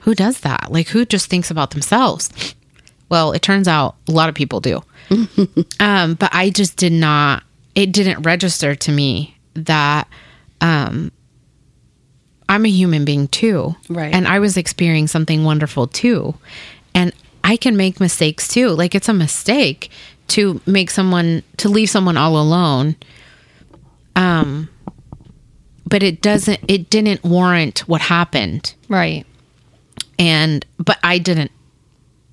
who 0.00 0.14
does 0.14 0.40
that 0.40 0.70
like 0.70 0.88
who 0.88 1.04
just 1.04 1.30
thinks 1.30 1.50
about 1.50 1.70
themselves 1.70 2.54
well 3.08 3.32
it 3.32 3.42
turns 3.42 3.66
out 3.66 3.96
a 4.08 4.12
lot 4.12 4.28
of 4.28 4.34
people 4.34 4.60
do 4.60 4.82
um, 5.80 6.14
but 6.14 6.30
I 6.32 6.50
just 6.50 6.76
did 6.76 6.92
not. 6.92 7.42
It 7.74 7.92
didn't 7.92 8.22
register 8.22 8.74
to 8.74 8.92
me 8.92 9.36
that 9.54 10.08
um, 10.60 11.10
I'm 12.48 12.64
a 12.64 12.70
human 12.70 13.04
being 13.04 13.28
too, 13.28 13.74
Right. 13.88 14.14
And 14.14 14.28
I 14.28 14.38
was 14.38 14.56
experiencing 14.56 15.08
something 15.08 15.44
wonderful 15.44 15.86
too, 15.86 16.34
and 16.94 17.12
I 17.42 17.56
can 17.56 17.76
make 17.76 18.00
mistakes 18.00 18.48
too. 18.48 18.68
Like 18.70 18.94
it's 18.94 19.08
a 19.08 19.14
mistake 19.14 19.90
to 20.28 20.60
make 20.66 20.90
someone 20.90 21.42
to 21.58 21.68
leave 21.68 21.90
someone 21.90 22.16
all 22.16 22.38
alone. 22.38 22.96
Um, 24.16 24.68
but 25.86 26.02
it 26.02 26.22
doesn't. 26.22 26.60
It 26.68 26.90
didn't 26.90 27.24
warrant 27.24 27.80
what 27.80 28.00
happened, 28.00 28.74
Right. 28.88 29.26
and 30.18 30.64
but 30.78 30.98
I 31.02 31.18
didn't 31.18 31.50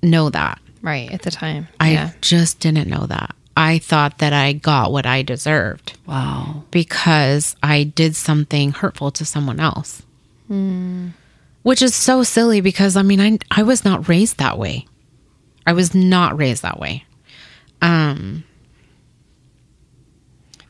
know 0.02 0.30
that. 0.30 0.60
Right. 0.80 1.10
At 1.12 1.22
the 1.22 1.30
time. 1.30 1.68
I 1.78 1.92
yeah. 1.92 2.10
just 2.20 2.58
didn't 2.60 2.88
know 2.88 3.06
that. 3.06 3.34
I 3.56 3.78
thought 3.78 4.18
that 4.18 4.32
I 4.32 4.54
got 4.54 4.90
what 4.92 5.04
I 5.06 5.22
deserved 5.22 5.98
Wow. 6.06 6.64
because 6.70 7.54
I 7.62 7.84
did 7.84 8.16
something 8.16 8.72
hurtful 8.72 9.10
to 9.12 9.24
someone 9.24 9.60
else. 9.60 10.02
Which 11.62 11.82
is 11.82 11.94
so 11.94 12.22
silly 12.24 12.60
because 12.60 12.96
I 12.96 13.02
mean 13.02 13.20
I 13.20 13.38
I 13.50 13.62
was 13.62 13.84
not 13.84 14.08
raised 14.08 14.38
that 14.38 14.58
way. 14.58 14.86
I 15.66 15.72
was 15.72 15.94
not 15.94 16.36
raised 16.38 16.62
that 16.62 16.78
way. 16.80 17.04
Um 17.80 18.44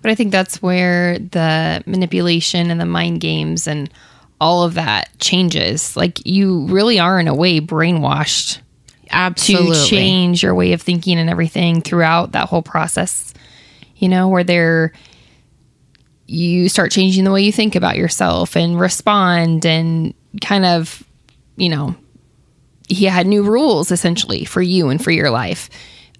But 0.03 0.11
I 0.11 0.15
think 0.15 0.33
that's 0.33 0.61
where 0.61 1.19
the 1.19 1.83
manipulation 1.87 2.70
and 2.70 2.81
the 2.81 2.87
mind 2.87 3.20
games 3.20 3.66
and 3.66 3.89
all 4.41 4.65
of 4.65 4.74
that 4.74 5.16
changes. 5.20 5.97
Like 5.97 6.27
you 6.27 6.66
really 6.66 6.99
are 6.99 7.20
in 7.20 7.29
a 7.29 7.35
way 7.35 7.61
brainwashed 7.61 8.59
absolutely. 9.12 9.77
to 9.77 9.87
change 9.87 10.43
your 10.43 10.55
way 10.55 10.73
of 10.73 10.83
thinking 10.83 11.19
and 11.19 11.31
everything 11.31 11.81
throughout 11.81 12.33
that 12.33 12.49
whole 12.49 12.62
process. 12.62 13.33
You 13.97 14.09
know, 14.09 14.29
where 14.29 14.43
they're 14.43 14.93
you 16.27 16.69
start 16.69 16.91
changing 16.91 17.23
the 17.23 17.31
way 17.31 17.43
you 17.43 17.53
think 17.53 17.77
about 17.77 17.97
yourself 17.97 18.57
and 18.57 18.81
respond 18.81 19.66
and 19.66 20.15
kind 20.41 20.65
of, 20.65 21.05
you 21.57 21.69
know, 21.69 21.95
he 22.89 23.05
had 23.05 23.27
new 23.27 23.45
rules 23.45 23.91
essentially 23.91 24.45
for 24.45 24.62
you 24.62 24.89
and 24.89 25.03
for 25.03 25.12
your 25.12 25.31
life. 25.31 25.70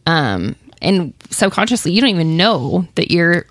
Um 0.07 0.55
and 0.81 1.13
subconsciously 1.31 1.93
you 1.93 2.01
don't 2.01 2.11
even 2.11 2.37
know 2.37 2.87
that 2.95 3.11
you're 3.11 3.47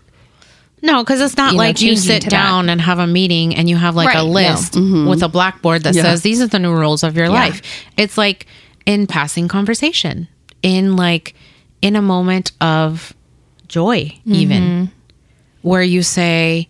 No, 0.82 1.04
because 1.04 1.22
it's 1.22 1.38
not 1.38 1.52
you 1.52 1.58
know, 1.58 1.64
like 1.64 1.82
you 1.82 1.96
sit 1.96 2.24
to 2.24 2.30
that. 2.30 2.32
down 2.32 2.70
and 2.70 2.82
have 2.82 3.00
a 3.00 3.08
meeting 3.08 3.56
and 3.56 3.70
you 3.70 3.76
have 3.78 3.96
like 3.96 4.08
Right, 4.08 4.18
a 4.18 4.24
no. 4.24 4.32
list 4.32 4.74
mm-hmm. 4.74 5.08
with 5.08 5.22
a 5.24 5.30
blackboard 5.30 5.84
that 5.84 5.94
Yeah. 5.96 6.04
says 6.04 6.22
these 6.24 6.42
are 6.42 6.48
the 6.48 6.60
new 6.60 6.74
rules 6.74 7.04
of 7.04 7.16
your 7.16 7.30
life. 7.30 7.62
It's 7.98 8.18
like 8.18 8.48
in 8.86 9.06
passing 9.08 9.48
conversation, 9.48 10.28
in 10.64 10.96
like 10.96 11.36
in 11.82 11.96
a 11.96 12.02
moment 12.02 12.52
of 12.62 13.14
joy, 13.68 14.06
mm-hmm. 14.06 14.34
even 14.34 14.92
where 15.62 15.84
you 15.84 16.02
say, 16.04 16.68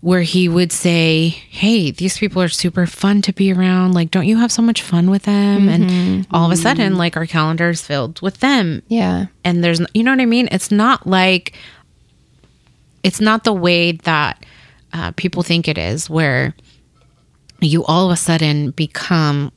where 0.00 0.22
he 0.22 0.48
would 0.48 0.70
say, 0.70 1.28
Hey, 1.28 1.90
these 1.90 2.18
people 2.18 2.42
are 2.42 2.48
super 2.48 2.86
fun 2.86 3.22
to 3.22 3.32
be 3.32 3.52
around. 3.52 3.92
Like, 3.94 4.10
don't 4.10 4.26
you 4.26 4.36
have 4.38 4.52
so 4.52 4.62
much 4.62 4.82
fun 4.82 5.10
with 5.10 5.22
them? 5.22 5.68
And 5.68 5.84
mm-hmm. 5.84 6.34
all 6.34 6.46
of 6.46 6.52
a 6.52 6.56
sudden, 6.56 6.96
like, 6.96 7.16
our 7.16 7.26
calendar 7.26 7.70
is 7.70 7.80
filled 7.82 8.20
with 8.20 8.38
them 8.38 8.82
yeah. 8.88 9.26
and 9.44 9.64
there's 9.64 9.80
you 9.94 10.02
know 10.04 10.10
what 10.12 10.20
i 10.20 10.26
mean 10.26 10.48
it's 10.52 10.70
not 10.70 11.06
like 11.06 11.54
it's 13.06 13.20
not 13.20 13.44
the 13.44 13.52
way 13.52 13.92
that 13.92 14.44
uh, 14.92 15.12
people 15.12 15.42
think 15.42 15.68
it 15.68 15.78
is 15.78 16.10
where 16.10 16.54
you 17.60 17.84
all 17.84 18.06
of 18.06 18.12
a 18.12 18.16
sudden 18.16 18.70
become 18.72 19.52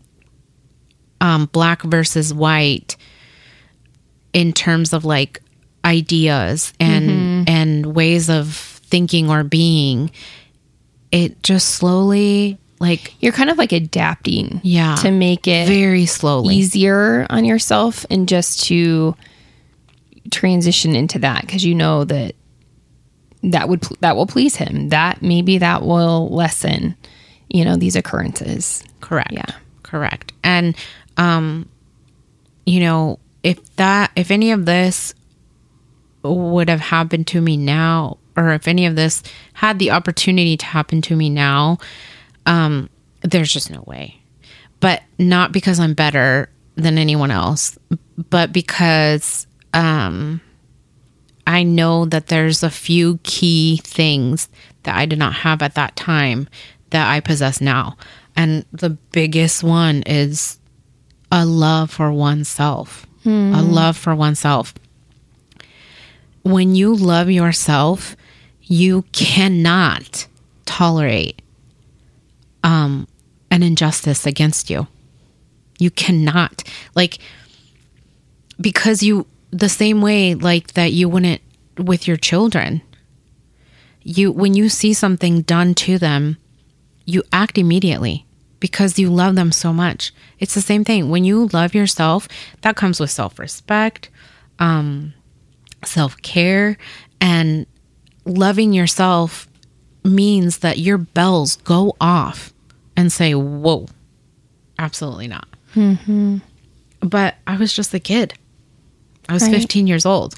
um, 1.20 1.48
black 1.52 1.82
versus 1.82 2.34
white 2.34 2.96
in 4.34 4.54
terms 4.54 4.94
of 4.94 5.04
like 5.04 5.42
ideas 5.84 6.74
and 6.80 7.50
and 7.50 7.86
ways 7.96 8.30
of 8.30 8.54
thinking 8.56 9.30
or 9.30 9.44
being. 9.44 10.12
It 11.12 11.42
just 11.42 11.70
slowly 11.72 12.60
like 12.80 13.14
You're 13.20 13.34
kind 13.34 13.50
of 13.50 13.58
like 13.58 13.72
adapting 13.74 14.62
Yeah. 14.64 14.96
to 14.98 15.12
make 15.12 15.48
it 15.48 15.68
very 15.68 16.06
slowly. 16.06 16.56
easier 16.56 17.26
on 17.30 17.44
yourself 17.46 18.06
and 18.12 18.28
just 18.30 18.64
to 18.68 19.16
transition 20.32 20.96
into 20.96 21.20
that 21.20 21.42
because 21.42 21.66
you 21.66 21.74
know 21.76 22.04
that 22.06 22.36
that 23.44 23.70
would 23.70 23.82
that 24.02 24.16
will 24.16 24.28
please 24.28 24.56
him 24.56 24.90
that 24.90 25.22
maybe 25.22 25.58
that 25.58 25.84
will 25.84 26.30
lessen 26.30 26.96
you 27.50 27.64
know 27.64 27.76
these 27.76 27.96
occurrences 27.96 28.84
Correct. 29.10 29.32
Yeah. 29.32 29.52
Correct. 29.84 30.34
And 30.44 30.76
um 31.18 31.68
you 32.66 32.80
know, 32.80 33.18
if 33.42 33.76
that 33.78 34.12
if 34.16 34.30
any 34.30 34.52
of 34.52 34.66
this 34.66 35.16
would 36.22 36.70
have 36.70 36.80
happened 36.80 37.26
to 37.28 37.42
me 37.42 37.58
now 37.58 38.20
or 38.38 38.52
if 38.52 38.68
any 38.68 38.86
of 38.86 38.96
this 38.96 39.24
had 39.54 39.80
the 39.80 39.92
opportunity 39.92 40.58
to 40.58 40.66
happen 40.66 41.02
to 41.02 41.16
me 41.16 41.30
now, 41.30 41.80
um 42.46 42.90
there's 43.22 43.52
just 43.52 43.72
no 43.72 43.84
way. 43.88 44.22
But 44.80 45.02
not 45.18 45.52
because 45.52 45.80
I'm 45.80 45.94
better 45.94 46.50
than 46.76 46.98
anyone 46.98 47.32
else, 47.32 47.78
but 48.30 48.54
because 48.54 49.48
um 49.74 50.40
I 51.50 51.64
know 51.64 52.06
that 52.06 52.28
there's 52.28 52.62
a 52.62 52.70
few 52.70 53.20
key 53.24 53.82
things 53.84 54.50
that 54.84 54.96
I 54.96 55.08
did 55.08 55.18
not 55.18 55.34
have 55.34 55.64
at 55.64 55.74
that 55.74 55.96
time 55.96 56.48
that 56.92 57.12
I 57.12 57.22
possess 57.22 57.60
now. 57.60 57.98
And 58.36 58.66
the 58.72 58.92
biggest 58.92 59.64
one 59.64 60.04
is 60.04 60.60
a 61.32 61.48
love 61.48 61.90
for 61.90 62.12
oneself. 62.12 63.08
A 63.26 63.64
love 63.64 63.98
for 63.98 64.14
oneself. 64.16 64.76
When 66.44 66.76
you 66.76 66.96
love 66.96 67.32
yourself, 67.32 68.16
you 68.62 69.02
cannot 69.12 70.28
tolerate 70.68 71.42
um, 72.64 73.08
an 73.50 73.64
injustice 73.64 74.28
against 74.28 74.70
you. 74.70 74.86
You 75.80 75.90
cannot. 75.90 76.64
Like, 76.94 77.18
because 78.62 79.02
you 79.02 79.26
the 79.52 79.70
same 79.70 80.02
way 80.02 80.36
like 80.36 80.74
that 80.74 80.92
you 80.92 81.10
wouldn't 81.10 81.42
with 81.78 82.08
your 82.08 82.18
children. 82.18 82.82
You 84.02 84.32
when 84.32 84.54
you 84.54 84.70
see 84.70 84.94
something 84.94 85.42
done 85.42 85.74
to 85.76 85.98
them 85.98 86.38
you 87.06 87.24
act 87.32 87.58
immediately 87.58 88.26
because 88.60 89.00
you 89.00 89.10
love 89.10 89.36
them 89.36 89.52
so 89.52 89.74
much. 89.74 90.14
It's 90.38 90.54
the 90.54 90.62
same 90.62 90.84
thing. 90.84 91.10
When 91.10 91.24
you 91.24 91.48
love 91.48 91.74
yourself 91.74 92.28
that 92.62 92.76
comes 92.76 93.00
with 93.00 93.10
self-respect 93.12 94.10
um 94.60 95.14
self-care 95.86 96.78
and 97.22 97.66
loving 98.26 98.74
yourself 98.74 99.48
means 100.04 100.60
that 100.60 100.78
your 100.78 100.98
bells 100.98 101.56
go 101.58 101.96
off 102.00 102.54
and 102.96 103.12
say 103.12 103.34
whoa 103.34 103.88
absolutely 104.78 105.28
not. 105.28 105.48
But 107.02 107.36
i 107.48 107.56
was 107.58 107.74
just 107.74 107.94
a 107.94 108.00
kid 108.00 108.34
I 109.30 109.34
was 109.34 109.44
Right. 109.44 109.54
15 109.54 109.88
years 109.88 110.06
old 110.06 110.36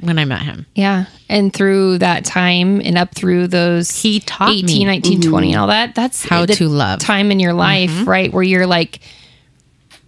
when 0.00 0.18
I 0.18 0.24
met 0.24 0.42
him. 0.42 0.66
yeah 0.74 1.06
and 1.28 1.52
through 1.52 1.98
that 1.98 2.24
time 2.24 2.80
and 2.80 2.96
up 2.96 3.14
through 3.14 3.48
those 3.48 3.90
He 4.02 4.20
taught 4.20 4.50
18 4.50 4.64
me. 4.78 4.84
19 4.84 5.20
20 5.22 5.52
and 5.52 5.60
all 5.60 5.66
that 5.66 5.94
that's 5.94 6.24
How 6.24 6.46
the 6.46 6.54
to 6.54 6.68
love. 6.68 7.00
Mm-hmm. 7.00 7.06
time 7.06 7.30
in 7.32 7.40
your 7.40 7.52
life 7.52 8.06
right 8.06 8.32
where 8.32 8.42
you're 8.42 8.66
like 8.66 9.00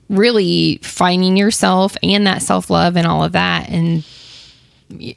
really 0.09 0.79
finding 0.83 1.37
yourself 1.37 1.97
and 2.03 2.27
that 2.27 2.43
self-love 2.43 2.97
and 2.97 3.07
all 3.07 3.25
of 3.25 3.33
that 3.33 3.69
and 3.71 4.05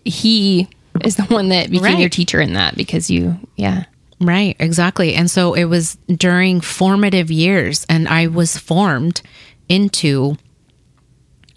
he 0.05 0.67
is 1.03 1.17
the 1.17 1.23
one 1.23 1.49
that 1.49 1.69
became 1.69 1.83
Right. 1.83 1.99
your 1.99 2.09
teacher 2.09 2.39
in 2.39 2.53
that 2.53 2.75
because 2.77 3.09
you 3.09 3.37
yeah 3.57 3.85
Right, 4.21 4.55
exactly. 4.61 5.13
And 5.13 5.29
so 5.29 5.53
it 5.55 5.65
was 5.65 5.97
during 6.07 6.61
formative 6.61 7.29
years 7.29 7.85
and 7.89 8.07
I 8.07 8.27
was 8.27 8.57
formed 8.57 9.21
into 9.67 10.37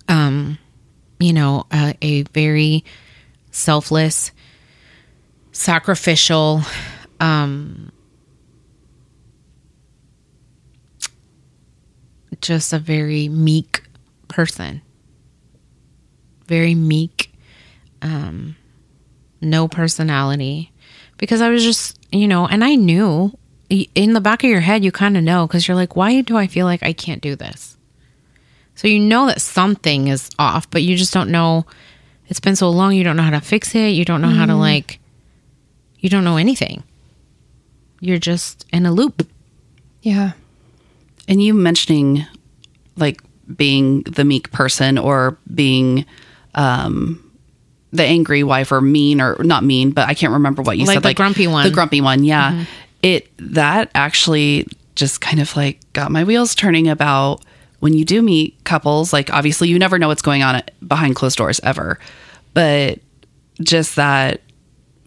um 0.08 0.58
you 1.18 1.32
know, 1.32 1.66
a, 1.72 1.96
a 2.02 2.22
very 2.24 2.84
selfless, 3.50 4.32
sacrificial 5.52 6.62
um 7.20 7.90
just 12.40 12.72
a 12.72 12.78
very 12.78 13.28
meek 13.28 13.82
person. 14.28 14.80
Very 16.46 16.74
meek 16.74 17.32
um 18.02 18.56
no 19.40 19.68
personality 19.68 20.72
because 21.16 21.40
I 21.40 21.48
was 21.48 21.62
just, 21.64 21.98
you 22.12 22.28
know, 22.28 22.46
and 22.46 22.64
I 22.64 22.74
knew 22.74 23.36
in 23.70 24.12
the 24.12 24.20
back 24.20 24.44
of 24.44 24.50
your 24.50 24.60
head, 24.60 24.84
you 24.84 24.92
kind 24.92 25.16
of 25.16 25.24
know 25.24 25.46
because 25.46 25.66
you're 25.68 25.76
like, 25.76 25.96
why 25.96 26.20
do 26.20 26.36
I 26.36 26.46
feel 26.46 26.66
like 26.66 26.82
I 26.82 26.92
can't 26.92 27.20
do 27.20 27.36
this? 27.36 27.77
So 28.78 28.86
you 28.86 29.00
know 29.00 29.26
that 29.26 29.40
something 29.40 30.06
is 30.06 30.30
off, 30.38 30.70
but 30.70 30.84
you 30.84 30.96
just 30.96 31.12
don't 31.12 31.30
know. 31.30 31.66
It's 32.28 32.38
been 32.38 32.54
so 32.54 32.70
long, 32.70 32.94
you 32.94 33.02
don't 33.02 33.16
know 33.16 33.24
how 33.24 33.30
to 33.30 33.40
fix 33.40 33.74
it. 33.74 33.88
You 33.88 34.04
don't 34.04 34.20
know 34.20 34.28
how 34.28 34.46
to, 34.46 34.54
like, 34.54 35.00
you 35.98 36.08
don't 36.08 36.22
know 36.22 36.36
anything. 36.36 36.84
You're 37.98 38.18
just 38.18 38.66
in 38.72 38.86
a 38.86 38.92
loop. 38.92 39.26
yeah 40.02 40.34
And 41.26 41.42
you 41.42 41.54
mentioning 41.54 42.24
like 42.96 43.20
being 43.56 44.02
the 44.02 44.24
meek 44.24 44.52
person 44.52 44.96
or 44.96 45.36
being 45.52 46.06
um 46.54 47.24
the 47.90 48.04
angry 48.04 48.44
wife 48.44 48.70
or 48.70 48.80
mean 48.80 49.20
or 49.20 49.42
not 49.42 49.64
mean, 49.64 49.90
but 49.90 50.06
I 50.08 50.14
can't 50.14 50.34
remember 50.34 50.62
what 50.62 50.78
you 50.78 50.86
said. 50.86 50.94
Like 50.94 51.02
said. 51.02 51.10
the 51.10 51.14
grumpy 51.14 51.46
one. 51.48 51.64
The 51.64 51.72
grumpy 51.72 52.00
one, 52.00 52.22
yeah. 52.22 52.64
It 53.02 53.28
that 53.38 53.90
actually 53.96 54.68
just 54.94 55.20
kind 55.20 55.40
of 55.40 55.56
like 55.56 55.80
got 55.94 56.12
my 56.12 56.22
wheels 56.22 56.54
turning 56.54 56.86
about 56.86 57.42
when 57.80 57.94
you 57.94 58.04
do 58.04 58.22
meet 58.22 58.62
couples, 58.64 59.12
like 59.12 59.32
obviously 59.32 59.68
you 59.68 59.78
never 59.78 59.98
know 59.98 60.08
what's 60.08 60.22
going 60.22 60.42
on 60.42 60.62
behind 60.86 61.16
closed 61.16 61.38
doors 61.38 61.60
ever. 61.62 61.98
But 62.54 63.00
just 63.60 63.96
that 63.96 64.40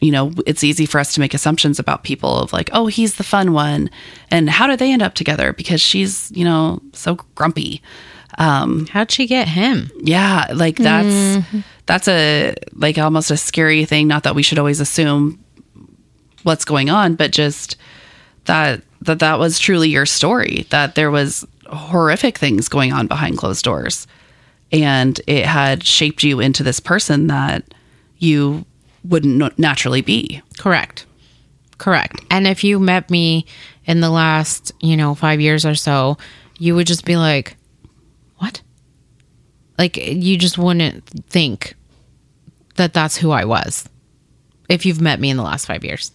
you 0.02 0.12
know, 0.12 0.34
it's 0.48 0.64
easy 0.64 0.88
for 0.88 1.00
us 1.00 1.14
to 1.14 1.20
make 1.20 1.36
assumptions 1.36 1.78
about 1.78 2.04
people 2.04 2.40
of 2.40 2.52
like, 2.52 2.72
oh, 2.74 2.88
he's 2.88 3.16
the 3.16 3.24
fun 3.24 3.54
one. 3.54 3.90
And 4.32 4.50
how 4.50 4.66
did 4.66 4.80
they 4.80 4.92
end 4.92 5.04
up 5.04 5.14
together? 5.14 5.54
Because 5.54 5.80
she's, 5.80 6.32
you 6.32 6.44
know, 6.44 6.82
so 6.92 7.16
grumpy. 7.36 7.84
Um, 8.40 8.88
How'd 8.88 9.12
she 9.12 9.28
get 9.28 9.48
him? 9.48 9.92
Yeah, 10.00 10.48
like 10.54 10.78
hmm. 10.78 10.84
that's 10.84 11.46
that's 11.86 12.08
a 12.08 12.56
like 12.74 12.98
almost 12.98 13.30
a 13.30 13.38
scary 13.38 13.86
thing. 13.86 14.08
Not 14.08 14.24
that 14.24 14.34
we 14.34 14.42
should 14.42 14.58
always 14.58 14.80
assume 14.80 15.44
what's 16.44 16.66
going 16.66 16.90
on, 16.90 17.16
but 17.16 17.32
just 17.32 17.76
that 18.46 18.82
that 19.02 19.20
that 19.20 19.38
was 19.38 19.60
truly 19.60 19.90
your 19.90 20.06
story. 20.08 20.66
That 20.70 20.96
there 20.96 21.12
was 21.12 21.46
horrific 21.72 22.38
things 22.38 22.68
going 22.70 22.94
on 22.94 23.08
behind 23.08 23.38
closed 23.38 23.64
doors, 23.64 24.08
and 24.72 25.20
it 25.28 25.46
had 25.46 25.84
shaped 25.84 26.24
you 26.24 26.40
into 26.40 26.64
this 26.64 26.80
person 26.80 27.28
that 27.28 27.64
you 28.18 28.66
wouldn't 29.04 29.58
naturally 29.58 30.02
be. 30.02 30.42
Correct. 30.58 31.06
Correct. 31.78 32.22
And 32.30 32.46
if 32.46 32.64
you 32.64 32.80
met 32.80 33.10
me 33.10 33.46
in 33.86 34.02
the 34.02 34.10
last, 34.10 34.72
you 34.82 34.96
know, 34.96 35.16
five 35.16 35.42
years 35.42 35.66
or 35.66 35.76
so, 35.76 36.18
you 36.60 36.76
would 36.76 36.86
just 36.88 37.06
be 37.06 37.18
like, 37.18 37.58
what? 38.38 38.62
Like, 39.78 39.98
you 39.98 40.38
just 40.38 40.60
wouldn't 40.60 41.06
think 41.30 41.74
that 42.76 42.94
that's 42.94 43.18
who 43.18 43.32
I 43.32 43.46
was 43.46 43.90
if 44.70 44.86
you've 44.86 45.02
met 45.02 45.20
me 45.20 45.32
in 45.32 45.38
the 45.38 45.44
last 45.44 45.66
five 45.66 45.84
years. 45.84 46.12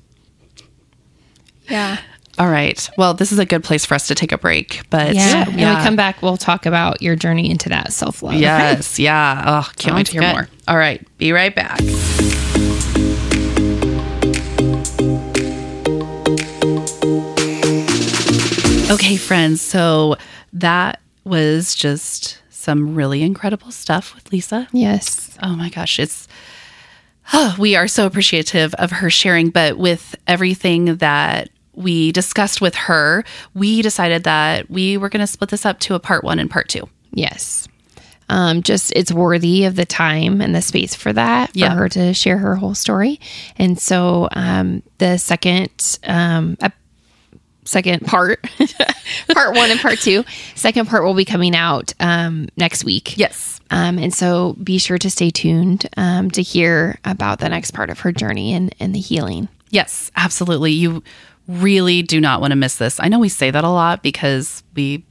Yeah. 1.68 1.98
All 2.38 2.48
right. 2.50 2.88
Well, 2.98 3.14
this 3.14 3.32
is 3.32 3.38
a 3.38 3.46
good 3.46 3.64
place 3.64 3.86
for 3.86 3.94
us 3.94 4.06
to 4.08 4.14
take 4.14 4.30
a 4.32 4.38
break. 4.38 4.82
But 4.90 5.14
Yeah. 5.14 5.46
When 5.46 5.56
we 5.56 5.62
come 5.62 5.96
back, 5.96 6.20
we'll 6.22 6.36
talk 6.36 6.66
about 6.66 7.00
your 7.00 7.16
journey 7.16 7.50
into 7.50 7.68
that 7.70 7.92
self 7.92 8.22
love. 8.22 8.34
Yes. 8.34 8.98
Yeah. 9.06 9.42
Oh, 9.46 9.70
can't 9.76 9.94
wait 9.96 10.06
to 10.06 10.12
hear 10.12 10.20
good. 10.20 10.32
more. 10.32 10.48
All 10.68 10.76
right. 10.76 11.06
Be 11.18 11.32
right 11.32 11.54
back. 11.54 11.80
Okay, 18.88 19.16
friends. 19.16 19.60
So 19.60 20.16
that 20.52 21.00
was 21.24 21.74
just 21.74 22.38
some 22.50 22.94
really 22.94 23.22
incredible 23.22 23.70
stuff 23.70 24.14
with 24.14 24.32
Lisa. 24.32 24.68
Yes. 24.72 25.36
Oh 25.42 25.54
my 25.56 25.68
gosh, 25.70 25.98
it's 25.98 26.26
Oh, 27.32 27.54
we 27.58 27.74
are 27.76 27.88
so 27.88 28.06
appreciative 28.06 28.74
of 28.74 28.90
her 28.92 29.10
sharing, 29.10 29.50
but 29.50 29.76
with 29.78 30.14
everything 30.26 30.96
that 30.96 31.50
we 31.76 32.10
discussed 32.12 32.60
with 32.60 32.74
her, 32.74 33.22
we 33.54 33.82
decided 33.82 34.24
that 34.24 34.68
we 34.70 34.96
were 34.96 35.08
going 35.08 35.20
to 35.20 35.26
split 35.26 35.50
this 35.50 35.64
up 35.64 35.78
to 35.80 35.94
a 35.94 36.00
part 36.00 36.24
1 36.24 36.38
and 36.38 36.50
part 36.50 36.68
2. 36.68 36.88
Yes. 37.12 37.68
Um, 38.28 38.62
just 38.62 38.92
it's 38.96 39.12
worthy 39.12 39.64
of 39.66 39.76
the 39.76 39.84
time 39.86 40.40
and 40.40 40.52
the 40.54 40.60
space 40.62 40.94
for 40.96 41.12
that 41.12 41.52
for 41.52 41.58
Yeah. 41.58 41.74
her 41.76 41.88
to 41.90 42.12
share 42.12 42.38
her 42.38 42.56
whole 42.56 42.74
story. 42.74 43.20
And 43.56 43.78
so 43.78 44.28
um, 44.32 44.82
the 44.98 45.16
second 45.16 45.70
um, 46.02 46.56
ep- 46.60 46.74
second 47.64 48.04
part, 48.04 48.44
part 49.32 49.54
one 49.54 49.70
and 49.70 49.78
part 49.78 49.98
two, 50.00 50.24
second 50.56 50.88
part 50.88 51.04
will 51.04 51.14
be 51.14 51.24
coming 51.24 51.54
out 51.54 51.92
um, 52.00 52.48
next 52.56 52.84
week. 52.84 53.16
Yes. 53.16 53.60
Um, 53.70 53.98
and 53.98 54.12
so 54.14 54.54
be 54.62 54.78
sure 54.78 54.98
to 54.98 55.10
stay 55.10 55.30
tuned 55.30 55.88
um, 55.96 56.30
to 56.32 56.42
hear 56.42 56.98
about 57.04 57.38
the 57.40 57.48
next 57.48 57.72
part 57.72 57.90
of 57.90 58.00
her 58.00 58.12
journey 58.12 58.52
and, 58.54 58.74
and 58.80 58.94
the 58.94 59.00
healing. 59.00 59.48
Yes, 59.70 60.10
absolutely. 60.16 60.72
You 60.72 61.02
really 61.48 62.02
do 62.02 62.20
not 62.20 62.40
want 62.40 62.52
to 62.52 62.56
miss 62.56 62.76
this. 62.76 62.98
I 63.00 63.08
know 63.08 63.18
we 63.18 63.28
say 63.28 63.50
that 63.50 63.64
a 63.64 63.70
lot 63.70 64.02
because 64.02 64.62
we 64.74 65.04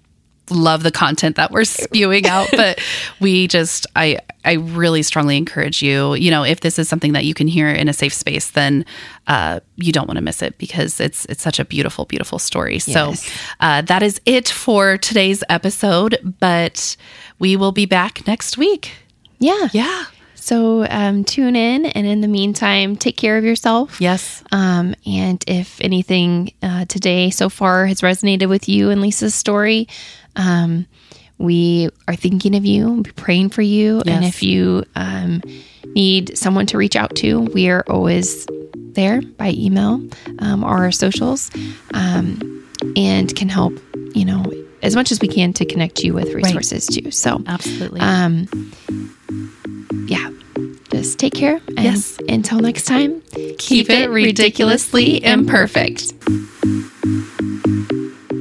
love 0.51 0.83
the 0.83 0.91
content 0.91 1.35
that 1.37 1.51
we're 1.51 1.63
spewing 1.63 2.27
out, 2.27 2.49
but 2.55 2.79
we 3.19 3.47
just 3.47 3.87
I 3.95 4.19
I 4.43 4.53
really 4.53 5.01
strongly 5.01 5.37
encourage 5.37 5.81
you, 5.81 6.13
you 6.15 6.29
know, 6.29 6.43
if 6.43 6.59
this 6.59 6.77
is 6.77 6.87
something 6.87 7.13
that 7.13 7.25
you 7.25 7.33
can 7.33 7.47
hear 7.47 7.69
in 7.69 7.89
a 7.89 7.93
safe 7.93 8.13
space, 8.13 8.51
then 8.51 8.85
uh, 9.27 9.59
you 9.75 9.91
don't 9.91 10.07
want 10.07 10.17
to 10.17 10.23
miss 10.23 10.41
it 10.41 10.57
because 10.57 10.99
it's 10.99 11.25
it's 11.25 11.41
such 11.41 11.59
a 11.59 11.65
beautiful, 11.65 12.05
beautiful 12.05 12.39
story. 12.39 12.75
Yes. 12.85 12.93
So 13.25 13.31
uh, 13.59 13.81
that 13.83 14.03
is 14.03 14.21
it 14.25 14.49
for 14.49 14.97
today's 14.97 15.43
episode, 15.49 16.35
but 16.39 16.95
we 17.39 17.55
will 17.55 17.71
be 17.71 17.85
back 17.85 18.25
next 18.27 18.57
week. 18.57 18.91
Yeah. 19.39 19.69
Yeah. 19.73 20.05
So 20.45 20.85
um, 20.87 21.23
tune 21.23 21.55
in. 21.55 21.87
And 21.87 22.05
in 22.05 22.21
the 22.21 22.27
meantime, 22.27 22.97
take 22.97 23.17
care 23.17 23.39
of 23.39 23.43
yourself. 23.43 23.99
Yes. 23.99 24.43
Um, 24.51 24.93
and 25.03 25.43
if 25.47 25.81
anything 25.81 26.53
uh, 26.61 26.85
today 26.85 27.31
so 27.31 27.49
far 27.49 27.87
has 27.87 28.01
resonated 28.01 28.47
with 28.47 28.69
you 28.69 28.91
and 28.91 29.01
Lisa's 29.01 29.33
story, 29.33 29.87
um, 30.35 30.85
we 31.39 31.89
are 32.07 32.15
thinking 32.15 32.55
of 32.55 32.63
you, 32.63 33.01
be 33.01 33.11
praying 33.13 33.49
for 33.49 33.63
you. 33.63 34.03
And 34.05 34.23
if 34.23 34.43
you 34.43 34.83
um, 34.95 35.41
need 35.95 36.37
someone 36.37 36.67
to 36.67 36.77
reach 36.77 36.95
out 36.95 37.15
to, 37.15 37.39
we 37.39 37.69
are 37.69 37.83
always 37.89 38.45
there 38.75 39.23
by 39.23 39.49
email 39.49 39.99
um, 40.39 40.63
or 40.63 40.77
our 40.77 40.91
socials 40.91 41.49
um, 41.95 42.63
and 42.95 43.35
can 43.35 43.49
help, 43.49 43.73
you 44.13 44.23
know, 44.25 44.45
as 44.83 44.95
much 44.95 45.11
as 45.11 45.19
we 45.19 45.27
can 45.27 45.53
to 45.53 45.65
connect 45.65 46.03
you 46.03 46.13
with 46.13 46.31
resources 46.35 46.85
too. 46.85 47.09
So, 47.09 47.41
Absolutely. 47.47 47.99
Yeah, 50.07 50.29
just 50.91 51.19
take 51.19 51.33
care. 51.33 51.59
And 51.67 51.79
Yes. 51.83 52.17
until 52.29 52.59
next 52.59 52.85
time, 52.85 53.21
Keep 53.57 53.89
it 53.89 54.09
ridiculously 54.09 55.23
imperfect. 55.23 56.13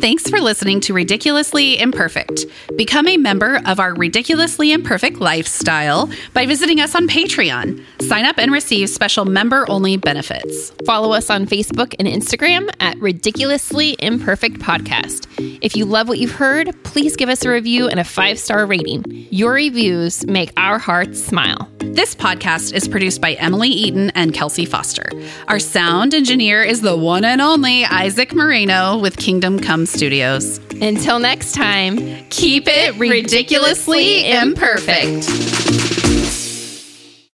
Thanks 0.05 0.29
for 0.29 0.39
listening 0.39 0.83
to 0.83 0.93
Ridiculously 0.93 1.81
Imperfect. 1.81 2.45
Become 2.77 3.09
a 3.09 3.17
member 3.17 3.63
of 3.65 3.81
our 3.81 3.95
Ridiculously 3.95 4.71
Imperfect 4.71 5.17
lifestyle 5.17 6.11
by 6.35 6.45
visiting 6.45 6.79
us 6.79 6.95
on 6.95 7.09
Patreon. 7.09 7.83
Sign 8.03 8.27
up 8.27 8.37
and 8.37 8.53
receive 8.53 8.91
special 8.91 9.25
member 9.25 9.65
only 9.71 9.97
benefits. 9.97 10.73
Follow 10.85 11.15
us 11.15 11.31
on 11.31 11.47
Facebook 11.47 11.95
and 11.99 12.07
Instagram 12.07 12.71
at 12.81 12.99
Ridiculously 12.99 13.97
Imperfect 13.99 14.59
Podcast. 14.59 15.27
If 15.63 15.75
you 15.75 15.87
love 15.87 16.07
what 16.07 16.19
you've 16.19 16.33
heard, 16.33 16.75
please 16.85 17.17
give 17.17 17.31
us 17.31 17.43
a 17.47 17.49
review 17.49 17.89
and 17.89 17.99
a 17.99 18.05
five 18.05 18.39
star 18.39 18.67
rating. 18.67 19.07
Your 19.31 19.55
reviews 19.55 20.27
make 20.27 20.53
our 20.59 20.79
hearts 20.79 21.25
smile. 21.25 21.67
This 21.79 22.15
podcast 22.15 22.75
is 22.75 22.89
produced 22.89 23.23
by 23.23 23.35
Emily 23.35 23.69
Eaton 23.69 24.11
and 24.11 24.35
Kelsey 24.35 24.67
Foster. 24.67 25.09
Our 25.49 25.59
sound 25.59 26.13
engineer 26.13 26.63
is 26.63 26.83
the 26.83 26.97
one 26.97 27.25
and 27.25 27.41
only 27.41 27.85
Isaac 27.85 28.35
Moreno 28.35 28.99
with 28.99 29.17
Kingdom 29.17 29.59
Come 29.61 29.87
Studios. 29.95 30.59
Until 30.81 31.19
next 31.19 31.53
time, 31.53 32.25
Keep 32.31 32.65
it 32.67 32.97
ridiculously 32.99 34.29
imperfect. 34.29 35.54